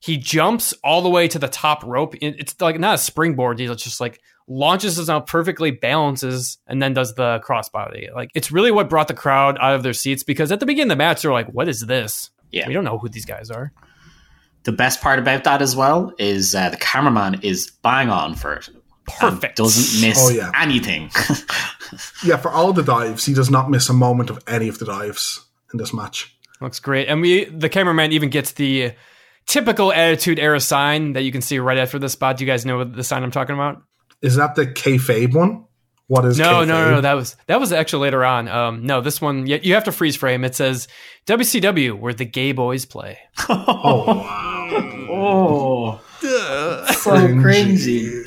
[0.00, 2.14] he jumps all the way to the top rope.
[2.20, 3.58] It's like not a springboard.
[3.58, 8.14] He just like launches himself perfectly, balances, and then does the crossbody.
[8.14, 10.92] Like it's really what brought the crowd out of their seats because at the beginning
[10.92, 12.30] of the match they're like, "What is this?
[12.50, 12.66] Yeah.
[12.66, 13.72] we don't know who these guys are."
[14.64, 18.54] The best part about that as well is uh, the cameraman is bang on for
[18.54, 18.68] it.
[18.68, 19.56] and Perfect.
[19.56, 20.50] Doesn't miss Oh, yeah.
[20.54, 21.10] anything.
[22.24, 24.84] Yeah, for all the dives, he does not miss a moment of any of the
[24.84, 26.36] dives in this match.
[26.60, 27.08] Looks great.
[27.08, 28.92] And we the cameraman even gets the
[29.46, 32.36] typical attitude era sign that you can see right after the spot.
[32.36, 33.82] Do you guys know what the sign I'm talking about?
[34.22, 35.64] Is that the kayfabe one?
[36.10, 36.66] What is No, kayfabe?
[36.68, 37.00] no, no, no.
[37.02, 38.48] That was that was actually later on.
[38.48, 40.42] Um, no, this one you, you have to freeze frame.
[40.44, 40.88] It says
[41.26, 43.18] WCW, where the gay boys play.
[43.48, 45.08] Oh wow!
[45.12, 47.40] Oh, so Cringy.
[47.42, 48.24] crazy.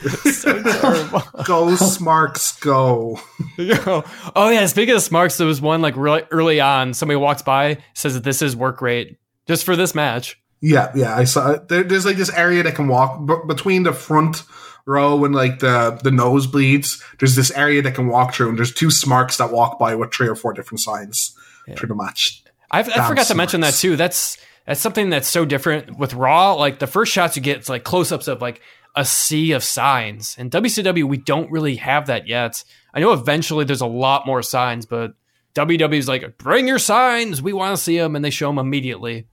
[1.45, 3.19] Go Smarks, go!
[3.59, 4.65] oh yeah.
[4.67, 6.93] Speaking of smarks, there was one like really early on.
[6.93, 9.17] Somebody walks by, says that this is work rate
[9.47, 10.39] just for this match.
[10.61, 11.15] Yeah, yeah.
[11.15, 11.57] I saw.
[11.57, 14.43] There, there's like this area that can walk b- between the front
[14.85, 17.01] row and like the the nosebleeds.
[17.19, 20.13] There's this area that can walk through, and there's two Smarks that walk by with
[20.13, 21.35] three or four different signs
[21.75, 22.43] through the match.
[22.71, 23.95] I, I forgot to mention that too.
[23.95, 26.53] That's that's something that's so different with Raw.
[26.53, 28.61] Like the first shots you get, it's like close ups of like
[28.95, 30.35] a sea of signs.
[30.37, 32.63] And WCW, we don't really have that yet.
[32.93, 35.13] I know eventually there's a lot more signs, but
[35.55, 37.41] WW's like, bring your signs.
[37.41, 39.27] We want to see them, and they show them immediately.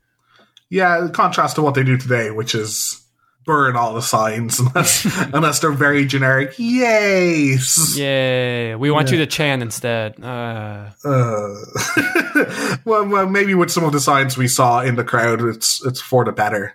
[0.69, 3.03] Yeah, contrast to what they do today, which is
[3.45, 6.55] burn all the signs unless unless they're very generic.
[6.59, 7.57] Yay!
[7.95, 8.75] Yay!
[8.75, 10.23] We want you to chant instead.
[10.23, 11.55] Uh, Uh,
[12.85, 16.01] well, well, maybe with some of the signs we saw in the crowd, it's it's
[16.01, 16.75] for the better.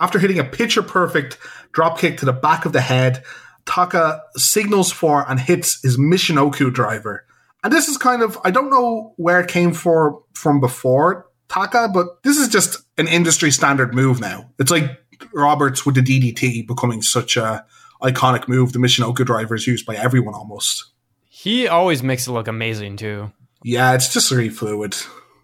[0.00, 1.38] After hitting a picture perfect
[1.72, 3.24] drop kick to the back of the head,
[3.66, 7.24] Taka signals for and hits his Michinoku driver.
[7.62, 11.90] And this is kind of I don't know where it came for from before Taka,
[11.92, 14.50] but this is just an industry standard move now.
[14.58, 14.98] It's like
[15.32, 17.64] Roberts with the DDT becoming such a
[18.02, 18.72] iconic move.
[18.72, 20.92] The Michinoku driver is used by everyone almost.
[21.28, 23.32] he always makes it look amazing too.
[23.62, 24.96] Yeah, it's just really fluid.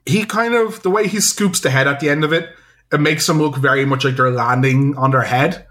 [0.07, 2.49] He kind of the way he scoops the head at the end of it,
[2.93, 5.67] it makes them look very much like they're landing on their head,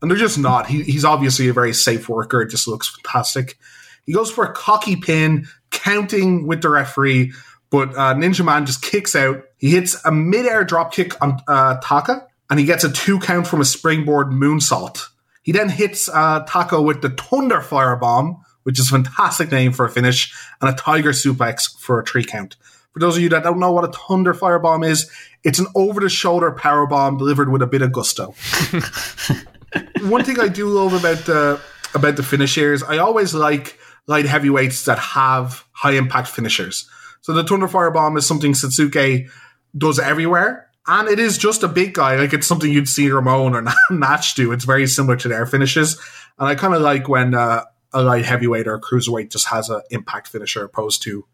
[0.00, 0.66] and they're just not.
[0.66, 2.42] He, he's obviously a very safe worker.
[2.42, 3.58] It just looks fantastic.
[4.06, 7.32] He goes for a cocky pin, counting with the referee,
[7.70, 9.44] but uh, Ninja Man just kicks out.
[9.58, 13.46] He hits a mid-air drop kick on uh, Taka, and he gets a two count
[13.46, 15.08] from a springboard moonsault.
[15.40, 19.86] He then hits uh, Taka with the Thunder Firebomb, which is a fantastic name for
[19.86, 22.56] a finish, and a Tiger Suplex for a three count.
[22.92, 25.10] For those of you that don't know what a Thunder Firebomb is,
[25.42, 28.26] it's an over-the-shoulder power bomb delivered with a bit of gusto.
[30.02, 31.58] One thing I do love about the
[31.94, 36.86] about the finishers, I always like light heavyweights that have high impact finishers.
[37.22, 39.30] So the Thunder Firebomb is something Sasuke
[39.74, 40.68] does everywhere.
[40.86, 42.16] And it is just a big guy.
[42.16, 44.52] Like it's something you'd see Ramon or Nash do.
[44.52, 46.00] It's very similar to their finishes.
[46.38, 49.68] And I kind of like when uh, a light heavyweight or a cruiserweight just has
[49.68, 51.24] an impact finisher opposed to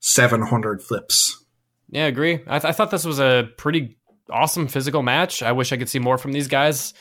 [0.00, 1.44] 700 flips.
[1.88, 2.40] Yeah, I agree.
[2.46, 3.96] I, th- I thought this was a pretty
[4.30, 5.42] awesome physical match.
[5.42, 6.94] I wish I could see more from these guys.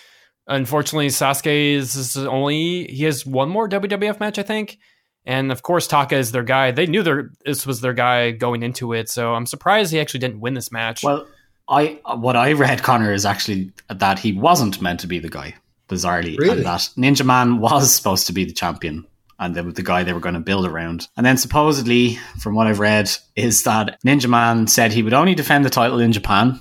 [0.47, 4.77] Unfortunately, Sasuke is, is only he has one more WWF match, I think,
[5.25, 6.69] and of course Taka is their guy.
[6.69, 10.19] They knew their this was their guy going into it, so I'm surprised he actually
[10.19, 11.01] didn't win this match.
[11.01, 11.27] Well,
[11.67, 15.55] I what I read, Connor, is actually that he wasn't meant to be the guy.
[15.89, 16.57] Bizarrely, Really?
[16.57, 19.05] and that Ninja Man was supposed to be the champion
[19.37, 21.07] and the, the guy they were going to build around.
[21.15, 25.35] And then supposedly, from what I've read, is that Ninja Man said he would only
[25.35, 26.59] defend the title in Japan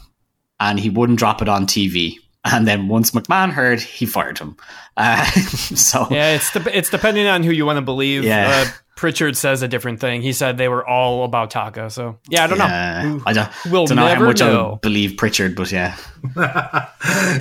[0.61, 2.17] and he wouldn't drop it on TV.
[2.45, 4.57] And then once McMahon heard, he fired him.
[4.97, 8.23] Uh, so yeah, it's de- it's depending on who you want to believe.
[8.23, 8.65] Yeah.
[8.65, 10.23] Uh, Pritchard says a different thing.
[10.23, 11.91] He said they were all about Taka.
[11.91, 13.23] So yeah, I don't yeah, know.
[13.27, 14.67] I don't, We'll don't know how much know.
[14.71, 15.97] I'll believe Pritchard, but yeah.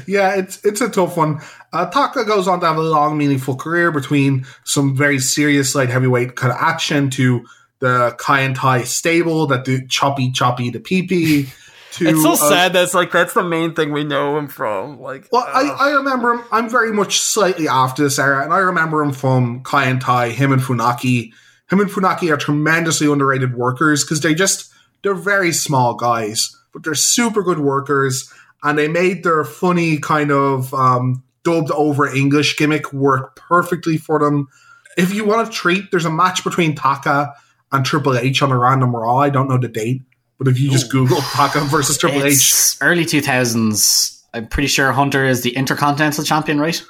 [0.08, 1.42] yeah, it's it's a tough one.
[1.72, 5.90] Uh, Taka goes on to have a long, meaningful career between some very serious light
[5.90, 7.46] heavyweight kind of action to
[7.80, 11.50] the Kaientai stable that do choppy choppy the pee pee.
[11.98, 12.74] To, It's so uh, sad.
[12.74, 15.00] That's like that's the main thing we know him from.
[15.00, 16.44] Like, Well, I, I remember him.
[16.52, 20.60] I'm very much slightly after this era, and I remember him from Kaientai, him and
[20.60, 21.34] Funaki.
[21.74, 24.72] Him and Funaki are tremendously underrated workers because they just
[25.02, 30.32] they're very small guys, but they're super good workers, and they made their funny kind
[30.32, 34.50] of um, dubbed over English gimmick work perfectly for them.
[34.98, 37.34] If you want to treat, there's a match between Taka
[37.72, 39.18] and Triple H on a random Raw.
[39.18, 40.04] I don't know the date,
[40.38, 44.22] but if you just Google Taka versus Triple H, early 2000s.
[44.36, 46.84] I'm pretty sure Hunter is the Intercontinental Champion, right?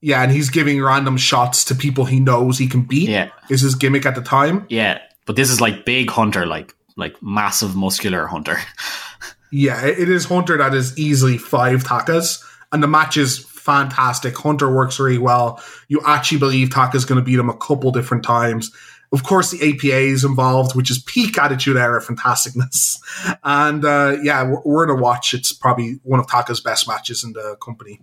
[0.00, 3.08] Yeah, and he's giving random shots to people he knows he can beat.
[3.08, 3.30] Yeah.
[3.50, 4.66] Is his gimmick at the time.
[4.68, 8.58] Yeah, but this is like big Hunter, like like massive muscular Hunter.
[9.50, 12.44] Yeah, it is Hunter that is easily five Takas.
[12.70, 14.36] And the match is fantastic.
[14.36, 15.62] Hunter works really well.
[15.88, 18.70] You actually believe Taka's going to beat him a couple different times.
[19.10, 22.98] Of course, the APA is involved, which is peak Attitude Era fantasticness.
[23.42, 25.32] And uh, yeah, we're, we're to watch.
[25.32, 28.00] It's probably one of Taka's best matches in the company.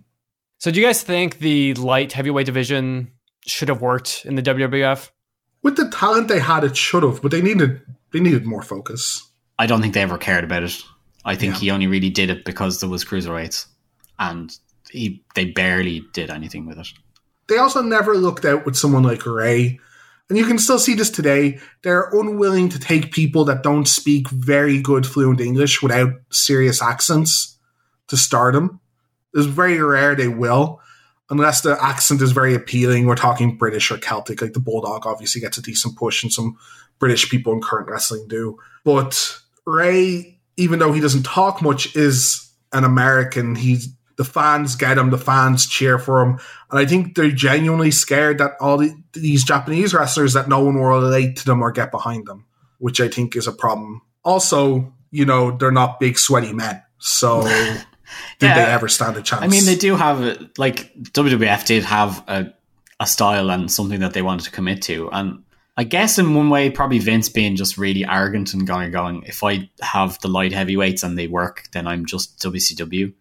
[0.66, 3.12] So do you guys think the light heavyweight division
[3.46, 5.10] should have worked in the WWF?
[5.62, 9.30] With the talent they had, it should have, but they needed they needed more focus.
[9.60, 10.82] I don't think they ever cared about it.
[11.24, 11.60] I think Yeah.
[11.60, 13.66] he only really did it because there was cruiserweights,
[14.18, 14.50] and
[14.90, 16.88] he they barely did anything with it.
[17.46, 19.78] they also never looked out with someone like Ray.
[20.28, 24.28] and you can still see this today, they're unwilling to take people that don't speak
[24.30, 27.56] very good fluent English without serious accents
[28.08, 28.80] to stardom.
[29.36, 30.80] It's very rare they will,
[31.30, 33.06] unless the accent is very appealing.
[33.06, 36.56] We're talking British or Celtic, like the Bulldog obviously gets a decent push, and some
[36.98, 38.58] British people in current wrestling do.
[38.84, 43.54] But Ray, even though he doesn't talk much, is an American.
[43.54, 46.38] He's the fans get him, the fans cheer for him,
[46.70, 50.76] and I think they're genuinely scared that all the, these Japanese wrestlers that no one
[50.76, 52.46] will relate to them or get behind them,
[52.78, 54.00] which I think is a problem.
[54.24, 57.42] Also, you know, they're not big sweaty men, so
[58.38, 58.54] did Yeah.
[58.66, 59.42] they ever stand a chance?
[59.42, 62.52] I mean, they do have like WWF did have a,
[63.00, 65.42] a style and something that they wanted to commit to, and
[65.78, 69.44] I guess in one way, probably Vince being just really arrogant and going, going, if
[69.44, 73.12] I have the light heavyweights and they work, then I'm just WCW.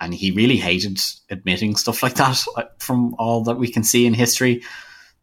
[0.00, 2.40] And he really hated admitting stuff like that
[2.78, 4.62] from all that we can see in history.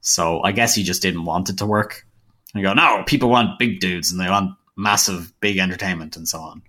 [0.02, 2.06] So I guess he just didn't want it to work.
[2.54, 6.28] And you go, no, people want big dudes and they want massive, big entertainment and
[6.28, 6.62] so on.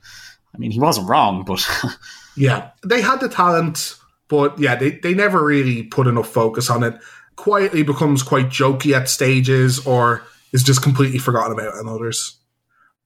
[0.55, 1.67] I mean, he wasn't wrong, but
[2.37, 3.97] Yeah, they had the talent,
[4.29, 6.95] but yeah, they, they never really put enough focus on it.
[7.37, 10.23] Quietly becomes quite jokey at stages or
[10.53, 12.39] is just completely forgotten about in others.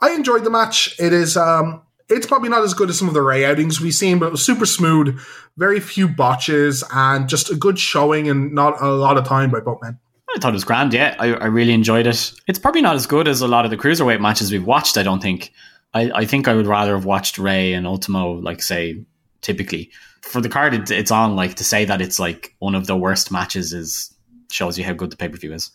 [0.01, 0.95] I enjoyed the match.
[1.01, 3.95] It is um it's probably not as good as some of the Ray outings we've
[3.95, 5.19] seen, but it was super smooth,
[5.57, 9.61] very few botches, and just a good showing and not a lot of time by
[9.61, 9.99] both men.
[10.35, 10.93] I thought it was grand.
[10.93, 12.33] Yeah, I, I really enjoyed it.
[12.47, 14.99] It's probably not as good as a lot of the cruiserweight matches we've watched.
[14.99, 15.53] I don't think.
[15.95, 19.05] I, I think I would rather have watched Ray and Ultimo, like say,
[19.47, 19.91] typically
[20.23, 21.37] for the card it, it's on.
[21.37, 24.13] Like to say that it's like one of the worst matches is
[24.51, 25.71] shows you how good the pay per view is.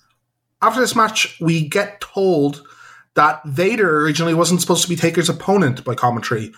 [0.61, 2.63] After this match, we get told
[3.15, 6.51] that Vader originally wasn't supposed to be Taker's opponent by commentary.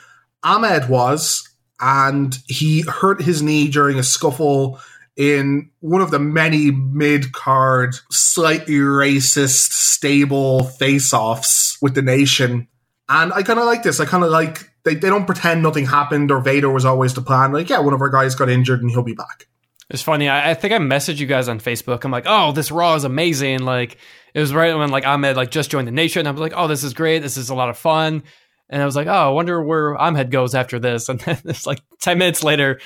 [0.43, 1.47] Ahmed was,
[1.79, 4.79] and he hurt his knee during a scuffle
[5.15, 12.67] in one of the many mid card, slightly racist, stable face offs with the nation.
[13.07, 13.99] And I kind of like this.
[13.99, 17.21] I kind of like they, they don't pretend nothing happened or Vader was always the
[17.21, 17.51] plan.
[17.51, 19.47] Like, yeah, one of our guys got injured and he'll be back.
[19.89, 20.29] It's funny.
[20.29, 22.03] I, I think I messaged you guys on Facebook.
[22.03, 23.59] I'm like, oh, this Raw is amazing.
[23.63, 23.97] Like,
[24.33, 26.25] it was right when like Ahmed like just joined the nation.
[26.25, 27.19] I was like, oh, this is great.
[27.19, 28.23] This is a lot of fun.
[28.69, 31.07] And I was like, oh, I wonder where Ahmed goes after this.
[31.09, 32.79] And then it's like ten minutes later,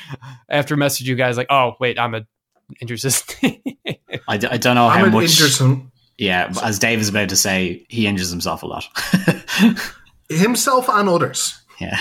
[0.50, 2.26] after message you guys, like, oh, wait, Ahmed
[2.82, 3.64] injures his knee.
[4.28, 5.24] I, d- I don't know how Ahmed much.
[5.26, 8.86] injures him, Yeah, as Dave is about to say, he injures himself a lot.
[10.30, 11.62] himself and others.
[11.80, 11.99] Yeah,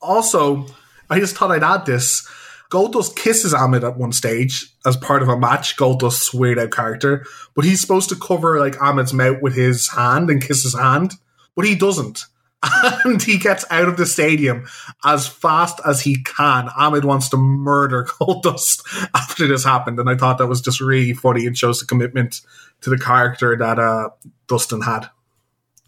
[0.00, 0.66] Also,
[1.10, 2.28] I just thought I'd add this.
[2.70, 7.24] Goldust kisses Ahmed at one stage as part of a match, Goldust's weird out character,
[7.54, 11.14] but he's supposed to cover like Ahmed's mouth with his hand and kiss his hand,
[11.54, 12.24] but he doesn't.
[13.04, 14.66] And he gets out of the stadium
[15.04, 16.68] as fast as he can.
[16.76, 18.82] Ahmed wants to murder Goldust
[19.14, 22.40] after this happened, and I thought that was just really funny and shows the commitment
[22.80, 24.08] to the character that uh,
[24.48, 25.08] Dustin had.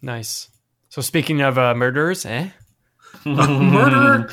[0.02, 0.50] nice.
[0.90, 2.50] So speaking of uh, murderers, eh?
[3.36, 4.28] Murderer!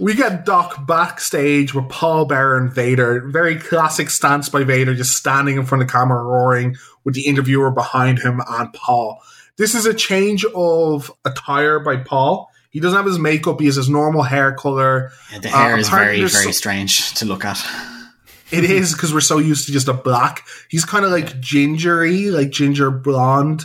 [0.00, 3.20] We get Doc backstage with Paul Bearer and Vader.
[3.28, 7.26] Very classic stance by Vader, just standing in front of the camera roaring with the
[7.26, 9.20] interviewer behind him and Paul.
[9.56, 12.48] This is a change of attire by Paul.
[12.70, 15.10] He doesn't have his makeup, he has his normal hair color.
[15.32, 17.58] Yeah, the hair Uh, is very, very so- strange to look at.
[18.50, 20.46] It is because we're so used to just a black.
[20.68, 23.64] He's kind of like gingery, like ginger blonde.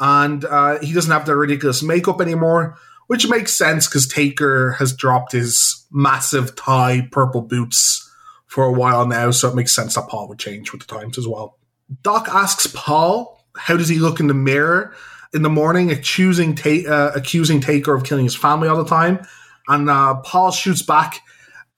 [0.00, 2.76] And uh, he doesn't have the ridiculous makeup anymore,
[3.08, 8.04] which makes sense because Taker has dropped his massive tie purple boots
[8.46, 9.30] for a while now.
[9.30, 11.58] So it makes sense that Paul would change with the times as well.
[12.02, 14.94] Doc asks Paul, how does he look in the mirror
[15.34, 19.26] in the morning, accusing, ta- uh, accusing Taker of killing his family all the time?
[19.66, 21.22] And uh, Paul shoots back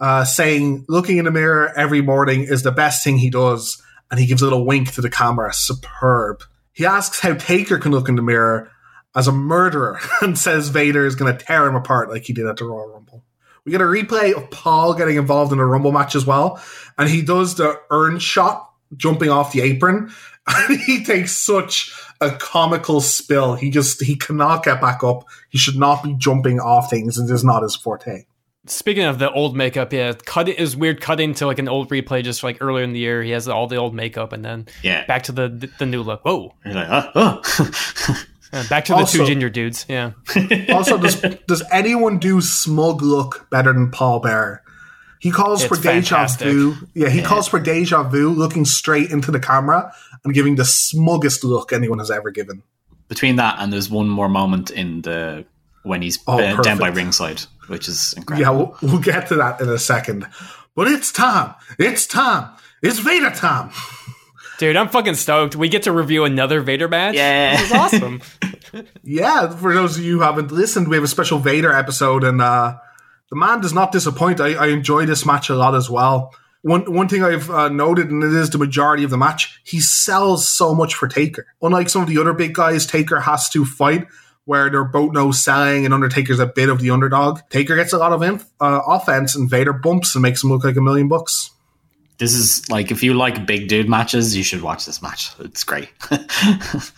[0.01, 4.19] uh, saying looking in the mirror every morning is the best thing he does, and
[4.19, 5.53] he gives a little wink to the camera.
[5.53, 6.43] Superb.
[6.73, 8.71] He asks how Taker can look in the mirror
[9.15, 12.47] as a murderer and says Vader is going to tear him apart like he did
[12.47, 13.25] at the Royal Rumble.
[13.65, 16.63] We get a replay of Paul getting involved in a Rumble match as well,
[16.97, 20.13] and he does the urn shot jumping off the apron.
[20.47, 23.55] And he takes such a comical spill.
[23.55, 25.25] He just he cannot get back up.
[25.49, 27.19] He should not be jumping off things.
[27.19, 28.25] It is not his forte.
[28.71, 31.91] Speaking of the old makeup, yeah, cut it is weird cutting to like an old
[31.91, 33.23] replay just like earlier in the year.
[33.23, 35.05] He has all the old makeup and then Yeah.
[35.07, 36.25] back to the the, the new look.
[36.25, 36.55] Whoa.
[36.65, 38.15] You're like, oh, oh.
[38.53, 39.87] Yeah, back to the Also- two ginger dudes.
[39.89, 40.13] Yeah.
[40.71, 44.63] Also, does does anyone do smug look better than Paul Bearer?
[45.21, 46.75] He calls It's for deja vu.
[46.95, 49.93] Yeah, he calls for deja vu, looking straight into the camera
[50.25, 52.63] and giving the smuggest look anyone has ever given.
[53.09, 55.45] Between that and there's one more moment in the
[55.83, 58.43] when he's Oh, uh, down by ringside, which is incredible.
[58.43, 60.27] Yeah, we'll, we'll get to that in a second.
[60.75, 61.55] but it's time.
[61.79, 62.51] It's time.
[62.83, 63.71] It's Vader time.
[64.59, 65.57] Dude, I'm fucking stoked.
[65.57, 67.15] We get to review another Vader match.
[67.15, 67.57] Yeah.
[67.57, 68.21] This is awesome.
[69.03, 72.41] Yeah, for those of you who haven't listened, we have a special Vader episode, and
[72.41, 72.77] uh,
[73.29, 74.41] the man does not disappoint.
[74.41, 76.33] I, I enjoy this match a lot as well.
[76.63, 79.81] One one thing I've uh, noted, and it is the majority of the match, he
[79.81, 81.47] sells so much for Taker.
[81.61, 84.07] Unlike some of the other big guys, Taker has to fight
[84.51, 87.39] where they're both no selling, and Undertaker's a bit of the underdog.
[87.51, 90.65] Taker gets a lot of inf- uh, offense, and Vader bumps and makes him look
[90.65, 91.51] like a million bucks.
[92.19, 95.31] This is like if you like big dude matches, you should watch this match.
[95.39, 95.89] It's great.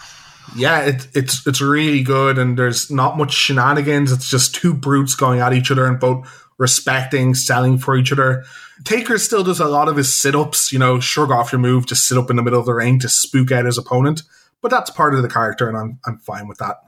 [0.57, 4.13] Yeah, it, it's it's really good, and there's not much shenanigans.
[4.13, 6.29] It's just two brutes going at each other and both
[6.59, 8.45] respecting, selling for each other.
[8.85, 11.87] Taker still does a lot of his sit ups, you know, shrug off your move,
[11.87, 14.23] to sit up in the middle of the ring to spook out his opponent.
[14.61, 16.81] But that's part of the character, and I'm I'm fine with that.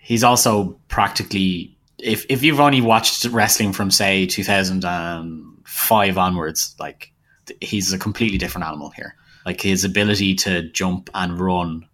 [0.00, 7.12] He's also practically if if you've only watched wrestling from say 2005 onwards, like
[7.60, 9.14] he's a completely different animal here.
[9.46, 11.86] Like his ability to jump and run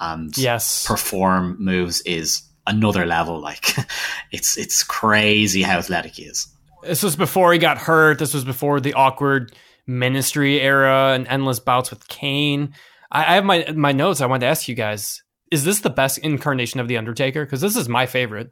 [0.00, 0.86] and yes.
[0.86, 3.40] perform moves is another level.
[3.40, 3.76] Like
[4.32, 6.48] it's it's crazy how athletic he is.
[6.82, 8.18] This was before he got hurt.
[8.18, 9.54] This was before the awkward
[9.86, 12.74] ministry era and endless bouts with Kane.
[13.10, 14.20] I, I have my my notes.
[14.20, 17.44] I wanted to ask you guys: Is this the best incarnation of the Undertaker?
[17.44, 18.50] Because this is my favorite.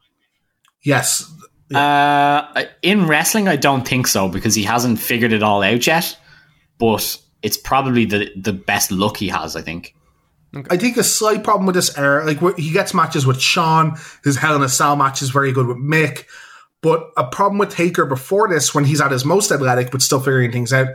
[0.85, 1.31] Yes,
[1.75, 6.19] Uh, in wrestling, I don't think so because he hasn't figured it all out yet.
[6.79, 9.57] But it's probably the the best look he has.
[9.57, 9.95] I think.
[10.69, 14.37] I think a slight problem with this era, like he gets matches with Shawn, his
[14.37, 16.27] Hell in a Cell match is very good with Mick.
[16.83, 20.21] But a problem with Taker before this, when he's at his most athletic but still
[20.21, 20.89] figuring things out,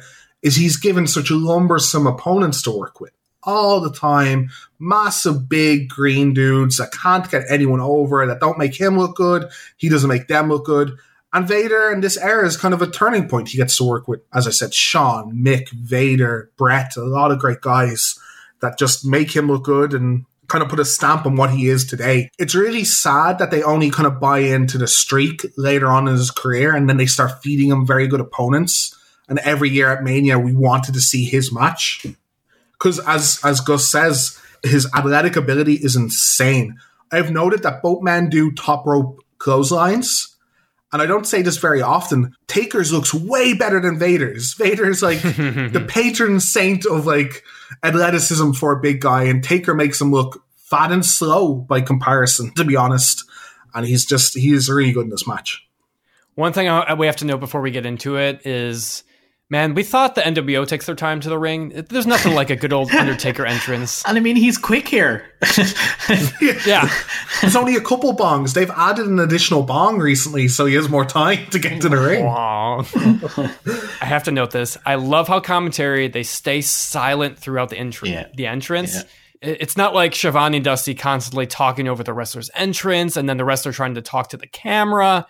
[0.44, 3.14] is he's given such lumbersome opponents to work with
[3.48, 4.50] all the time.
[4.78, 9.50] Massive, big green dudes that can't get anyone over, that don't make him look good.
[9.78, 10.98] He doesn't make them look good.
[11.34, 13.50] And Vader in this era is kind of a turning point.
[13.50, 17.40] He gets to work with, as I said, Shawn, Mick, Vader, Bret, a lot of
[17.40, 18.20] great guys
[18.62, 21.68] that just make him look good and kind of put a stamp on what he
[21.68, 22.30] is today.
[22.40, 26.16] It's really sad that they only kind of buy into the streak later on in
[26.16, 28.96] his career and then they start feeding him very good opponents.
[29.30, 32.06] And every year at Mania, we wanted to see his match.
[32.78, 36.78] Because as, as Gus says, his athletic ability is insane.
[37.12, 40.36] I've noted that both men do top rope clotheslines.
[40.94, 42.34] And I don't say this very often.
[42.48, 44.54] Taker's looks way better than Vader's.
[44.58, 47.44] Vader's like the patron saint of like
[47.84, 52.54] athleticism for a big guy, and Taker makes him look fat and slow by comparison,
[52.54, 53.26] to be honest.
[53.74, 55.68] And he's just he's really good in this match.
[56.36, 59.04] One thing I, we have to know before we get into it is,
[59.50, 61.70] man, we thought the NWO takes their time to the ring.
[61.90, 64.04] There's nothing like a good old Undertaker entrance.
[64.06, 65.26] And I mean, he's quick here.
[66.66, 66.90] Yeah,
[67.44, 68.54] It's only a couple bongs.
[68.54, 71.98] They've added an additional bong recently, so he has more time to get to the
[71.98, 72.26] ring.
[74.02, 74.78] I have to note this.
[74.86, 78.14] I love how commentary they stay silent throughout the entrance.
[78.14, 78.28] Yeah.
[78.36, 78.96] The entrance.
[78.96, 79.04] Yeah.
[79.42, 83.46] It's not like Schiavone and Dusty constantly talking over the wrestler's entrance and then the
[83.46, 85.28] wrestler trying to talk to the camera.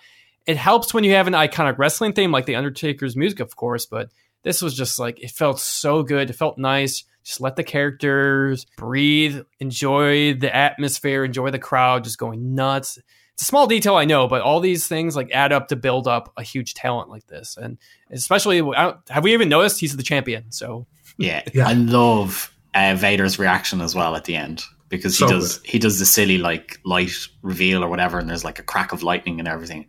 [0.48, 3.86] It helps when you have an iconic wrestling theme like the Undertaker's music, of course,
[3.86, 4.10] but
[4.43, 6.30] this was just like it felt so good.
[6.30, 7.04] It felt nice.
[7.24, 12.98] Just let the characters breathe, enjoy the atmosphere, enjoy the crowd just going nuts.
[13.34, 16.08] It's a small detail, I know, but all these things like add up to build
[16.08, 17.58] up a huge talent like this.
[17.58, 17.78] And
[18.10, 20.52] especially, I don't- have we even noticed he's the champion?
[20.52, 20.88] So
[21.18, 21.68] Yeah, Yeah.
[21.68, 25.80] I love uh, Vader's reaction as well at the end because he So does he
[25.80, 29.39] does the silly like light reveal or whatever, and there's like a crack of lightning
[29.39, 29.88] and everything,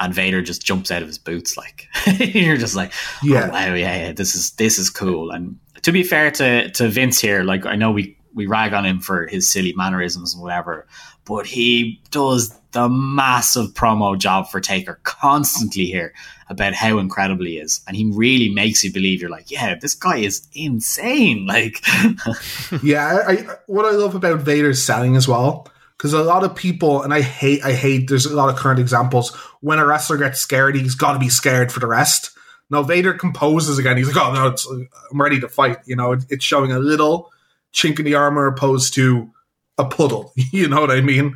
[0.00, 1.86] and Vader just jumps out of his boots like
[2.18, 3.46] you're just like oh, Yeah.
[3.46, 5.30] oh, wow yeah yeah this is this is cool.
[5.30, 8.86] And to be fair to to Vince here, like I know we we rag on
[8.86, 10.86] him for his silly mannerisms and whatever,
[11.24, 16.14] but he does the massive promo job for Taker constantly here
[16.48, 19.94] about how incredible he is, and he really makes you believe you're like, yeah, this
[19.94, 21.46] guy is insane.
[21.46, 21.80] Like,
[22.82, 23.36] yeah, I, I,
[23.66, 25.66] what I love about Vader's selling as well,
[26.00, 28.08] because a lot of people, and I hate, I hate.
[28.08, 31.28] There's a lot of current examples when a wrestler gets scared, he's got to be
[31.28, 32.30] scared for the rest.
[32.70, 33.98] now Vader composes again.
[33.98, 36.78] He's like, "Oh no, it's, I'm ready to fight." You know, it, it's showing a
[36.78, 37.30] little
[37.74, 39.30] chink in the armor opposed to
[39.76, 40.32] a puddle.
[40.52, 41.34] You know what I mean?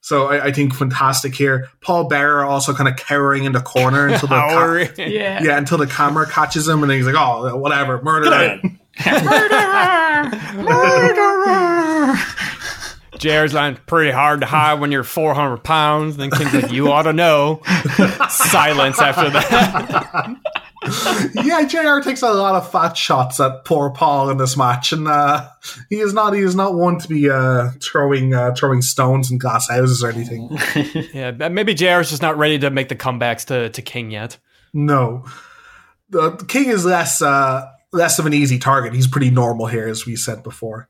[0.00, 1.68] So I, I think fantastic here.
[1.80, 4.36] Paul Bearer also kind of cowering in the corner until the
[4.94, 8.78] ca- yeah, yeah until the camera catches him, and he's like, "Oh, whatever, murder." him."
[13.18, 16.16] JR's line pretty hard to hide when you're 400 pounds.
[16.16, 17.60] Then King's like, you ought to know.
[18.28, 20.36] Silence after that.
[21.44, 25.08] yeah, JR takes a lot of fat shots at poor Paul in this match, and
[25.08, 25.48] uh,
[25.90, 29.38] he is not he is not one to be uh, throwing uh, throwing stones in
[29.38, 30.48] glass houses or anything.
[31.12, 34.38] Yeah, maybe JR is just not ready to make the comebacks to, to King yet.
[34.72, 35.24] No.
[36.10, 38.94] the, the King is less uh, less of an easy target.
[38.94, 40.88] He's pretty normal here, as we said before.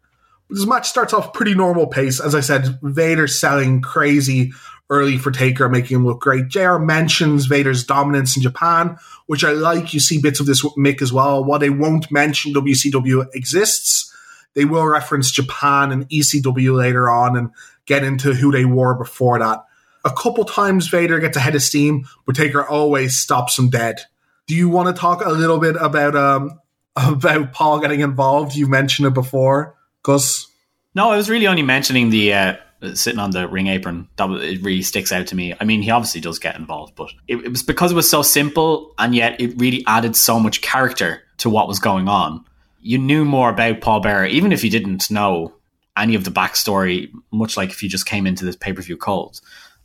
[0.51, 2.21] This match starts off pretty normal pace.
[2.21, 4.53] As I said, Vader selling crazy
[4.91, 6.49] early for Taker, making him look great.
[6.49, 8.97] JR mentions Vader's dominance in Japan,
[9.27, 9.93] which I like.
[9.93, 11.45] You see bits of this with Mick as well.
[11.45, 14.15] While they won't mention WCW exists,
[14.55, 17.51] they will reference Japan and ECW later on and
[17.87, 19.65] get into who they were before that.
[20.05, 24.01] A couple times Vader gets ahead of steam, but Taker always stops him dead.
[24.47, 26.59] Do you want to talk a little bit about um
[26.97, 28.57] about Paul getting involved?
[28.57, 30.47] You mentioned it before, Gus.
[30.95, 32.57] No, I was really only mentioning the uh,
[32.95, 34.09] sitting on the ring apron.
[34.17, 35.55] That it really sticks out to me.
[35.61, 38.23] I mean, he obviously does get involved, but it, it was because it was so
[38.23, 42.45] simple, and yet it really added so much character to what was going on.
[42.81, 45.53] You knew more about Paul Bearer, even if you didn't know
[45.97, 47.11] any of the backstory.
[47.33, 49.41] Much like if you just came into this pay per view cold,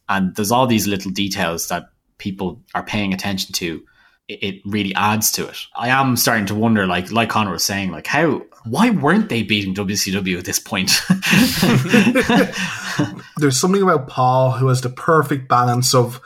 [0.10, 3.84] and there's all these little details that people are paying attention to
[4.30, 5.58] it really adds to it.
[5.76, 9.44] I am starting to wonder, like like Connor was saying, like how why weren't they
[9.44, 10.92] beating WCW at this point?
[13.38, 16.22] There's something about Paul who has the perfect balance of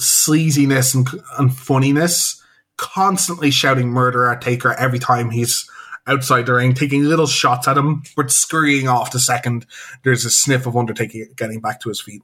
[0.00, 1.06] sleaziness and,
[1.38, 2.42] and funniness,
[2.76, 5.68] constantly shouting murder at Taker every time he's
[6.06, 9.66] outside the ring, taking little shots at him, but scurrying off the second
[10.04, 12.22] there's a sniff of Undertaker getting back to his feet.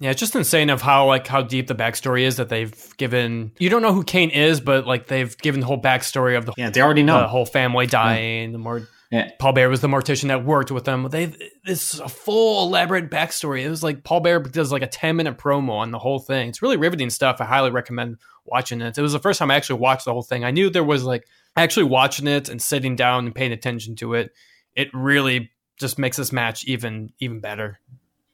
[0.00, 3.52] Yeah, it's just insane of how like how deep the backstory is that they've given.
[3.58, 6.52] You don't know who Kane is, but like they've given the whole backstory of the
[6.56, 8.50] yeah they already know the whole family dying.
[8.50, 8.52] Yeah.
[8.52, 9.30] The more yeah.
[9.38, 11.08] Paul Bearer was the mortician that worked with them.
[11.10, 11.32] They
[11.64, 13.64] this a full elaborate backstory.
[13.64, 16.48] It was like Paul Bearer does like a ten minute promo on the whole thing.
[16.48, 17.40] It's really riveting stuff.
[17.40, 18.96] I highly recommend watching it.
[18.96, 20.44] It was the first time I actually watched the whole thing.
[20.44, 21.26] I knew there was like
[21.56, 24.30] actually watching it and sitting down and paying attention to it.
[24.74, 27.80] It really just makes this match even even better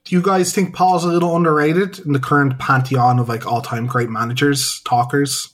[0.05, 3.61] do you guys think Paul's a little underrated in the current pantheon of like all
[3.61, 5.51] time great managers, talkers?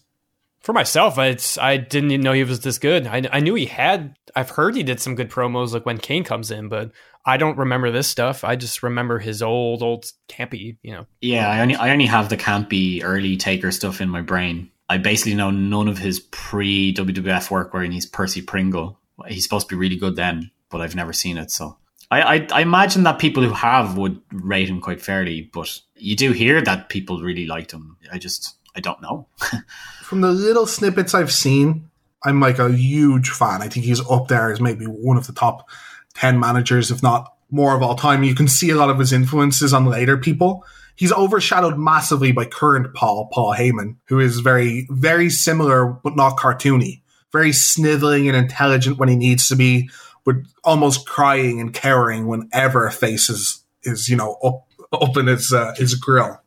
[0.60, 3.08] For myself, it's I didn't even know he was this good.
[3.08, 4.16] I, I knew he had.
[4.36, 6.92] I've heard he did some good promos, like when Kane comes in, but
[7.26, 8.44] I don't remember this stuff.
[8.44, 10.78] I just remember his old, old campy.
[10.84, 11.08] You know.
[11.22, 14.70] Yeah, I only I only have the campy early Taker stuff in my brain.
[14.90, 19.00] I basically know none of his pre WWF work where he's Percy Pringle.
[19.28, 21.50] He's supposed to be really good then, but I've never seen it.
[21.50, 21.78] So
[22.12, 26.16] I, I, I imagine that people who have would rate him quite fairly, but you
[26.16, 27.98] do hear that people really liked him.
[28.12, 29.28] I just I don't know.
[30.04, 31.90] From the little snippets I've seen,
[32.24, 33.62] I'm like a huge fan.
[33.62, 35.70] I think he's up there as maybe one of the top
[36.14, 38.24] ten managers, if not more of all time.
[38.24, 40.66] You can see a lot of his influences on later people.
[40.96, 46.38] He's overshadowed massively by current Paul, Paul Heyman, who is very, very similar but not
[46.38, 47.02] cartoony.
[47.32, 49.90] Very sniveling and intelligent when he needs to be,
[50.26, 55.28] but almost crying and cowering whenever a face is, is you know up up in
[55.28, 56.42] his uh, his grill.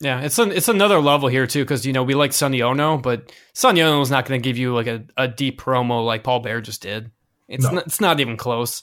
[0.00, 2.98] Yeah, it's an, it's another level here too because you know we like Sonny Onoo,
[2.98, 6.22] but Sonny Onoo is not going to give you like a, a deep promo like
[6.22, 7.10] Paul Bearer just did.
[7.48, 7.72] It's no.
[7.72, 8.82] not, it's not even close.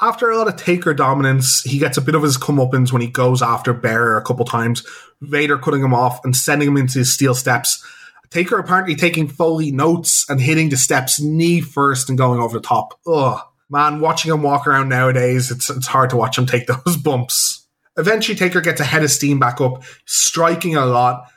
[0.00, 3.08] After a lot of Taker dominance, he gets a bit of his comeuppance when he
[3.08, 4.84] goes after Bear a couple times.
[5.20, 7.84] Vader cutting him off and sending him into his steel steps.
[8.32, 12.66] Taker apparently taking Foley notes and hitting the steps knee first and going over the
[12.66, 12.98] top.
[13.06, 13.38] Ugh.
[13.68, 17.66] Man, watching him walk around nowadays, it's, it's hard to watch him take those bumps.
[17.98, 21.30] Eventually, Taker gets a head of steam back up, striking a lot,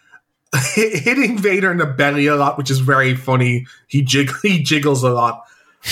[0.73, 3.67] hitting Vader in the belly a lot, which is very funny.
[3.87, 5.43] He, jig- he jiggles a lot.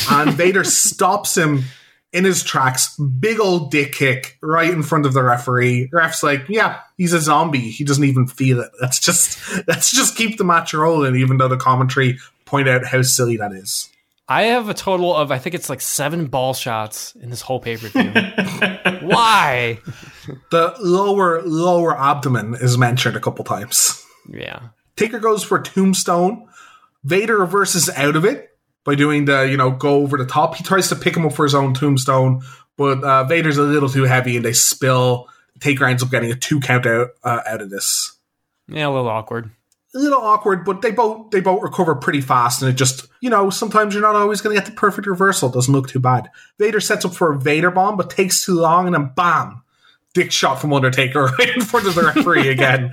[0.10, 1.64] And Vader stops him
[2.14, 5.90] in his tracks, big old dick kick right in front of the referee.
[5.92, 7.72] Ref's like, yeah, he's a zombie.
[7.72, 8.72] He doesn't even feel it.
[8.80, 13.02] Let's just let's just keep the match rolling, even though the commentary point out how
[13.02, 13.90] silly that is.
[14.30, 17.60] I have a total of I think it's like seven ball shots in this whole
[17.60, 18.12] pay per view.
[19.08, 19.80] Why?
[20.52, 24.06] The lower lower abdomen is mentioned a couple times.
[24.30, 24.70] Yeah.
[24.96, 26.48] Taker goes for tombstone.
[27.04, 28.53] Vader reverses out of it
[28.84, 30.56] by doing the, you know, go over the top.
[30.56, 32.42] He tries to pick him up for his own tombstone,
[32.78, 35.30] but uh, Vader's a little too heavy and they spill.
[35.60, 38.18] Taker ends up getting a two count out uh, out of this.
[38.68, 39.52] Yeah, a little awkward.
[39.96, 43.30] A little awkward, but they both they both recover pretty fast, and it just you
[43.30, 45.50] know sometimes you're not always going to get the perfect reversal.
[45.50, 46.32] It doesn't look too bad.
[46.58, 49.62] Vader sets up for a Vader bomb, but takes too long, and then bam,
[50.14, 52.92] dick shot from Undertaker right in front of the referee again.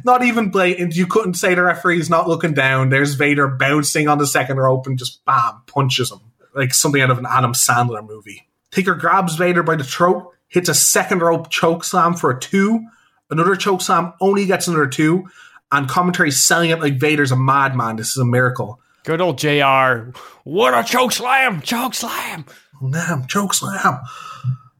[0.04, 0.96] not even blatant.
[0.96, 2.88] You couldn't say the referee's not looking down.
[2.88, 6.20] There's Vader bouncing on the second rope and just bam, punches him.
[6.54, 8.48] Like something out of an Adam Sandler movie.
[8.70, 12.86] Taker grabs Vader by the throat, hits a second rope choke slam for a two.
[13.30, 15.28] Another choke slam only gets another two.
[15.72, 17.94] And commentary selling it like Vader's a madman.
[17.94, 18.80] This is a miracle.
[19.04, 20.10] Good old JR.
[20.44, 21.62] What a choke slam!
[21.62, 22.44] Choke slam!
[22.90, 24.00] Damn, choke slam.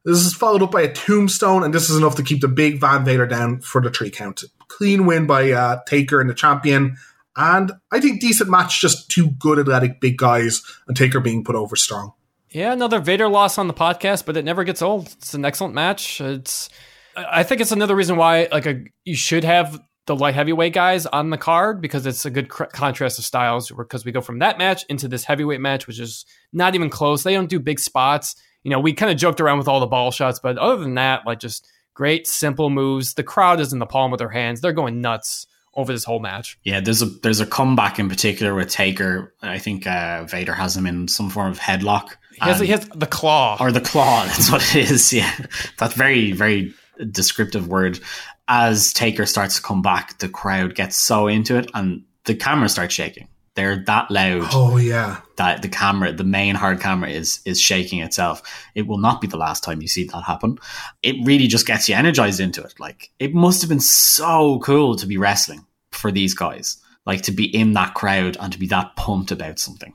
[0.05, 2.81] This is followed up by a tombstone, and this is enough to keep the big
[2.81, 4.45] Van Vader down for the three count.
[4.69, 6.97] Clean win by uh, Taker and the champion,
[7.37, 11.55] And I think decent match, just two good athletic big guys and Taker being put
[11.55, 12.13] over strong.
[12.51, 15.07] Yeah, another Vader loss on the podcast, but it never gets old.
[15.19, 16.21] It's an excellent match.
[16.21, 16.69] It's
[17.17, 21.07] I think it's another reason why like a you should have the light heavyweight guys
[21.07, 24.41] on the card because it's a good cr- contrast of styles because we go from
[24.41, 27.23] that match into this heavyweight match which is not even close.
[27.23, 28.35] They don't do big spots.
[28.63, 30.95] You know, we kind of joked around with all the ball shots, but other than
[30.95, 33.15] that, like just great simple moves.
[33.15, 34.61] The crowd is in the palm of their hands.
[34.61, 36.59] They're going nuts over this whole match.
[36.65, 39.35] Yeah, there's a there's a comeback in particular with Taker.
[39.43, 42.17] I think uh, Vader has him in some form of headlock.
[42.33, 44.25] He has, he has the claw or the claw.
[44.27, 45.13] That's what it is.
[45.13, 45.31] Yeah,
[45.79, 46.73] that's very very
[47.11, 48.01] descriptive word.
[48.49, 52.69] As Taker starts to come back, the crowd gets so into it, and the camera
[52.69, 53.29] starts shaking.
[53.57, 54.49] They're that loud.
[54.53, 58.43] Oh yeah, that the camera, the main hard camera, is is shaking itself.
[58.75, 60.59] It will not be the last time you see that happen.
[61.03, 62.79] It really just gets you energized into it.
[62.79, 66.77] Like it must have been so cool to be wrestling for these guys.
[67.07, 69.95] Like to be in that crowd and to be that pumped about something.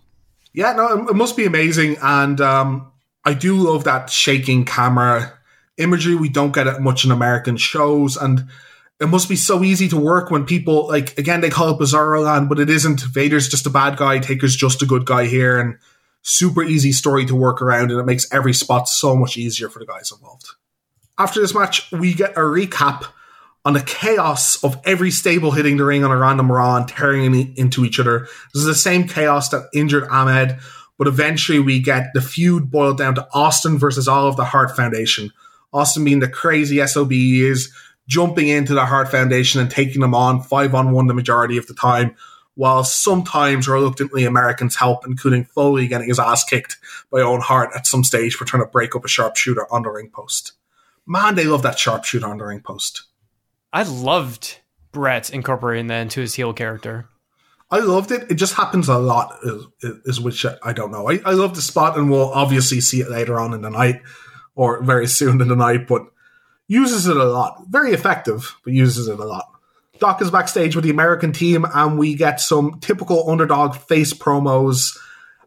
[0.53, 2.91] Yeah, no, it must be amazing, and um,
[3.23, 5.33] I do love that shaking camera
[5.77, 8.47] imagery we don't get it much in American shows, and
[8.99, 12.23] it must be so easy to work when people like again they call it Bizarro
[12.23, 13.01] Land, but it isn't.
[13.01, 15.77] Vader's just a bad guy, Taker's just a good guy here, and
[16.21, 19.79] super easy story to work around, and it makes every spot so much easier for
[19.79, 20.47] the guys involved.
[21.17, 23.05] After this match, we get a recap
[23.63, 27.55] on the chaos of every stable hitting the ring on a random Raw and tearing
[27.57, 28.27] into each other.
[28.53, 30.57] This is the same chaos that injured Ahmed,
[30.97, 34.75] but eventually we get the feud boiled down to Austin versus all of the Hart
[34.75, 35.31] Foundation.
[35.73, 37.73] Austin being the crazy SOB he is,
[38.07, 41.67] jumping into the Hart Foundation and taking them on five on one the majority of
[41.67, 42.15] the time,
[42.55, 46.77] while sometimes reluctantly Americans help, including Foley getting his ass kicked
[47.11, 49.89] by Owen Hart at some stage for trying to break up a sharpshooter on the
[49.89, 50.53] ring post.
[51.05, 53.03] Man, they love that sharpshooter on the ring post.
[53.73, 54.59] I loved
[54.91, 57.09] Bret incorporating that into his heel character.
[57.69, 58.31] I loved it.
[58.31, 59.65] It just happens a lot, is,
[60.05, 61.09] is which I don't know.
[61.09, 64.01] I, I love the spot, and we'll obviously see it later on in the night
[64.55, 66.03] or very soon in the night, but
[66.67, 67.63] uses it a lot.
[67.69, 69.51] Very effective, but uses it a lot.
[69.99, 74.97] Doc is backstage with the American team, and we get some typical underdog face promos,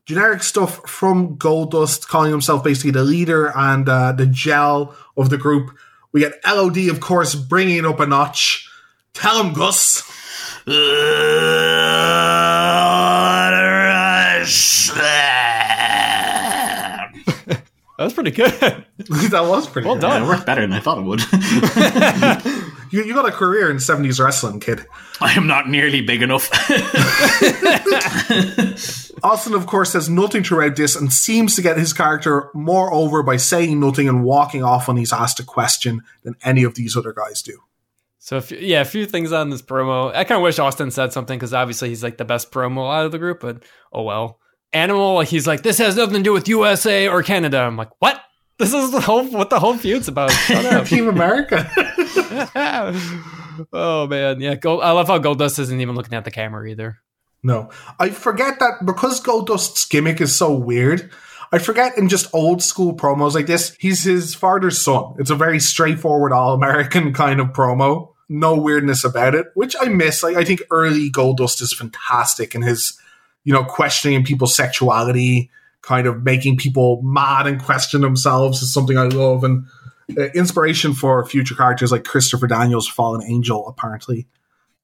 [0.06, 5.36] generic stuff from Goldust, calling himself basically the leader and uh, the gel of the
[5.36, 5.76] group.
[6.12, 8.70] We get LOD, of course, bringing up a notch.
[9.12, 10.02] Tell him, Gus.
[17.98, 18.52] That was pretty good.
[18.98, 20.02] that was pretty well good.
[20.02, 20.22] done.
[20.22, 21.20] Yeah, it worked better than I thought it would.
[22.92, 24.86] you, you got a career in 70s wrestling, kid.
[25.20, 26.48] I am not nearly big enough.
[29.24, 33.24] Austin, of course, says nothing throughout this and seems to get his character more over
[33.24, 36.96] by saying nothing and walking off when he's asked a question than any of these
[36.96, 37.58] other guys do.
[38.20, 40.14] So, if, yeah, a few things on this promo.
[40.14, 43.06] I kind of wish Austin said something because obviously he's like the best promo out
[43.06, 44.38] of the group, but oh well.
[44.72, 47.60] Animal, he's like, this has nothing to do with USA or Canada.
[47.60, 48.20] I'm like, what?
[48.58, 50.30] This is the whole what the whole feud's about.
[50.86, 51.70] Team America.
[53.72, 54.56] oh man, yeah.
[54.56, 56.98] Gold, I love how Goldust isn't even looking at the camera either.
[57.42, 57.70] no,
[58.00, 61.10] I forget that because Goldust's gimmick is so weird.
[61.52, 65.14] I forget in just old school promos like this, he's his father's son.
[65.18, 68.14] It's a very straightforward, all American kind of promo.
[68.28, 70.22] No weirdness about it, which I miss.
[70.22, 72.98] Like I think early Goldust is fantastic in his,
[73.44, 75.50] you know, questioning people's sexuality,
[75.82, 79.66] kind of making people mad and question themselves is something I love, and
[80.16, 83.66] uh, inspiration for future characters like Christopher Daniels' Fallen Angel.
[83.68, 84.26] Apparently,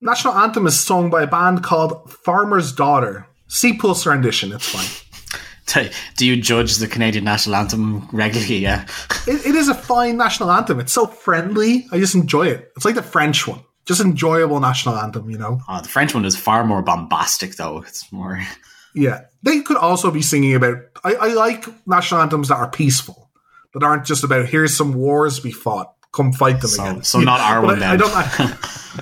[0.01, 3.27] national anthem is sung by a band called Farmer's Daughter.
[3.47, 4.53] C plus rendition.
[4.53, 5.91] It's fine.
[6.17, 8.59] Do you judge the Canadian national anthem regularly?
[8.59, 8.87] Yeah.
[9.27, 10.81] It, it is a fine national anthem.
[10.81, 11.87] It's so friendly.
[11.91, 12.73] I just enjoy it.
[12.77, 13.61] It's like the French one.
[13.87, 15.61] Just enjoyable national anthem, you know?
[15.69, 17.83] Oh, the French one is far more bombastic, though.
[17.83, 18.41] It's more.
[18.97, 19.23] Yeah.
[19.43, 20.77] They could also be singing about.
[21.03, 23.29] I, I like national anthems that are peaceful,
[23.73, 25.93] that aren't just about here's some wars we fought.
[26.13, 27.03] Come fight them So, again.
[27.03, 28.13] so not our But one I, I don't.
[28.15, 28.57] I,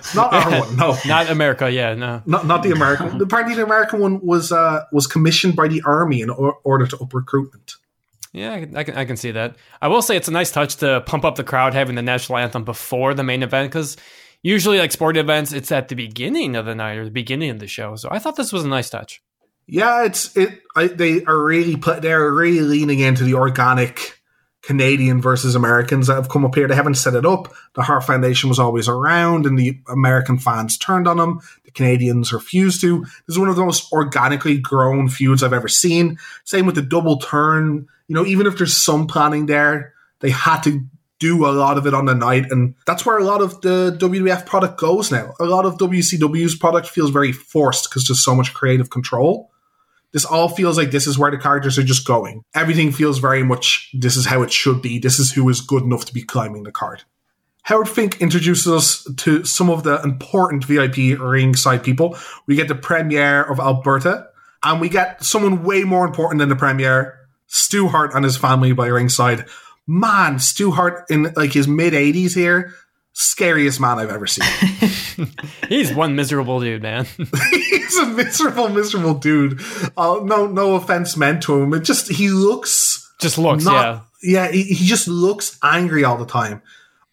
[0.14, 0.76] not our one.
[0.78, 0.96] No.
[1.04, 2.22] Not America, yeah, no.
[2.24, 3.20] Not, not the American.
[3.20, 6.96] Apparently, the American one was uh, was commissioned by the army in or- order to
[6.96, 7.74] up recruitment.
[8.32, 9.56] Yeah, I can I can see that.
[9.82, 12.38] I will say it's a nice touch to pump up the crowd having the national
[12.38, 13.98] anthem before the main event because
[14.42, 17.58] usually like sporting events it's at the beginning of the night or the beginning of
[17.58, 17.96] the show.
[17.96, 19.22] So I thought this was a nice touch.
[19.66, 20.60] Yeah, it's it.
[20.74, 22.02] I, they are really put.
[22.02, 24.20] They're really leaning into the organic
[24.62, 26.66] Canadian versus Americans that have come up here.
[26.66, 27.52] They haven't set it up.
[27.74, 31.40] The Hart Foundation was always around, and the American fans turned on them.
[31.64, 33.00] The Canadians refused to.
[33.00, 36.18] This is one of the most organically grown feuds I've ever seen.
[36.44, 37.86] Same with the double turn.
[38.08, 40.84] You know, even if there's some planning there, they had to
[41.22, 43.96] do a lot of it on the night, and that's where a lot of the
[44.00, 45.34] WWF product goes now.
[45.38, 49.52] A lot of WCW's product feels very forced because there's so much creative control.
[50.10, 52.42] This all feels like this is where the characters are just going.
[52.54, 54.98] Everything feels very much this is how it should be.
[54.98, 57.04] This is who is good enough to be climbing the card.
[57.62, 62.18] Howard Fink introduces us to some of the important VIP ringside people.
[62.46, 64.26] We get the premier of Alberta,
[64.64, 67.16] and we get someone way more important than the premier,
[67.46, 69.46] Stu Hart and his family by ringside.
[69.94, 72.72] Man, Stu Hart in like his mid 80s here,
[73.12, 75.28] scariest man I've ever seen.
[75.68, 77.04] He's one miserable dude, man.
[77.50, 79.60] He's a miserable, miserable dude.
[79.94, 81.74] Uh, no, no offense meant to him.
[81.74, 86.24] It just he looks Just looks, not, yeah, he, he just looks angry all the
[86.24, 86.62] time.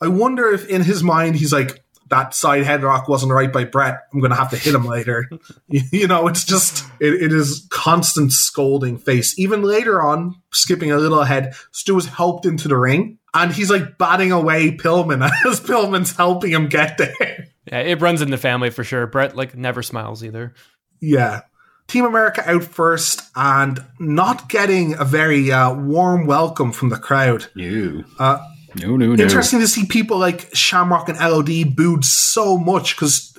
[0.01, 3.99] I wonder if in his mind he's like, that side headlock wasn't right by Bret.
[4.13, 5.29] I'm going to have to hit him later.
[5.67, 9.37] you, you know, it's just, it, it is constant scolding face.
[9.37, 13.69] Even later on, skipping a little ahead, Stu is helped into the ring and he's
[13.69, 17.15] like batting away Pillman as Pillman's helping him get there.
[17.19, 17.45] yeah.
[17.71, 19.05] Yeah, it runs in the family for sure.
[19.05, 20.53] Bret like never smiles either.
[20.99, 21.41] Yeah.
[21.87, 27.47] Team America out first and not getting a very uh, warm welcome from the crowd.
[27.55, 28.03] No.
[28.17, 28.39] Uh,
[28.75, 29.23] no, no, no.
[29.23, 33.37] Interesting to see people like Shamrock and LOD booed so much because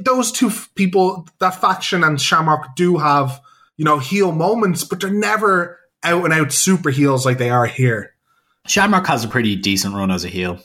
[0.00, 3.40] those two people, that faction and Shamrock, do have
[3.76, 7.66] you know heel moments, but they're never out and out super heels like they are
[7.66, 8.14] here.
[8.66, 10.60] Shamrock has a pretty decent run as a heel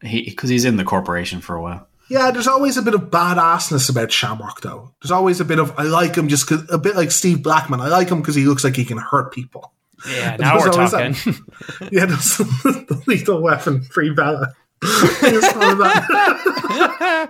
[0.00, 1.86] because he, he's in the corporation for a while.
[2.08, 4.92] Yeah, there's always a bit of badassness about Shamrock, though.
[5.00, 7.80] There's always a bit of I like him just cause, a bit like Steve Blackman.
[7.80, 9.72] I like him because he looks like he can hurt people.
[10.08, 11.12] Yeah, now we're talking.
[11.12, 14.54] That, yeah, the lethal weapon, free Bella.
[14.82, 17.28] I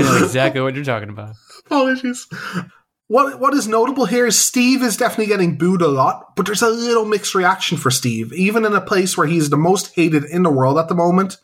[0.00, 1.34] know exactly what you're talking about.
[1.66, 2.26] Apologies.
[3.08, 6.62] What what is notable here is Steve is definitely getting booed a lot, but there's
[6.62, 8.32] a little mixed reaction for Steve.
[8.32, 11.36] Even in a place where he's the most hated in the world at the moment,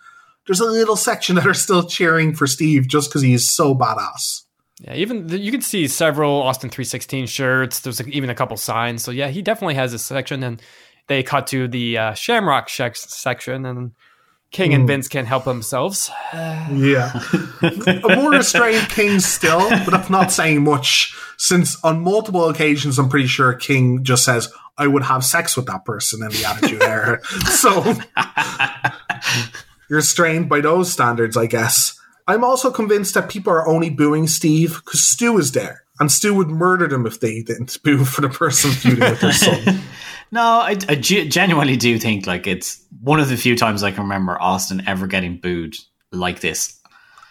[0.46, 4.42] there's a little section that are still cheering for Steve just because he's so badass.
[4.84, 7.80] Yeah, even the, you can see several Austin 316 shirts.
[7.80, 9.02] There's like even a couple signs.
[9.02, 10.42] So yeah, he definitely has a section.
[10.42, 10.60] And
[11.06, 13.92] they cut to the uh, Shamrock sh- section, and
[14.50, 16.10] King and Vince can't help themselves.
[16.32, 17.20] yeah,
[17.62, 21.14] a more restrained King still, but that's not saying much.
[21.36, 25.66] Since on multiple occasions, I'm pretty sure King just says, "I would have sex with
[25.66, 27.20] that person" in the Attitude Era.
[27.46, 27.94] So
[29.90, 31.93] you're strained by those standards, I guess.
[32.26, 35.84] I'm also convinced that people are only booing Steve because Stu is there.
[36.00, 39.32] And Stu would murder them if they didn't boo for the person feuding with their
[39.32, 39.80] son.
[40.32, 44.04] no, I, I genuinely do think like it's one of the few times I can
[44.04, 45.76] remember Austin ever getting booed
[46.10, 46.80] like this.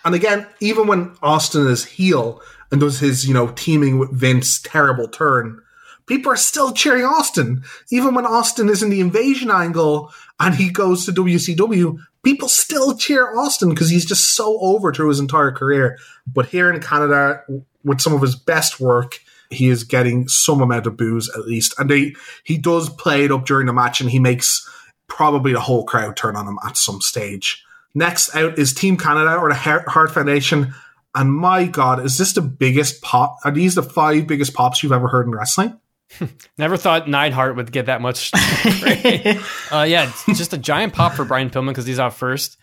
[0.05, 2.41] And again, even when Austin is heel
[2.71, 5.61] and does his, you know, teaming with Vince terrible turn,
[6.05, 7.63] people are still cheering Austin.
[7.91, 12.97] Even when Austin is in the invasion angle and he goes to WCW, people still
[12.97, 15.97] cheer Austin because he's just so over through his entire career.
[16.25, 17.43] But here in Canada,
[17.83, 19.19] with some of his best work,
[19.49, 21.75] he is getting some amount of boos at least.
[21.77, 24.67] And they, he does play it up during the match and he makes
[25.07, 27.63] probably the whole crowd turn on him at some stage.
[27.93, 30.73] Next out is Team Canada or the Hart Foundation.
[31.13, 33.37] And my God, is this the biggest pop?
[33.43, 35.79] Are these the five biggest pops you've ever heard in wrestling?
[36.57, 38.31] Never thought Neidhart would get that much.
[39.71, 42.57] uh, yeah, just a giant pop for Brian Pillman because he's out first.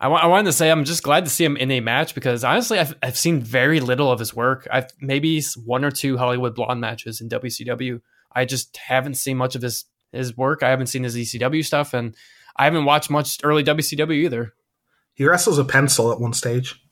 [0.00, 2.14] I, w- I wanted to say I'm just glad to see him in a match
[2.14, 4.66] because honestly, I've, I've seen very little of his work.
[4.70, 8.00] I've maybe one or two Hollywood Blonde matches in WCW.
[8.32, 10.62] I just haven't seen much of his his work.
[10.62, 12.16] I haven't seen his ECW stuff, and
[12.56, 14.54] I haven't watched much early WCW either.
[15.14, 16.82] He wrestles a pencil at one stage.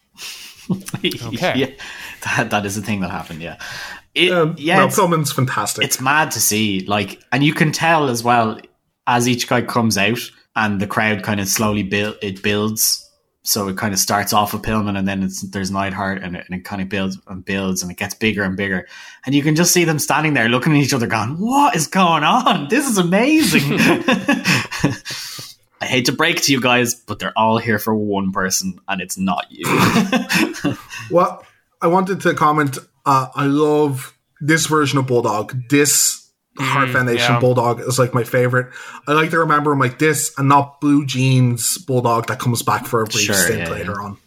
[0.70, 1.70] okay, yeah,
[2.24, 3.40] that that is a thing that happened.
[3.40, 3.58] Yeah,
[4.18, 5.84] it, um, yeah, no, Pillman's fantastic.
[5.84, 8.60] It's mad to see, like, and you can tell as well
[9.06, 10.20] as each guy comes out
[10.54, 13.04] and the crowd kind of slowly build it builds.
[13.42, 16.44] So it kind of starts off with Pillman, and then it's, there's Neidhart, and it,
[16.46, 18.86] and it kind of builds and builds, and it gets bigger and bigger.
[19.24, 21.86] And you can just see them standing there looking at each other, going, "What is
[21.86, 22.68] going on?
[22.68, 23.62] This is amazing."
[25.80, 29.00] I hate to break to you guys, but they're all here for one person, and
[29.00, 29.64] it's not you.
[31.10, 31.46] well,
[31.80, 32.76] I wanted to comment.
[33.08, 35.70] Uh, I love this version of Bulldog.
[35.70, 37.40] This Hart Foundation yeah.
[37.40, 38.70] Bulldog is like my favorite.
[39.06, 42.86] I like to remember him like this and not Blue Jeans Bulldog that comes back
[42.86, 44.04] for a brief sure, stint yeah, later yeah.
[44.04, 44.18] on.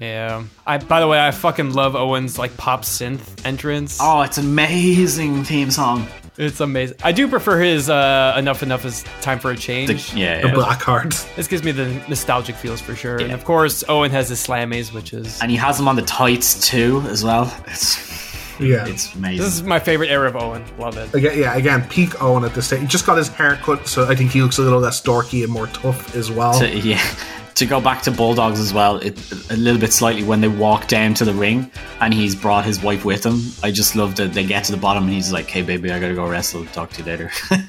[0.00, 0.44] Yeah.
[0.66, 3.98] I by the way, I fucking love Owen's like pop synth entrance.
[4.00, 6.06] Oh, it's an amazing theme song.
[6.38, 6.96] It's amazing.
[7.04, 10.12] I do prefer his uh, "Enough Enough" is time for a change.
[10.12, 11.10] The, yeah, the black heart.
[11.36, 13.18] This gives me the nostalgic feels for sure.
[13.20, 16.02] And of course, Owen has his slammies, which is and he has them on the
[16.02, 17.54] tights too, as well.
[17.66, 18.21] It's
[18.62, 18.86] Yeah.
[18.86, 19.44] it's amazing.
[19.44, 20.64] This is my favorite era of Owen.
[20.78, 21.12] Love it.
[21.14, 22.80] Again, yeah, again, peak Owen at this stage.
[22.80, 25.44] He just got his hair cut, so I think he looks a little less dorky
[25.44, 26.58] and more tough as well.
[26.58, 27.02] to, yeah
[27.54, 29.14] to go back to bulldogs as well it,
[29.50, 31.70] a little bit slightly when they walk down to the ring
[32.00, 34.78] and he's brought his wife with him i just love that they get to the
[34.78, 37.30] bottom and he's like hey baby i gotta go wrestle talk to you later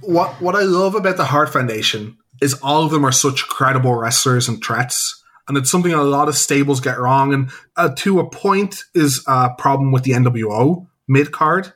[0.00, 3.94] what what I love about the Hart Foundation is all of them are such credible
[3.94, 5.19] wrestlers and threats,
[5.50, 7.34] and it's something a lot of stables get wrong.
[7.34, 11.72] And uh, to a point, is a problem with the NWO mid card.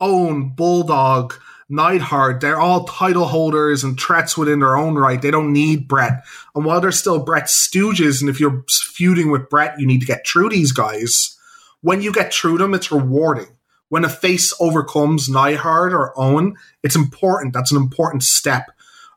[0.00, 1.34] Owen, Bulldog,
[1.68, 5.20] Neidhart, they're all title holders and threats within their own right.
[5.20, 6.22] They don't need Bret.
[6.54, 10.06] And while they're still Bret's stooges, and if you're feuding with Bret, you need to
[10.06, 11.36] get through these guys.
[11.80, 13.48] When you get through them, it's rewarding
[13.90, 17.52] when a face overcomes Neidhart or Owen, it's important.
[17.52, 18.70] That's an important step.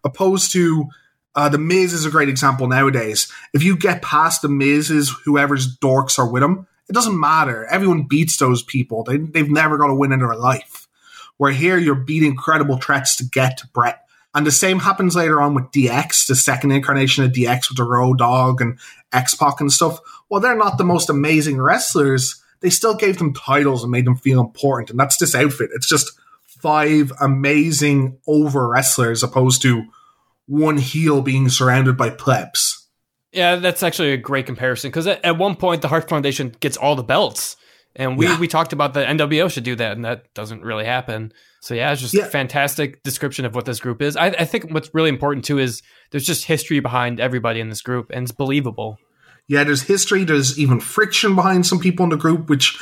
[0.03, 0.89] Opposed to
[1.35, 3.31] uh, the Miz is a great example nowadays.
[3.53, 7.65] If you get past the Miz's, whoever's dorks are with him, it doesn't matter.
[7.65, 9.03] Everyone beats those people.
[9.03, 10.87] They, they've never got a win in their life.
[11.37, 14.05] Where here you're beating credible threats to get to Bret.
[14.35, 17.83] And the same happens later on with DX, the second incarnation of DX with the
[17.83, 18.79] Road Dog and
[19.11, 19.99] X Pac and stuff.
[20.29, 24.15] Well, they're not the most amazing wrestlers they still gave them titles and made them
[24.15, 24.89] feel important.
[24.89, 25.69] And that's this outfit.
[25.75, 26.13] It's just
[26.45, 29.83] five amazing over wrestlers opposed to
[30.45, 32.89] one heel being surrounded by plebs.
[33.31, 36.77] Yeah, that's actually a great comparison because at, at, one point the Hart Foundation gets
[36.77, 37.55] all the belts,
[37.95, 38.39] and we, yeah.
[38.39, 41.33] we talked about the NWO should do that, and that doesn't really happen.
[41.61, 42.25] So yeah, it's just yeah.
[42.25, 44.15] a fantastic description of what this group is.
[44.15, 47.81] I, I think what's really important too is there's just history behind everybody in this
[47.81, 48.97] group, and it's believable
[49.47, 50.23] yeah, there's history.
[50.23, 52.79] There's even friction behind some people in the group, which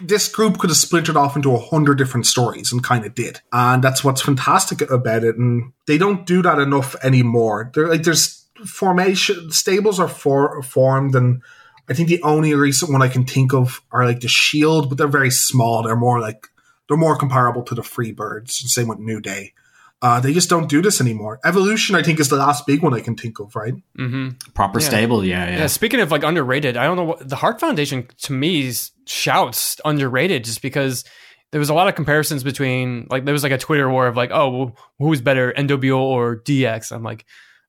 [0.00, 3.40] this group could have splintered off into a hundred different stories and kind of did.
[3.52, 5.36] And that's what's fantastic about it.
[5.36, 7.70] And they don't do that enough anymore.
[7.74, 11.14] They're like, there's formation, stables are for, formed.
[11.14, 11.40] And
[11.88, 14.98] I think the only recent one I can think of are like the Shield, but
[14.98, 15.82] they're very small.
[15.82, 16.46] They're more like,
[16.88, 18.60] they're more comparable to the Freebirds.
[18.60, 19.54] And same with New Day.
[20.02, 21.38] Uh, they just don't do this anymore.
[21.44, 23.74] Evolution, I think, is the last big one I can think of, right?
[23.96, 24.50] Mm-hmm.
[24.52, 24.88] Proper yeah.
[24.88, 25.66] stable, yeah, yeah, yeah.
[25.68, 28.72] Speaking of like underrated, I don't know what the Hart Foundation to me
[29.06, 31.04] shouts underrated just because
[31.52, 34.16] there was a lot of comparisons between like there was like a Twitter war of
[34.16, 36.90] like, oh, who's better, NWO or DX?
[36.90, 37.24] I'm like,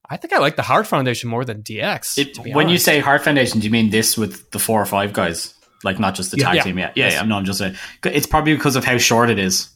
[0.10, 2.18] I think I like the Hart Foundation more than DX.
[2.18, 2.72] It, when honest.
[2.72, 5.54] you say Hart Foundation, do you mean this with the four or five guys?
[5.84, 6.80] Like not just the tag yeah, team?
[6.80, 7.22] Yeah, yeah, yeah.
[7.24, 9.70] No, I'm just saying it's probably because of how short it is.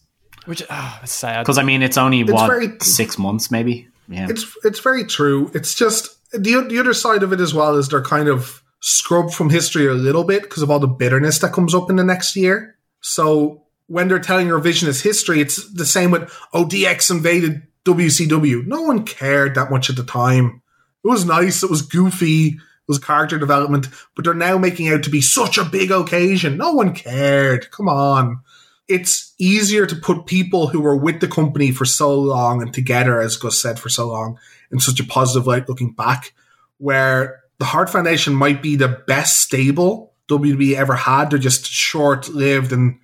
[0.47, 3.89] Which oh, it's sad because I mean it's only it's what very, six months maybe.
[4.07, 5.51] Yeah, it's it's very true.
[5.53, 9.33] It's just the the other side of it as well is they're kind of scrubbed
[9.33, 12.03] from history a little bit because of all the bitterness that comes up in the
[12.05, 12.77] next year.
[13.01, 18.65] So when they're telling revisionist history, it's the same with oh, ODX invaded WCW.
[18.65, 20.61] No one cared that much at the time.
[21.03, 21.61] It was nice.
[21.61, 22.47] It was goofy.
[22.47, 23.89] It was character development.
[24.15, 26.55] But they're now making out to be such a big occasion.
[26.55, 27.69] No one cared.
[27.71, 28.43] Come on
[28.87, 33.19] it's easier to put people who were with the company for so long and together,
[33.19, 34.39] as Gus said, for so long,
[34.71, 36.33] in such a positive light looking back,
[36.77, 41.29] where the Hart Foundation might be the best stable WWE ever had.
[41.29, 42.99] They're just short lived and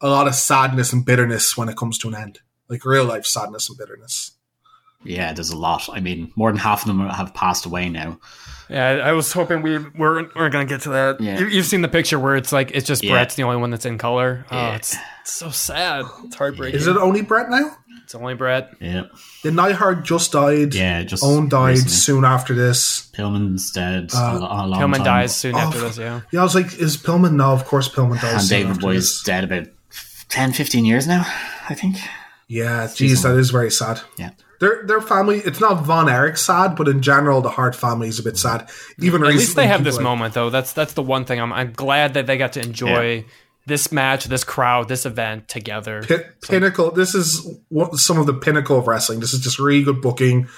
[0.00, 3.26] a lot of sadness and bitterness when it comes to an end, like real life
[3.26, 4.32] sadness and bitterness.
[5.04, 5.88] Yeah, there's a lot.
[5.92, 8.18] I mean, more than half of them have passed away now.
[8.68, 11.20] Yeah, I was hoping we weren't, weren't going to get to that.
[11.20, 11.38] Yeah.
[11.38, 13.12] You, have seen the picture where it's like it's just yeah.
[13.12, 14.44] Bret's the only one that's in color.
[14.50, 16.04] Oh, it's, it's so sad.
[16.24, 16.78] It's heartbreaking.
[16.78, 17.76] Is it only Bret now?
[18.04, 18.74] It's only Bret.
[18.80, 19.04] Yeah.
[19.42, 20.74] The Neidhart just died.
[20.74, 21.92] Yeah, just Owen died recently.
[21.92, 23.10] soon after this.
[23.12, 24.10] Pillman's dead.
[24.14, 25.04] Uh, a, a Pillman time.
[25.04, 25.98] dies soon oh, after this.
[25.98, 26.20] Yeah.
[26.30, 27.34] Yeah, I was like, is Pillman?
[27.34, 28.50] No, of course Pillman dies.
[28.50, 29.66] And Davey Boy's dead about
[30.28, 31.24] 10, 15 years now.
[31.68, 31.96] I think.
[32.48, 34.00] Yeah, geez, that is very sad.
[34.18, 35.38] Yeah their their family.
[35.38, 38.68] It's not Von Erich sad, but in general, the Hart family is a bit sad.
[38.98, 40.50] Even at least they have this like, moment though.
[40.50, 41.40] That's that's the one thing.
[41.40, 43.16] I'm I'm glad that they got to enjoy.
[43.16, 43.22] Yeah.
[43.66, 46.02] This match, this crowd, this event together.
[46.02, 46.90] P- pinnacle.
[46.90, 49.20] This is what some of the pinnacle of wrestling.
[49.20, 50.48] This is just really good booking.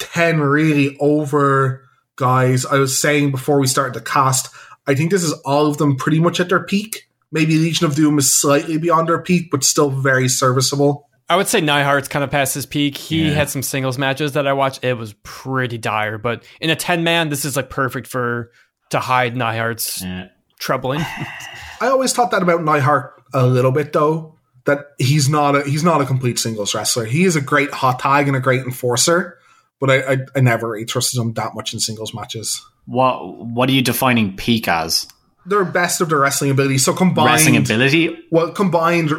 [0.00, 2.66] Ten really over guys.
[2.66, 4.52] I was saying before we started the cast,
[4.88, 7.08] I think this is all of them pretty much at their peak.
[7.30, 11.07] Maybe Legion of Doom is slightly beyond their peak, but still very serviceable.
[11.28, 12.96] I would say Neidhart's kind of past his peak.
[12.96, 13.34] He yeah.
[13.34, 14.82] had some singles matches that I watched.
[14.82, 18.50] It was pretty dire, but in a 10 man, this is like perfect for
[18.90, 20.28] to hide Neidhart's yeah.
[20.58, 21.00] troubling.
[21.80, 25.84] I always thought that about Neidhart a little bit though, that he's not a he's
[25.84, 27.04] not a complete singles wrestler.
[27.04, 29.38] He is a great hot tag and a great enforcer,
[29.80, 32.64] but I, I, I never really trusted him that much in singles matches.
[32.86, 35.06] What what are you defining peak as?
[35.46, 36.78] Their best of their wrestling ability.
[36.78, 38.16] So combined wrestling ability.
[38.30, 39.10] Well, combined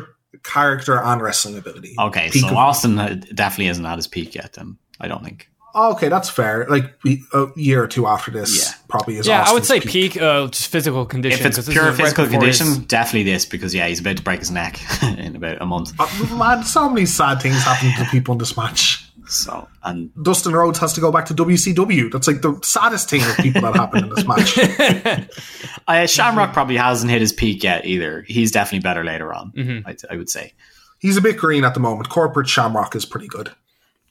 [0.43, 1.95] character and wrestling ability.
[1.99, 2.95] Okay, peak so of- Austin
[3.33, 4.53] definitely isn't at his peak yet.
[4.53, 5.49] Then I don't think.
[5.75, 6.65] Okay, that's fair.
[6.67, 6.95] Like
[7.33, 8.73] a year or two after this, Yeah.
[8.87, 9.27] probably is.
[9.27, 11.39] Yeah, I would say peak, uh, just physical condition.
[11.39, 13.99] If it's 'cause this pure is right physical his- condition, definitely this because yeah, he's
[13.99, 15.93] about to break his neck in about a month.
[15.99, 19.05] Uh, man, so many sad things happen to people in this match.
[19.29, 22.11] So and Dustin Rhodes has to go back to WCW.
[22.11, 25.29] That's like the saddest thing of people that happened in this match.
[25.87, 28.23] uh, Shamrock probably hasn't hit his peak yet either.
[28.27, 29.51] He's definitely better later on.
[29.51, 29.87] Mm-hmm.
[29.87, 30.53] I, I would say.
[30.99, 32.09] He's a bit green at the moment.
[32.09, 33.51] Corporate Shamrock is pretty good.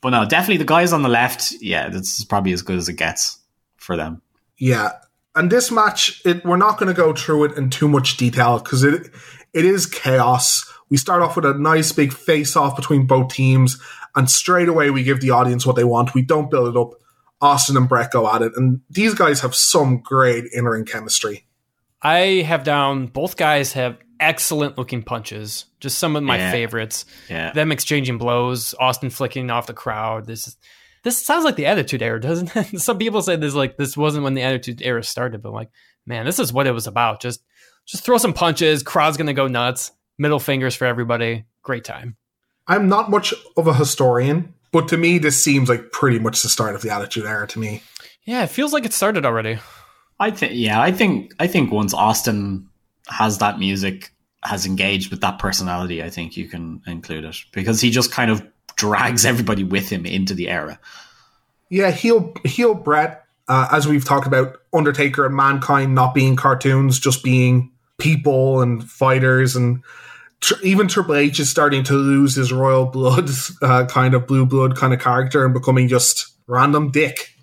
[0.00, 1.52] But no, definitely the guys on the left.
[1.60, 3.38] Yeah, this is probably as good as it gets
[3.76, 4.22] for them.
[4.56, 4.92] Yeah.
[5.34, 8.58] And this match, it, we're not going to go through it in too much detail
[8.58, 9.10] because it
[9.52, 10.72] it is chaos.
[10.90, 13.80] We start off with a nice big face off between both teams,
[14.16, 16.14] and straight away we give the audience what they want.
[16.14, 16.90] We don't build it up.
[17.40, 21.46] Austin and Bret go at it, and these guys have some great in ring chemistry.
[22.02, 25.66] I have down both guys have excellent looking punches.
[25.80, 26.50] Just some of my Yeah.
[26.50, 27.04] favorites.
[27.30, 27.52] Yeah.
[27.52, 30.26] Them exchanging blows, Austin flicking off the crowd.
[30.26, 30.56] This is
[31.04, 32.80] this sounds like the Attitude Era, doesn't it?
[32.80, 35.70] some people say this like this wasn't when the Attitude Era started, but like,
[36.06, 37.20] man, this is what it was about.
[37.20, 37.40] Just
[37.86, 38.82] just throw some punches.
[38.82, 39.92] Crowd's gonna go nuts.
[40.18, 41.44] Middle fingers for everybody.
[41.62, 42.16] Great time.
[42.68, 46.48] I'm not much of a historian, but to me, this seems like pretty much the
[46.48, 47.82] start of the Attitude Era to me.
[48.24, 49.58] Yeah, it feels like it started already.
[50.20, 52.68] I think yeah, I think I think once Austin
[53.08, 54.12] has that music
[54.44, 58.30] has engaged with that personality, I think you can include it because he just kind
[58.30, 58.46] of
[58.76, 60.78] drags everybody with him into the era.
[61.70, 66.98] Yeah, heel heel Bret, uh, as we've talked about, Undertaker and Mankind not being cartoons,
[66.98, 69.82] just being people and fighters, and
[70.40, 73.30] tr- even Triple H is starting to lose his royal blood,
[73.62, 77.34] uh, kind of blue blood kind of character, and becoming just random dick.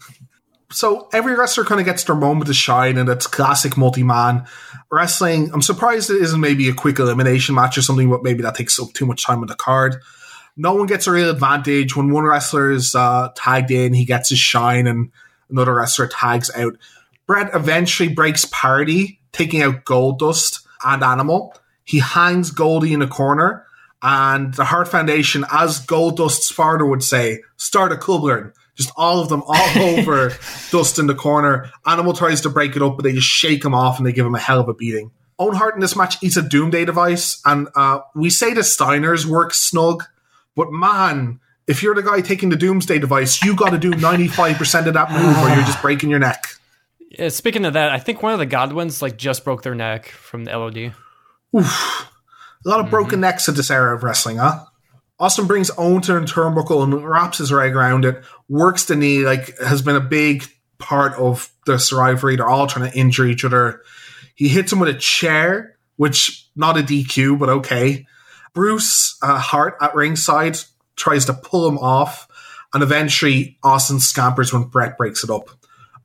[0.72, 4.46] So every wrestler kind of gets their moment to shine, and it's classic multi-man
[4.92, 5.52] wrestling.
[5.54, 8.80] I'm surprised it isn't maybe a quick elimination match or something, but maybe that takes
[8.80, 9.98] up too much time on the card
[10.58, 11.96] no one gets a real advantage.
[11.96, 15.12] When one wrestler is uh, tagged in, he gets his shine, and
[15.50, 16.78] another wrestler tags out.
[17.28, 21.54] Bret eventually breaks parity, taking out Goldust and Animal.
[21.86, 23.66] He hangs Goldie in a corner,
[24.02, 28.54] and the Hart Foundation, as Goldust's father would say, start a clubbering.
[28.76, 30.34] Just all of them all over
[30.72, 31.72] Dust in the corner.
[31.86, 34.26] Animal tries to break it up, but they just shake him off and they give
[34.26, 35.12] him a hell of a beating.
[35.40, 39.26] Owen Hart in this match eats a Doomsday device, and uh, we say the Steiners
[39.26, 40.04] work snug,
[40.56, 44.88] but man, if you're the guy taking the Doomsday device, you got to do 95%
[44.88, 46.48] of that move or you're just breaking your neck.
[47.10, 50.08] Yeah, speaking of that, I think one of the Godwins like just broke their neck
[50.08, 50.94] from the LOD.
[51.56, 52.12] Oof.
[52.66, 54.66] A lot of broken necks at this era of wrestling, huh?
[55.20, 59.26] Austin brings Owen to the turnbuckle and wraps his rag around it, works the knee,
[59.26, 60.44] like has been a big
[60.78, 62.36] part of this rivalry.
[62.36, 63.82] They're all trying to injure each other.
[64.36, 68.06] He hits him with a chair, which not a DQ, but okay.
[68.54, 70.58] Bruce uh, Hart at ringside
[70.98, 72.28] tries to pull him off,
[72.74, 75.50] and eventually Austin scampers when Bret breaks it up.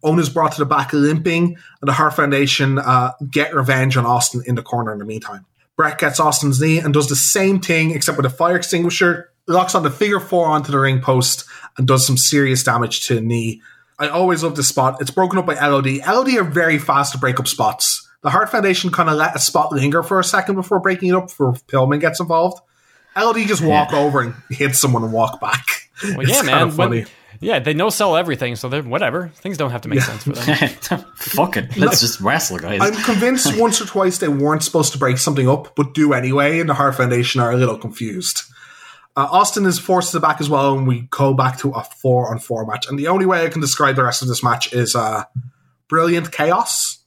[0.02, 4.06] Owen is brought to the back limping, and the Hart Foundation uh, get revenge on
[4.06, 5.44] Austin in the corner in the meantime.
[5.76, 9.74] Bret gets Austin's knee and does the same thing, except with a fire extinguisher, locks
[9.74, 11.44] on the figure four onto the ring post,
[11.78, 13.62] and does some serious damage to the knee.
[13.98, 15.00] I always love this spot.
[15.00, 15.98] It's broken up by LOD.
[16.06, 18.08] LOD are very fast to break up spots.
[18.22, 21.14] The Hart Foundation kind of let a spot linger for a second before breaking it
[21.14, 22.60] up before Pillman gets involved.
[23.16, 25.64] LOD just walk over and hit someone and walk back.
[26.02, 26.70] Well, It's yeah, man.
[26.70, 27.00] funny.
[27.00, 27.06] When,
[27.40, 29.28] yeah, they no sell everything, so they're whatever.
[29.36, 31.04] Things don't have to make sense for them.
[31.16, 32.80] Fuck it, let's just wrestle, guys.
[32.82, 36.60] I'm convinced once or twice they weren't supposed to break something up, but do anyway,
[36.60, 38.42] and the Hart Foundation are a little confused.
[39.16, 41.82] Uh, Austin is forced to the back as well, and we go back to a
[41.82, 42.86] four on four match.
[42.88, 45.24] And the only way I can describe the rest of this match is uh,
[45.88, 46.98] brilliant chaos.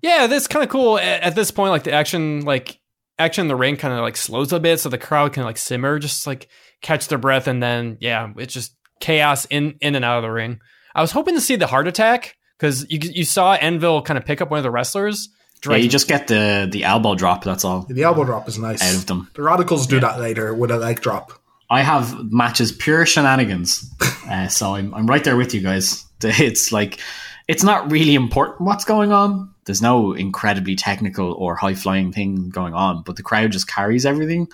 [0.00, 0.98] Yeah, that's kind of cool.
[0.98, 2.78] At, at this point, like the action, like
[3.18, 5.58] action in the ring, kind of like slows a bit, so the crowd can like
[5.58, 6.48] simmer, just like
[6.80, 10.30] catch their breath, and then yeah, it's just chaos in in and out of the
[10.30, 10.60] ring.
[10.94, 14.24] I was hoping to see the Hart Attack because you you saw Anvil kind of
[14.24, 15.28] pick up one of the wrestlers.
[15.66, 17.44] yeah, you just get the the elbow drop.
[17.44, 18.82] That's all The elbow drop is nice.
[18.82, 19.30] out of them.
[19.34, 21.32] The Radicalz do that later with a leg drop.
[21.70, 23.90] I have matches pure shenanigans,
[24.30, 26.04] uh, so I'm I'm right there with you guys.
[26.22, 27.00] It's like
[27.48, 29.50] it's not really important what's going on.
[29.66, 34.06] There's no incredibly technical or high flying thing going on, but the crowd just carries
[34.06, 34.48] everything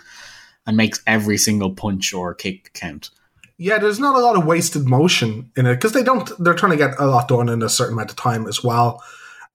[0.66, 3.10] and makes every single punch or kick count.
[3.62, 6.30] Yeah, there's not a lot of wasted motion in it because they don't.
[6.42, 9.02] They're trying to get a lot done in a certain amount of time as well,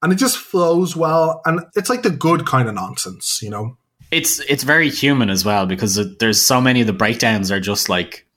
[0.03, 1.41] and it just flows well.
[1.45, 3.77] And it's like the good kind of nonsense, you know.
[4.11, 7.60] It's it's very human as well because it, there's so many of the breakdowns are
[7.60, 8.27] just like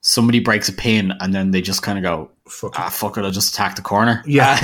[0.00, 2.80] somebody breaks a pin and then they just kind of go Fuck it.
[2.80, 4.56] ah fuck it I'll just attack the corner Yeah.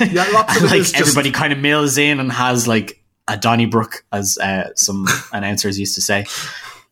[0.00, 3.36] Yeah, lots of like is just- everybody kind of mills in and has like a
[3.36, 6.26] Donnybrook as uh, some announcers used to say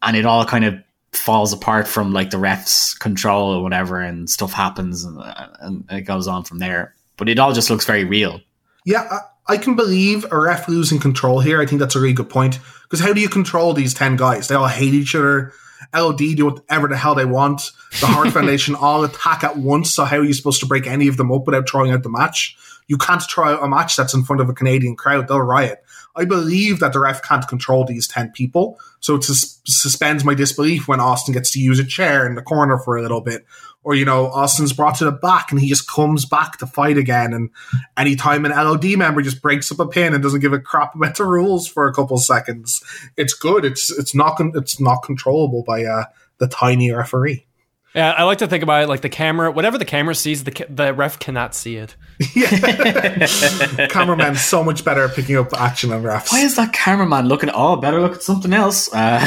[0.01, 0.75] and it all kind of
[1.13, 5.19] falls apart from like the refs control or whatever and stuff happens and,
[5.61, 8.41] and it goes on from there but it all just looks very real
[8.85, 11.61] Yeah, I, I can believe a ref losing control here.
[11.61, 12.59] I think that's a really good point.
[12.83, 14.49] Because how do you control these 10 guys?
[14.49, 15.53] They all hate each other.
[15.95, 17.71] LOD do whatever the hell they want.
[18.01, 19.93] The Hart Foundation all attack at once.
[19.93, 22.11] So how are you supposed to break any of them up without throwing out the
[22.11, 22.57] match?
[22.87, 25.29] You can't throw out a match that's in front of a Canadian crowd.
[25.29, 25.85] They'll riot.
[26.19, 28.79] I believe that the ref can't control these 10 people.
[29.01, 32.43] So it sus- suspends my disbelief when Austin gets to use a chair in the
[32.43, 33.47] corner for a little bit.
[33.85, 36.99] Or, you know, Austin's brought to the back and he just comes back to fight
[36.99, 37.33] again.
[37.33, 37.51] And
[37.97, 41.17] anytime an LOD member just breaks up a pin and doesn't give a crap about
[41.17, 42.83] the rules for a couple seconds,
[43.17, 43.65] it's good.
[43.65, 46.05] It's it's not con- it's not controllable by uh,
[46.39, 47.47] the tiny referee.
[47.99, 50.53] Yeah, I like to think about it like the camera, whatever the camera sees, the
[50.53, 51.97] ca- the ref cannot see it.
[52.33, 53.27] Yeah.
[53.89, 56.31] Cameraman's so much better at picking up action than refs.
[56.33, 59.21] why is that cameraman looking oh better look at something else uh,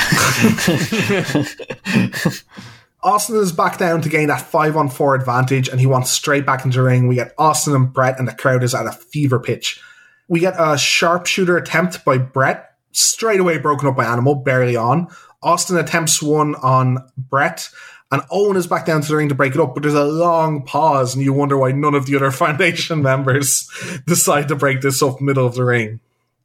[3.04, 6.46] Austin is back down to gain that five on four advantage and he wants straight
[6.46, 7.08] back into the ring.
[7.08, 9.82] We get Austin and Bret, and the crowd is at a fever pitch.
[10.28, 15.08] We get a sharpshooter attempt by Bret, straight away broken up by Animal, barely on.
[15.42, 17.70] Austin attempts one on Bret,
[18.12, 20.04] and Owen is back down to the ring to break it up, but there's a
[20.04, 23.70] long pause, and you wonder why none of the other Foundation members
[24.06, 26.00] decide to break this up middle of the ring.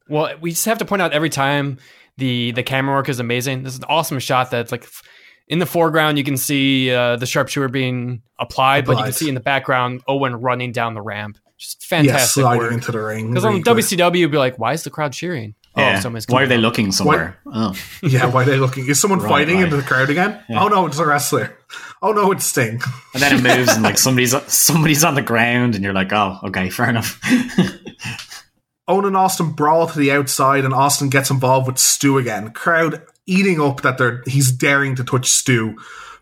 [0.09, 1.79] Well, we just have to point out every time
[2.17, 3.63] the the camera work is amazing.
[3.63, 4.87] This is an awesome shot that's like
[5.49, 9.27] in the foreground you can see uh, the sharpshooter being applied, but you can see
[9.29, 11.37] in the background Owen running down the ramp.
[11.57, 12.71] Just Yeah, fantastic sliding work.
[12.73, 13.29] into the ring.
[13.29, 13.63] Because Really on.
[13.63, 15.97] WCW, you'd be like, "Why is the crowd cheering?" Oh, yeah.
[15.97, 18.87] Oh, someone's why are they looking somewhere oh Yeah, why are they looking?
[18.87, 19.65] Is someone Right, fighting right.
[19.65, 20.43] into the crowd again?
[20.49, 21.55] Oh no, it's a wrestler.
[22.01, 22.81] Oh no, it's Sting.
[23.13, 26.39] and then it moves and like somebody's somebody's on the ground and you're like oh
[26.45, 27.21] okay fair enough
[28.87, 32.51] Owen and Austin brawl to the outside, and Austin gets involved with Stu again.
[32.53, 35.75] Crowd eating up that they're he's daring to touch Stu.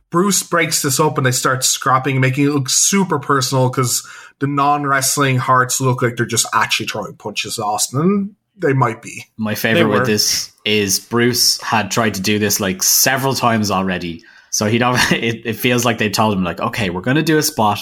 [0.09, 4.07] Bruce breaks this up and they start scrapping, making it look super personal because
[4.39, 8.01] the non wrestling Harts look like they're just actually throwing punches at Austin.
[8.01, 9.25] And they might be.
[9.37, 14.23] My favorite with this is Bruce had tried to do this like several times already.
[14.49, 14.99] So he don't.
[15.11, 17.79] It, it feels like they told him like, okay, we're going to do a spot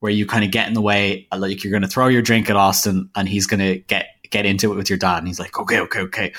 [0.00, 2.22] where you kind of get in the way, uh, like you're going to throw your
[2.22, 5.26] drink at Austin, and he's going to get get into it with your dad, and
[5.26, 6.32] he's like, okay, okay, okay.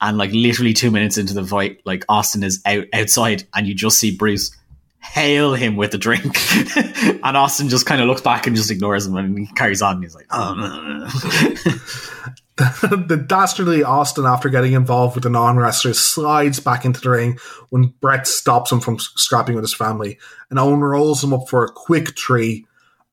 [0.00, 3.74] And like literally two minutes into the fight, like Austin is out outside, and you
[3.74, 4.56] just see Bruce
[5.00, 6.36] hail him with the drink,
[6.76, 9.96] and Austin just kind of looks back and just ignores him, and he carries on.
[9.96, 12.32] And he's like, oh no, no, no.
[12.82, 17.38] the dastardly Austin, after getting involved with the non wrestler, slides back into the ring
[17.70, 20.18] when Bret stops him from scrapping with his family.
[20.50, 22.66] And Owen rolls him up for a quick tree.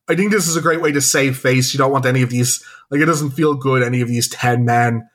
[0.09, 1.73] I think this is a great way to save face.
[1.73, 4.65] You don't want any of these, like, it doesn't feel good, any of these 10
[4.65, 5.07] men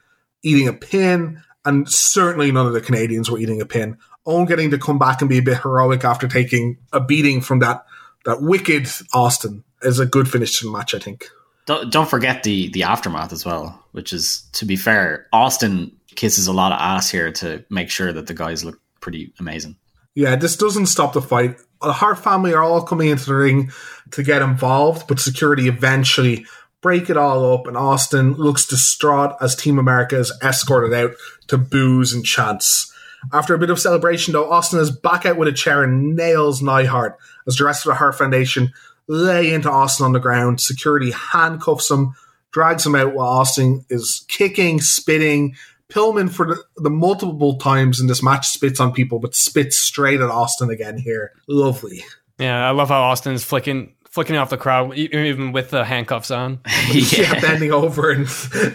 [0.42, 1.42] eating a pin.
[1.64, 3.98] And certainly none of the Canadians were eating a pin.
[4.26, 7.58] Owen getting to come back and be a bit heroic after taking a beating from
[7.58, 7.84] that,
[8.24, 11.28] that wicked Austin is a good finish to the match, I think.
[11.66, 16.46] Don't, don't forget the the aftermath as well, which is to be fair, Austin kisses
[16.46, 19.76] a lot of ass here to make sure that the guys look pretty amazing.
[20.14, 21.56] Yeah, this doesn't stop the fight.
[21.82, 23.72] The Hart family are all coming into the ring
[24.12, 26.46] to get involved, but security eventually
[26.80, 31.12] break it all up, and Austin looks distraught as Team America is escorted out
[31.48, 32.92] to boos and chants.
[33.32, 36.60] After a bit of celebration, though, Austin is back out with a chair and nails
[36.60, 38.72] Neidhart as the rest of the Hart Foundation
[39.08, 40.60] lay into Austin on the ground.
[40.60, 42.14] Security handcuffs him,
[42.50, 45.54] drags him out while Austin is kicking, spitting.
[45.90, 50.20] Pillman, for the, the multiple times in this match, spits on people, but spits straight
[50.20, 51.32] at Austin again here.
[51.46, 52.04] Lovely.
[52.38, 56.60] Yeah, I love how Austin's flicking flicking off the crowd even with the handcuffs on.
[56.92, 58.28] yeah, bending over and,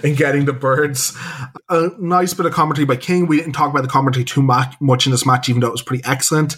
[0.04, 1.18] and getting the birds.
[1.70, 3.26] A nice bit of commentary by King.
[3.26, 5.72] We didn't talk about the commentary too much, much in this match, even though it
[5.72, 6.58] was pretty excellent.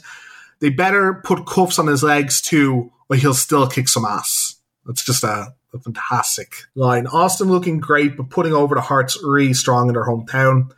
[0.61, 4.55] They better put cuffs on his legs too, or he'll still kick some ass.
[4.85, 7.07] That's just a, a fantastic line.
[7.07, 10.71] Austin looking great, but putting over the Harts really strong in their hometown.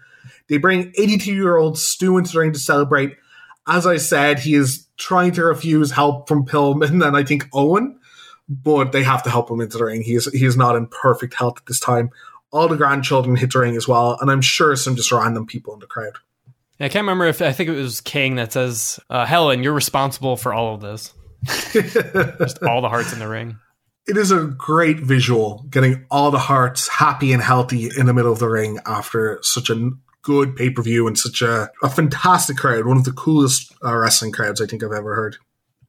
[0.49, 3.15] They bring 82 year old Stu into the ring to celebrate.
[3.67, 7.99] As I said, he is trying to refuse help from Pillman and I think Owen,
[8.49, 10.01] but they have to help him into the ring.
[10.01, 12.09] He is he is not in perfect health at this time.
[12.51, 15.73] All the grandchildren hit the ring as well, and I'm sure some just random people
[15.73, 16.17] in the crowd.
[16.79, 20.35] I can't remember if I think it was King that says, uh, "Helen, you're responsible
[20.35, 21.13] for all of this."
[21.47, 23.57] Just all the Harts in the ring.
[24.05, 28.33] It is a great visual, getting all the Harts happy and healthy in the middle
[28.33, 29.91] of the ring after such a
[30.23, 32.85] good pay per view and such a, a fantastic crowd.
[32.85, 35.37] One of the coolest uh, wrestling crowds I think I've ever heard.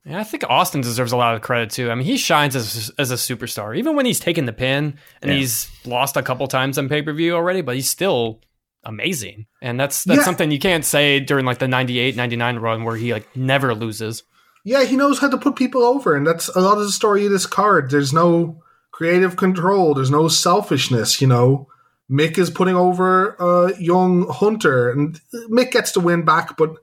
[0.04, 1.90] Yeah, I think Austin deserves a lot of credit too.
[1.90, 5.32] I mean, he shines as as a superstar, even when he's taken the pin and
[5.32, 5.38] Yeah.
[5.38, 7.62] he's lost a couple times on pay per view already.
[7.62, 8.42] But he's still
[8.84, 9.46] amazing.
[9.60, 10.24] And that's that's Yeah.
[10.24, 14.22] something you can't say during like the 98, 99 run where he like never loses.
[14.64, 17.26] Yeah, he knows how to put people over, and that's a lot of the story
[17.26, 17.90] of this card.
[17.90, 19.92] There's no creative control.
[19.92, 21.20] There's no selfishness.
[21.20, 21.68] You know,
[22.10, 25.20] Mick is putting over a young Hunter, and
[25.50, 26.76] Mick gets the win back, but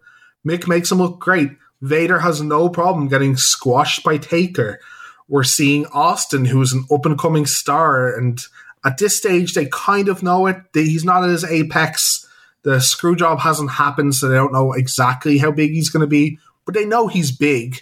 [0.48, 1.50] Mick makes him look great.
[1.82, 4.80] Vader has no problem getting squashed by Taker.
[5.28, 8.40] We're seeing Austin, who's an up and coming star, and
[8.86, 10.58] at this stage, they kind of know it.
[10.74, 12.28] He's not at his apex.
[12.64, 16.08] The screw job hasn't happened, so they don't know exactly how big he's going to
[16.08, 16.38] be.
[16.66, 17.82] But they know he's big,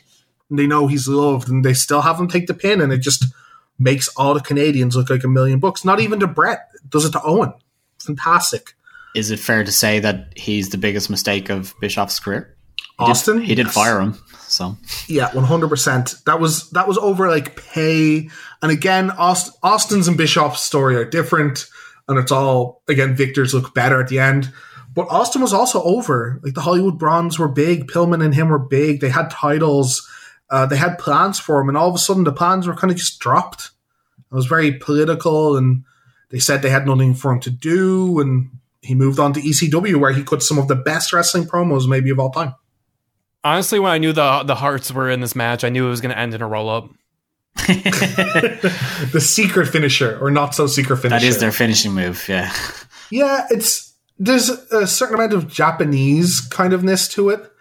[0.50, 3.00] and they know he's loved, and they still have him take the pin, and it
[3.00, 3.26] just
[3.78, 5.86] makes all the Canadians look like a million bucks.
[5.86, 7.54] Not even to Bret, it does it to Owen.
[8.06, 8.74] Fantastic.
[9.16, 12.56] Is it fair to say that he's the biggest mistake of Bischoff's career?
[13.00, 13.74] He did- Austin, he did Yes.
[13.76, 14.18] fire him.
[14.48, 14.78] So
[15.08, 16.16] Yeah, one hundred percent.
[16.26, 18.30] That was that was over like pay,
[18.62, 21.66] and again, Aust- Austin's and Bischoff's story are different,
[22.08, 24.52] and it's all again Victor's look better at the end.
[25.00, 26.42] But Austin was also over.
[26.44, 29.00] Like the Hollywood Blondes were big, Pillman and him were big.
[29.00, 30.06] They had titles,
[30.50, 32.92] uh, they had plans for him, and all of a sudden the plans were kind
[32.92, 33.72] of just dropped.
[34.30, 35.86] It was very political, and
[36.32, 38.50] they said they had nothing for him to do, and
[38.82, 42.10] he moved on to ECW where he cut some of the best wrestling promos maybe
[42.10, 42.56] of all time.
[43.46, 46.02] Honestly, when I knew the the Harts were in this match, I knew it was
[46.02, 46.90] going to end in a roll up.
[47.56, 51.22] the secret finisher or not so secret finisher.
[51.22, 52.28] that is their finishing move.
[52.28, 52.54] Yeah.
[53.12, 53.89] Yeah, it's
[54.20, 57.52] there's a certain amount of Japanese kind ofness to it.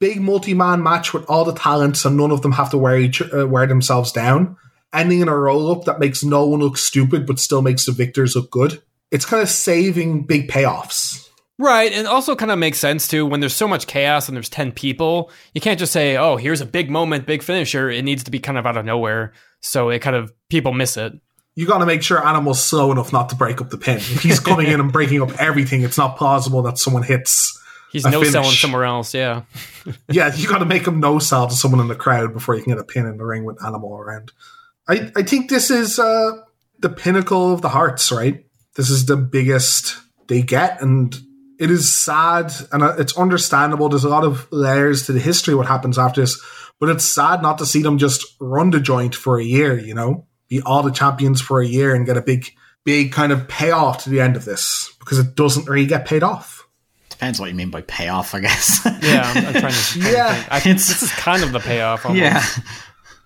[0.00, 3.20] Big multi-man match with all the talents, and none of them have to wear each
[3.20, 4.56] uh, wear themselves down.
[4.92, 7.92] Ending in a roll up that makes no one look stupid, but still makes the
[7.92, 8.80] victors look good.
[9.10, 11.28] It's kind of saving big payoffs.
[11.58, 14.48] Right, and also kind of makes sense too when there's so much chaos and there's
[14.48, 15.30] 10 people.
[15.52, 18.40] You can't just say, "Oh, here's a big moment, big finisher." It needs to be
[18.40, 21.12] kind of out of nowhere, so it kind of people miss it.
[21.56, 23.98] You got to make sure Animal's slow enough not to break up the pin.
[23.98, 27.60] If he's coming in and breaking up everything, it's not plausible that someone hits.
[27.92, 29.42] He's no selling somewhere else, yeah.
[30.08, 32.62] yeah, you got to make him no sell to someone in the crowd before you
[32.62, 34.32] can get a pin in the ring with Animal around.
[34.88, 36.32] I, I think this is uh,
[36.80, 38.44] the pinnacle of the Harts, right?
[38.74, 41.16] This is the biggest they get, and
[41.58, 43.88] it is sad and uh, it's understandable.
[43.88, 46.42] There's a lot of layers to the history what happens after this,
[46.80, 49.94] but it's sad not to see them just run the joint for a year, you
[49.94, 52.50] know, be all the champions for a year and get a big,
[52.84, 56.22] big kind of payoff to the end of this because it doesn't really get paid
[56.22, 56.66] off.
[57.10, 58.80] Depends what you mean by payoff, I guess.
[59.02, 59.98] Yeah, I'm, I'm trying to.
[60.12, 60.44] Yeah.
[60.50, 62.04] I, It's- this is kind of the payoff.
[62.04, 62.20] Almost.
[62.22, 62.44] yeah.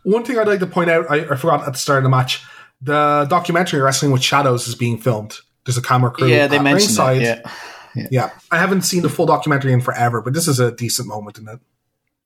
[0.04, 2.10] One thing I'd like to point out, I, I forgot at the start of the
[2.10, 2.42] match,
[2.80, 5.38] the documentary Wrestling with Shadows is being filmed.
[5.66, 6.28] There's a camera crew.
[6.28, 7.22] Yeah, they at mentioned ringside.
[7.22, 7.42] it.
[7.94, 8.06] Yeah.
[8.10, 8.30] Yeah.
[8.50, 11.48] I haven't seen the full documentary in forever, but this is a decent moment in
[11.48, 11.58] it.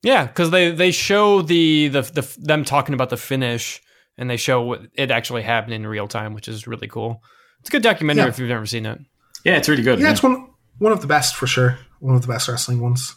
[0.02, 3.80] Yeah, because they they show the, the the them talking about the finish,
[4.18, 7.22] and they show what it actually happened in real time, which is really cool.
[7.60, 8.28] It's a good documentary Yeah.
[8.28, 8.98] if you've never seen it.
[9.44, 10.00] Yeah, it's really good.
[10.00, 10.48] Yeah, it's one
[10.78, 11.78] one of the best for sure.
[12.00, 13.14] One of the best wrestling ones.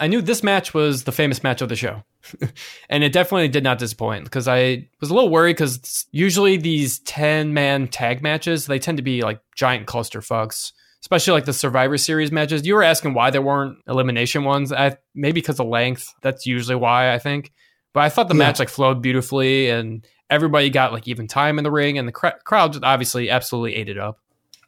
[0.00, 2.02] I knew this match was the famous match of the show.
[2.88, 7.00] and it definitely did not disappoint because I was a little worried because usually these
[7.00, 11.98] 10 man tag matches, they tend to be like giant clusterfucks, especially like the Survivor
[11.98, 12.66] Series matches.
[12.66, 14.72] You were asking why there weren't elimination ones.
[14.72, 16.12] I, maybe because of length.
[16.22, 17.52] That's usually why I think.
[17.92, 18.38] But I thought the Yeah.
[18.38, 22.12] match like flowed beautifully and everybody got like even time in the ring and the
[22.12, 24.18] cr- crowd just obviously absolutely ate it up.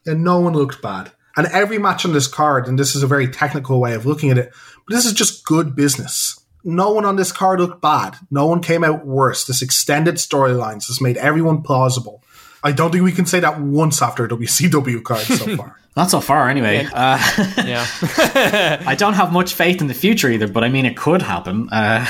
[0.07, 1.11] And no one looked bad.
[1.37, 4.31] And every match on this card, and this is a very technical way of looking
[4.31, 4.53] at it,
[4.87, 6.39] but this is just good business.
[6.63, 8.17] No one on this card looked bad.
[8.31, 9.45] No one came out worse.
[9.45, 12.23] This extended storylines has made everyone plausible.
[12.63, 15.77] I don't think we can say that once after a WCW card so far.
[15.97, 16.87] Not so far, anyway.
[16.93, 17.19] Uh,
[17.65, 17.87] Yeah.
[18.87, 21.69] I don't have much faith in the future either, but I mean, it could happen.
[21.71, 22.07] Uh,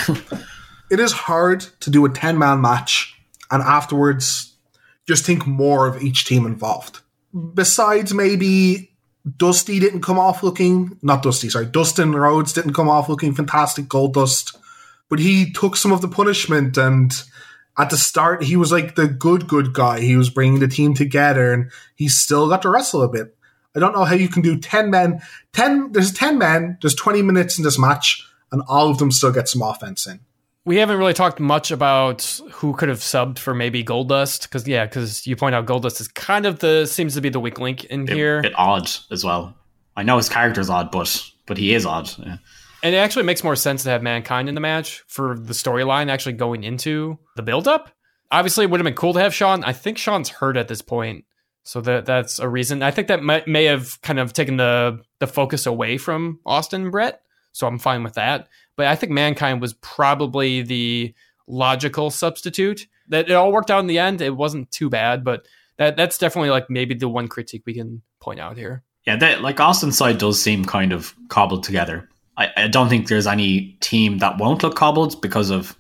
[0.91, 3.14] it is hard to do a 10 man match
[3.55, 4.53] and afterwards
[5.07, 7.01] just think more of each team involved.
[7.55, 8.91] Besides, maybe
[9.37, 13.89] Dusty didn't come off looking, not Dusty, sorry, Dustin Rhodes didn't come off looking fantastic,
[13.89, 14.57] Gold Dust,
[15.09, 17.13] but he took some of the punishment and
[17.79, 20.01] at the start he was like the good, good guy.
[20.01, 23.37] He was bringing the team together and he still got to wrestle a bit.
[23.77, 25.23] I don't know how you can do 10 men,
[25.53, 29.33] 10, there's 10 men, there's 20 minutes in this match and all of them still
[29.33, 30.19] get some offense in.
[30.67, 34.87] We haven't really talked much about who could have subbed for maybe Goldust because yeah,
[34.87, 37.85] because you point out Goldust is kind of the seems to be the weak link
[37.85, 39.55] in bit, here, bit odd as well.
[39.97, 42.11] I know his character's odd, but but he is odd.
[42.19, 42.39] Yeah.
[42.83, 46.11] and it actually makes more sense to have Mankind in the match for the storyline
[46.11, 47.91] actually going into the build-up.
[48.31, 49.63] Obviously, it would have been cool to have Shawn.
[49.65, 51.27] I think Shawn's hurt at this point,
[51.63, 52.83] so that that's a reason.
[52.83, 56.83] I think that may, may have kind of taken the the focus away from Austin
[56.85, 57.21] and Bret,
[57.55, 58.49] so I'm fine with that.
[58.77, 61.15] But I think Mankind was probably the
[61.47, 62.87] logical substitute.
[63.09, 64.21] That it all worked out in the end.
[64.21, 65.47] It wasn't too bad, but
[65.79, 68.83] that that's definitely like maybe the one critique we can point out here.
[69.07, 72.09] Yeah, that like Austin's side does seem kind of cobbled together.
[72.37, 75.77] I, I don't think there's any team that won't look cobbled because of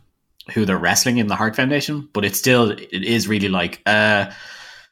[0.52, 4.30] who they're wrestling in the Hart Foundation, but it's still it is really like, uh,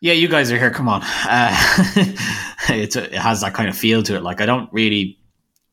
[0.00, 0.70] yeah, you guys are here.
[0.72, 1.54] Come on, uh,
[2.70, 4.22] it has that kind of feel to it.
[4.24, 5.18] Like I don't really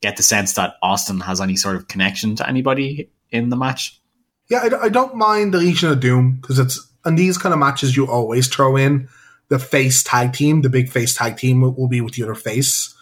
[0.00, 4.00] get the sense that Austin has any sort of connection to anybody in the match.
[4.48, 7.58] Yeah, I, I don't mind the Legion of Doom because it's in these kind of
[7.58, 9.08] matches you always throw in
[9.48, 10.62] the face tag team.
[10.62, 12.94] The big face tag team will, will be with the other face.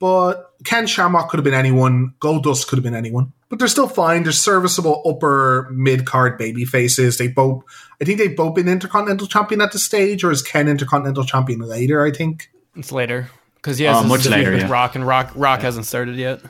[0.00, 2.14] But Ken Shamrock could have been anyone.
[2.20, 3.32] Goldust could have been anyone.
[3.48, 4.22] But they're still fine.
[4.22, 7.18] They're serviceable upper mid card baby faces.
[7.18, 7.64] They both,
[8.00, 11.60] I think they've both been Intercontinental Champion at the stage, or is Ken Intercontinental Champion
[11.60, 12.04] later?
[12.04, 13.28] I think it's later
[13.58, 14.70] because he has Oh, much feud later, with yeah.
[14.70, 16.40] Rock, and Rock Rock hasn't started yet.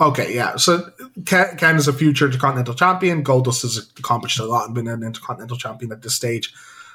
[0.00, 0.56] Okay, yeah.
[0.56, 0.90] So
[1.26, 3.22] Ken, Ken is a future Intercontinental Champion.
[3.22, 6.52] Goldust has accomplished a lot and been an Intercontinental Champion at this stage.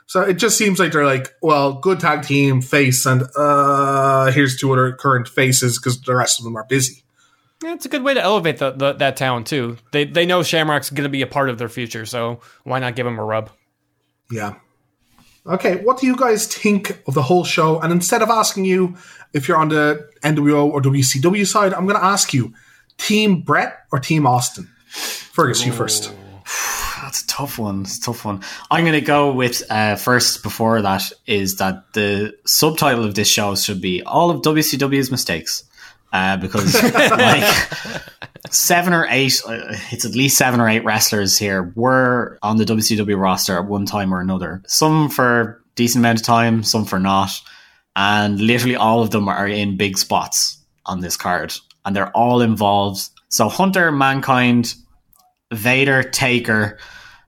[0.08, 4.58] So it just seems like they're like, well, good tag team, face, and uh here's
[4.58, 7.04] two other current faces because the rest of them are busy.
[7.64, 9.78] Yeah, it's a good way to elevate the, the, that town too.
[9.92, 12.96] They they know Shamrock's going to be a part of their future, so why not
[12.96, 13.50] give him a rub?
[14.32, 14.56] Yeah.
[15.48, 17.80] Okay, what do you guys think of the whole show?
[17.80, 18.98] And instead of asking you
[19.34, 22.54] if you're on the NWO or WCW side, I'm going to ask you,
[22.98, 24.70] Team Bret or Team Austin?
[24.88, 26.14] Fergus, you first.
[27.02, 27.82] That's a tough one.
[27.82, 28.42] It's a tough one.
[28.70, 33.30] I'm going to go with uh, first before that is that the subtitle of this
[33.30, 35.64] show should be all of WCW's mistakes.
[36.12, 37.44] Uh, because like
[38.52, 42.66] seven or eight, uh, it's at least seven or eight wrestlers here were on the
[42.66, 44.62] WCW roster at one time or another.
[44.68, 47.30] Some for decent amount of time, some for not,
[47.96, 51.54] and literally all of them are in big spots on this card,
[51.86, 53.10] and they're all involved.
[53.30, 54.74] So Hunter, Mankind,
[55.54, 56.78] Vader, Taker,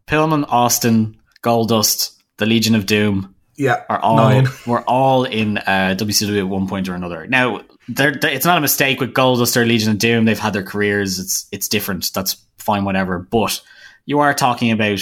[0.07, 4.47] Pillman, Austin, Goldust, the Legion of Doom Yeah, are all nine.
[4.67, 7.27] were all in uh, WCW at one point or another.
[7.27, 10.25] Now, they're, they it's not a mistake with Goldust or Legion of Doom.
[10.25, 11.19] They've had their careers.
[11.19, 12.11] It's it's different.
[12.13, 13.19] That's fine, whatever.
[13.19, 13.61] But
[14.05, 14.99] you are talking about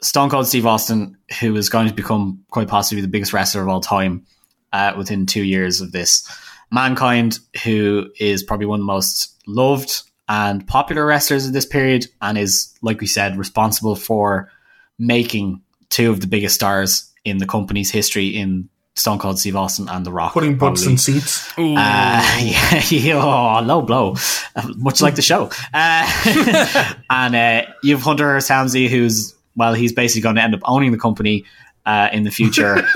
[0.00, 3.68] Stone Cold Steve Austin, who is going to become quite possibly the biggest wrestler of
[3.68, 4.26] all time
[4.72, 6.28] uh, within two years of this.
[6.70, 12.06] Mankind, who is probably one of the most loved and popular wrestlers of this period,
[12.20, 14.50] and is, like we said, responsible for
[14.98, 19.88] making two of the biggest stars in the company's history in Stone Cold Steve Austin
[19.88, 20.32] and The Rock.
[20.32, 20.92] Putting butts probably.
[20.92, 21.48] in seats.
[21.58, 21.60] Uh,
[22.40, 24.16] yeah, yeah, oh, low blow,
[24.54, 25.50] Uh, much like the show.
[25.74, 30.92] Uh, and uh, you've Hunter Samsey, who's well, he's basically going to end up owning
[30.92, 31.44] the company
[31.84, 32.86] uh, in the future,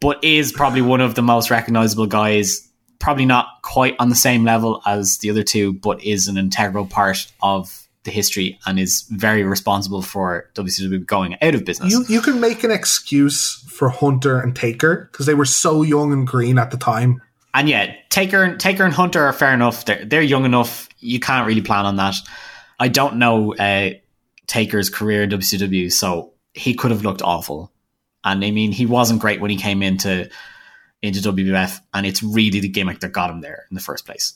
[0.00, 2.66] but is probably one of the most recognizable guys.
[2.98, 6.86] Probably not quite on the same level as the other two, but is an integral
[6.86, 11.92] part of the history and is very responsible for WCW going out of business.
[11.92, 16.12] You you can make an excuse for Hunter and Taker because they were so young
[16.12, 17.20] and green at the time.
[17.52, 19.84] And yeah, Taker, and Taker and Hunter are fair enough.
[19.84, 20.88] They're they're young enough.
[21.00, 22.14] You can't really plan on that.
[22.78, 23.90] I don't know uh,
[24.46, 27.72] Taker's career in WCW, so he could have looked awful.
[28.24, 30.30] And I mean, he wasn't great when he came into
[31.02, 34.34] into WWF, and it's really the gimmick that got him there in the first place.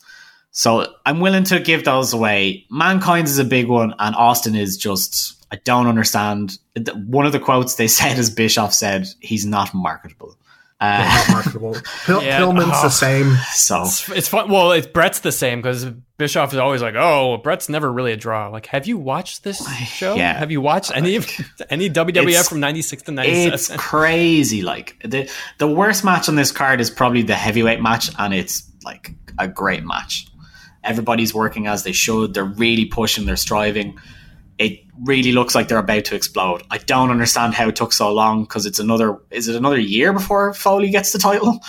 [0.52, 2.66] So I'm willing to give those away.
[2.70, 6.58] Mankind is a big one, and Austin is just I don't understand.
[7.06, 10.36] One of the quotes they said is Bischoff said he's not marketable.
[10.80, 11.76] They're Uh, not marketable.
[12.06, 12.82] Pil- Yeah, Pillman's oh.
[12.84, 13.36] the same.
[13.52, 14.50] so It's, it's fun.
[14.50, 15.84] Well, it's Bret's the same because
[16.18, 19.58] Bischoff is always like, "Oh, Bret's never really a draw." Like, have you watched this
[19.86, 20.14] show?
[20.16, 20.32] Yeah.
[20.38, 21.26] Have you watched any of
[21.68, 23.52] any WWF from '96 to '97?
[23.54, 24.62] It's crazy.
[24.62, 28.62] Like the the worst match on this card is probably the heavyweight match, and it's
[28.84, 30.26] like a great match.
[30.82, 32.34] Everybody's working as they should.
[32.34, 33.26] They're really pushing.
[33.26, 33.98] They're striving.
[34.58, 36.62] It really looks like they're about to explode.
[36.70, 39.18] I don't understand how it took so long because it's another.
[39.30, 41.60] Is it another year before Foley gets the title?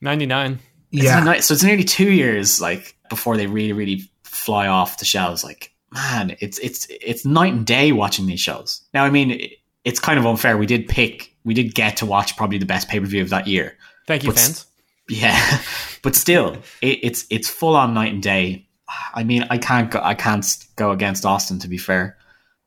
[0.00, 0.58] '99.
[0.92, 4.98] It's Yeah, ni- so it's nearly two years like before they really really fly off
[4.98, 5.42] the shelves.
[5.44, 8.82] Like man, it's it's it's night and day watching these shows.
[8.94, 9.48] Now I mean
[9.84, 10.56] it's kind of unfair.
[10.56, 13.30] We did pick we did get to watch probably the best pay per view of
[13.30, 13.76] that year.
[14.06, 14.66] Thank you, But fans.
[15.08, 15.60] Yeah,
[16.02, 18.66] but still, it, it's it's full on night and day.
[19.14, 20.46] I mean, I can't go, I can't
[20.76, 21.58] go against Austin.
[21.60, 22.16] To be fair,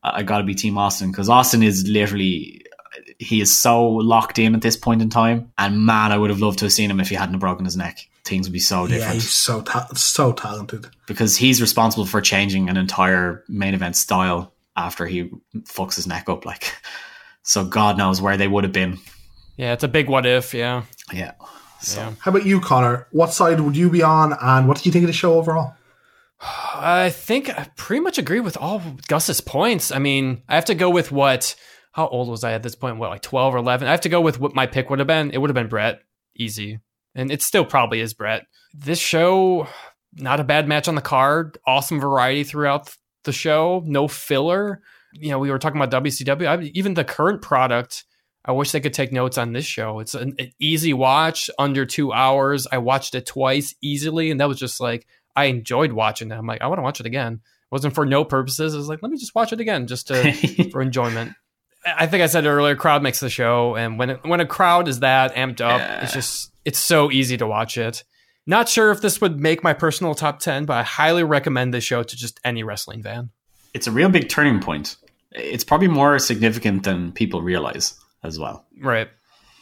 [0.03, 2.63] I, I got to be Team Austin because Austin is literally
[3.17, 5.51] he is so locked in at this point in time.
[5.57, 7.77] And man, I would have loved to have seen him if he hadn't broken his
[7.77, 7.99] neck.
[8.23, 8.91] Things would be so different.
[8.91, 10.87] yeah, different he's so ta- so talented.
[11.07, 15.29] because he's responsible for changing an entire main event style after he
[15.63, 16.45] fucks his neck up.
[16.45, 16.73] Like,
[17.43, 18.99] so God knows where they would have been.
[19.57, 20.53] Yeah, it's a big what if.
[20.53, 21.31] Yeah, Yeah.
[21.81, 22.13] So yeah.
[22.19, 23.07] How about you, Connor?
[23.11, 25.75] What side would you be on, and what do you think of the show overall?
[26.41, 29.91] I think I pretty much agree with all Gus's points.
[29.91, 31.55] I mean, I have to go with what.
[31.91, 32.97] How old was I at this point?
[32.97, 33.87] What, like twelve or eleven?
[33.87, 35.31] I have to go with what my pick would have been.
[35.31, 36.01] It would have been Bret,
[36.35, 36.79] easy.
[37.15, 38.43] and it still probably is Bret.
[38.73, 39.67] This show,
[40.13, 41.57] not a bad match on the card.
[41.65, 43.83] Awesome variety throughout the show.
[43.85, 44.81] No filler.
[45.13, 46.47] You know, we were talking about WCW.
[46.47, 48.05] I, even the current product,
[48.49, 49.99] I wish they could take notes on this show.
[49.99, 52.65] It's an, an easy watch, under two hours.
[52.71, 55.05] I watched it twice easily, and that was just like
[55.35, 56.35] I enjoyed watching it.
[56.35, 57.33] I'm like, I want to watch it again.
[57.33, 58.73] It wasn't for no purposes.
[58.73, 60.31] It was like, let me just watch it again, just to
[60.71, 61.33] for enjoyment.
[61.85, 64.87] I think I said earlier, crowd makes the show, and when it, when a crowd
[64.87, 66.01] is that amped up, yeah.
[66.01, 68.03] it's just it's so easy to watch it.
[68.47, 71.83] Not sure if this would make my personal top ten, but I highly recommend this
[71.83, 73.29] show to just any wrestling fan.
[73.75, 74.95] It's a real big turning point.
[75.33, 77.93] It's probably more significant than people realize
[78.23, 78.65] as well.
[78.81, 79.09] Right.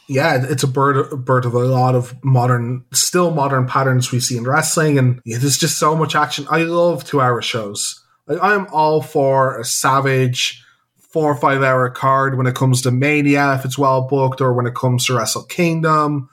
[0.08, 4.20] Yeah, it's a bird, a bird of a lot of modern, still modern patterns we
[4.20, 6.46] see in wrestling, and yeah, there's just so much action.
[6.50, 8.02] I love two-hour shows.
[8.26, 10.64] I, I'm all for a savage
[10.96, 14.54] four or five hour card when it comes to Mania if it's well booked, or
[14.54, 16.30] when it comes to Wrestle Kingdom.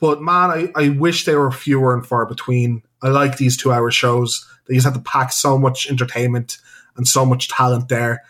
[0.00, 2.82] But man, I, I wish they were fewer and far between.
[3.02, 4.46] I like these two hour shows.
[4.66, 6.58] They just have to pack so much entertainment
[6.96, 8.22] and so much talent there.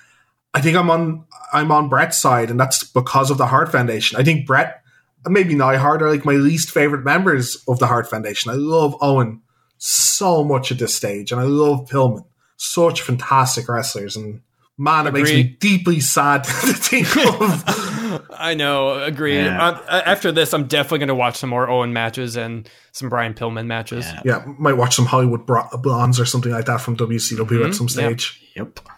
[0.54, 4.18] I think I'm on I'm on Bret's side, and that's because of the Hart Foundation.
[4.18, 4.82] I think Bret,
[5.26, 8.50] maybe Neidhart, are like my least favorite members of the Hart Foundation.
[8.50, 9.42] I love Owen
[9.78, 12.24] so much at this stage, and I love Pillman.
[12.56, 14.40] Such fantastic wrestlers, and
[14.78, 18.30] man, it makes me deeply sad to think of.
[18.38, 19.36] I know, agree.
[19.36, 19.70] Yeah.
[19.70, 23.34] Uh, after this, I'm definitely going to watch some more Owen matches and some Brian
[23.34, 24.06] Pillman matches.
[24.06, 27.66] Yeah, yeah might watch some Hollywood Blondes or something like that from WCW mm-hmm.
[27.70, 28.40] at some stage.
[28.54, 28.78] Yep.
[28.78, 28.88] yep.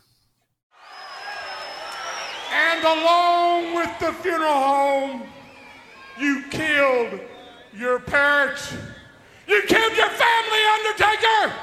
[2.77, 5.23] And along with the funeral home,
[6.19, 7.21] you killed
[7.73, 8.75] your parents.
[9.49, 11.55] You killed your family, Undertaker!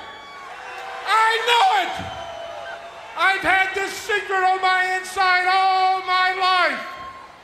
[1.06, 1.94] I know it!
[3.16, 6.82] I've had this secret on my inside all my life.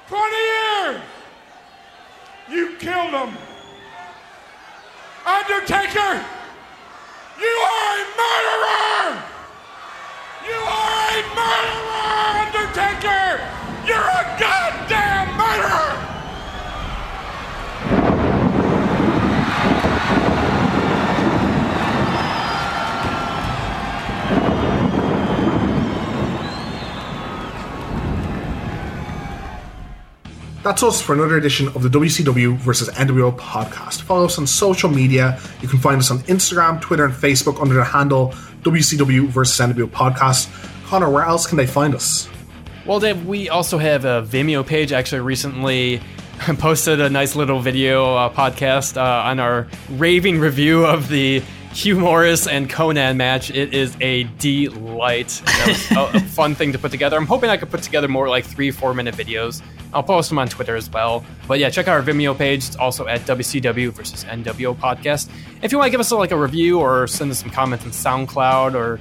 [0.08, 1.02] 20 years.
[2.50, 3.38] You killed him.
[5.28, 6.26] Undertaker,
[7.40, 9.39] you are a murderer.
[10.46, 13.42] You are a murderer, Undertaker.
[13.86, 16.19] You're a goddamn murderer.
[30.70, 34.04] That's us for another edition of the WCW versus NWO podcast.
[34.04, 35.42] Follow us on social media.
[35.64, 39.88] You can find us on Instagram, Twitter, and Facebook under the handle WCW versus NWO
[39.88, 40.48] podcast.
[40.86, 42.30] Connor, where else can they find us?
[42.86, 44.92] Well, Dave, we also have a Vimeo page.
[44.92, 46.04] Actually, recently
[46.60, 51.42] posted a nice little video uh, podcast uh, on our raving review of the
[51.74, 53.52] Hugh Morris and Konnan match.
[53.52, 55.42] It is a delight.
[55.68, 57.16] A, a, fun thing to put together.
[57.16, 59.62] I'm hoping I could put together more like three, four minute videos.
[59.94, 61.24] I'll post them on Twitter as well.
[61.48, 62.68] But yeah, check out our Vimeo page.
[62.68, 65.30] It's also at WCW versus NWO podcast.
[65.62, 67.86] If you want to give us a, like a review or send us some comments
[67.86, 69.00] on SoundCloud or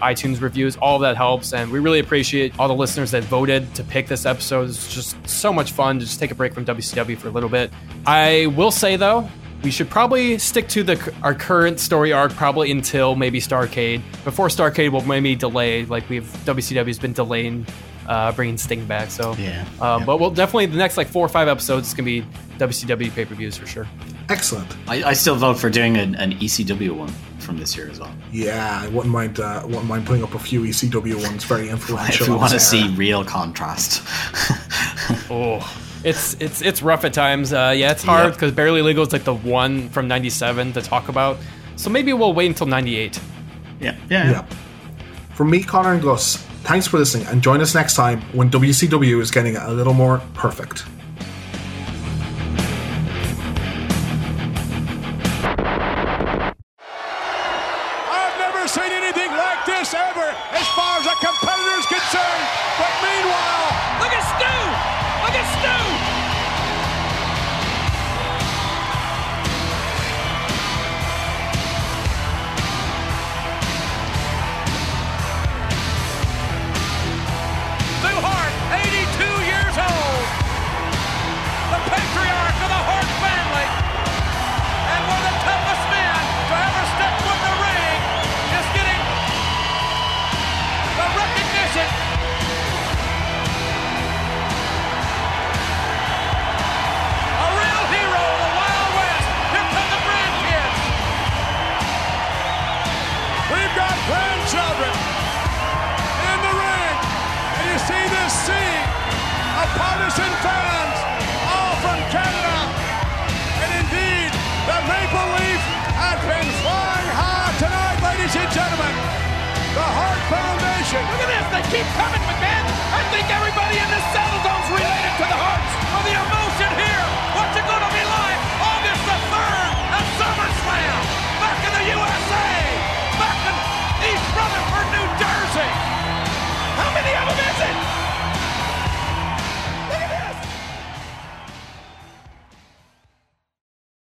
[0.00, 1.52] iTunes reviews, all of that helps.
[1.52, 4.70] And we really appreciate all the listeners that voted to pick this episode.
[4.70, 7.48] It's just so much fun to just take a break from WCW for a little
[7.50, 7.72] bit.
[8.06, 9.28] I will say though,
[9.62, 14.02] we should probably stick to the our current story arc probably until maybe Starcade.
[14.24, 17.66] Before Starcade, we'll maybe delay like we've WCW's been delaying
[18.06, 19.10] uh, bringing Sting back.
[19.10, 20.06] So yeah, um, yeah.
[20.06, 22.22] but we'll definitely the next like four or five episodes is gonna be
[22.58, 23.86] WCW pay per views for sure.
[24.28, 24.76] Excellent.
[24.88, 28.12] I, I, still vote for doing an, an, ECW one from this year as well.
[28.32, 29.38] Yeah, I wouldn't mind.
[29.38, 31.44] Uh, wouldn't mind putting up a few ECW ones.
[31.44, 32.26] Very influential.
[32.26, 34.02] if we want to see real contrast.
[35.30, 37.52] oh it's it's it's rough at times.
[37.52, 38.56] Uh, yeah, it's hard because yep.
[38.56, 41.36] Barely Legal is like the one from '97 to talk about.
[41.74, 43.20] So maybe we'll wait until '98.
[43.80, 44.46] Yeah, yeah, yeah.
[45.34, 49.20] From me, Connor and Gus, thanks for listening, and join us next time when WCW
[49.20, 50.84] is getting a little more perfect.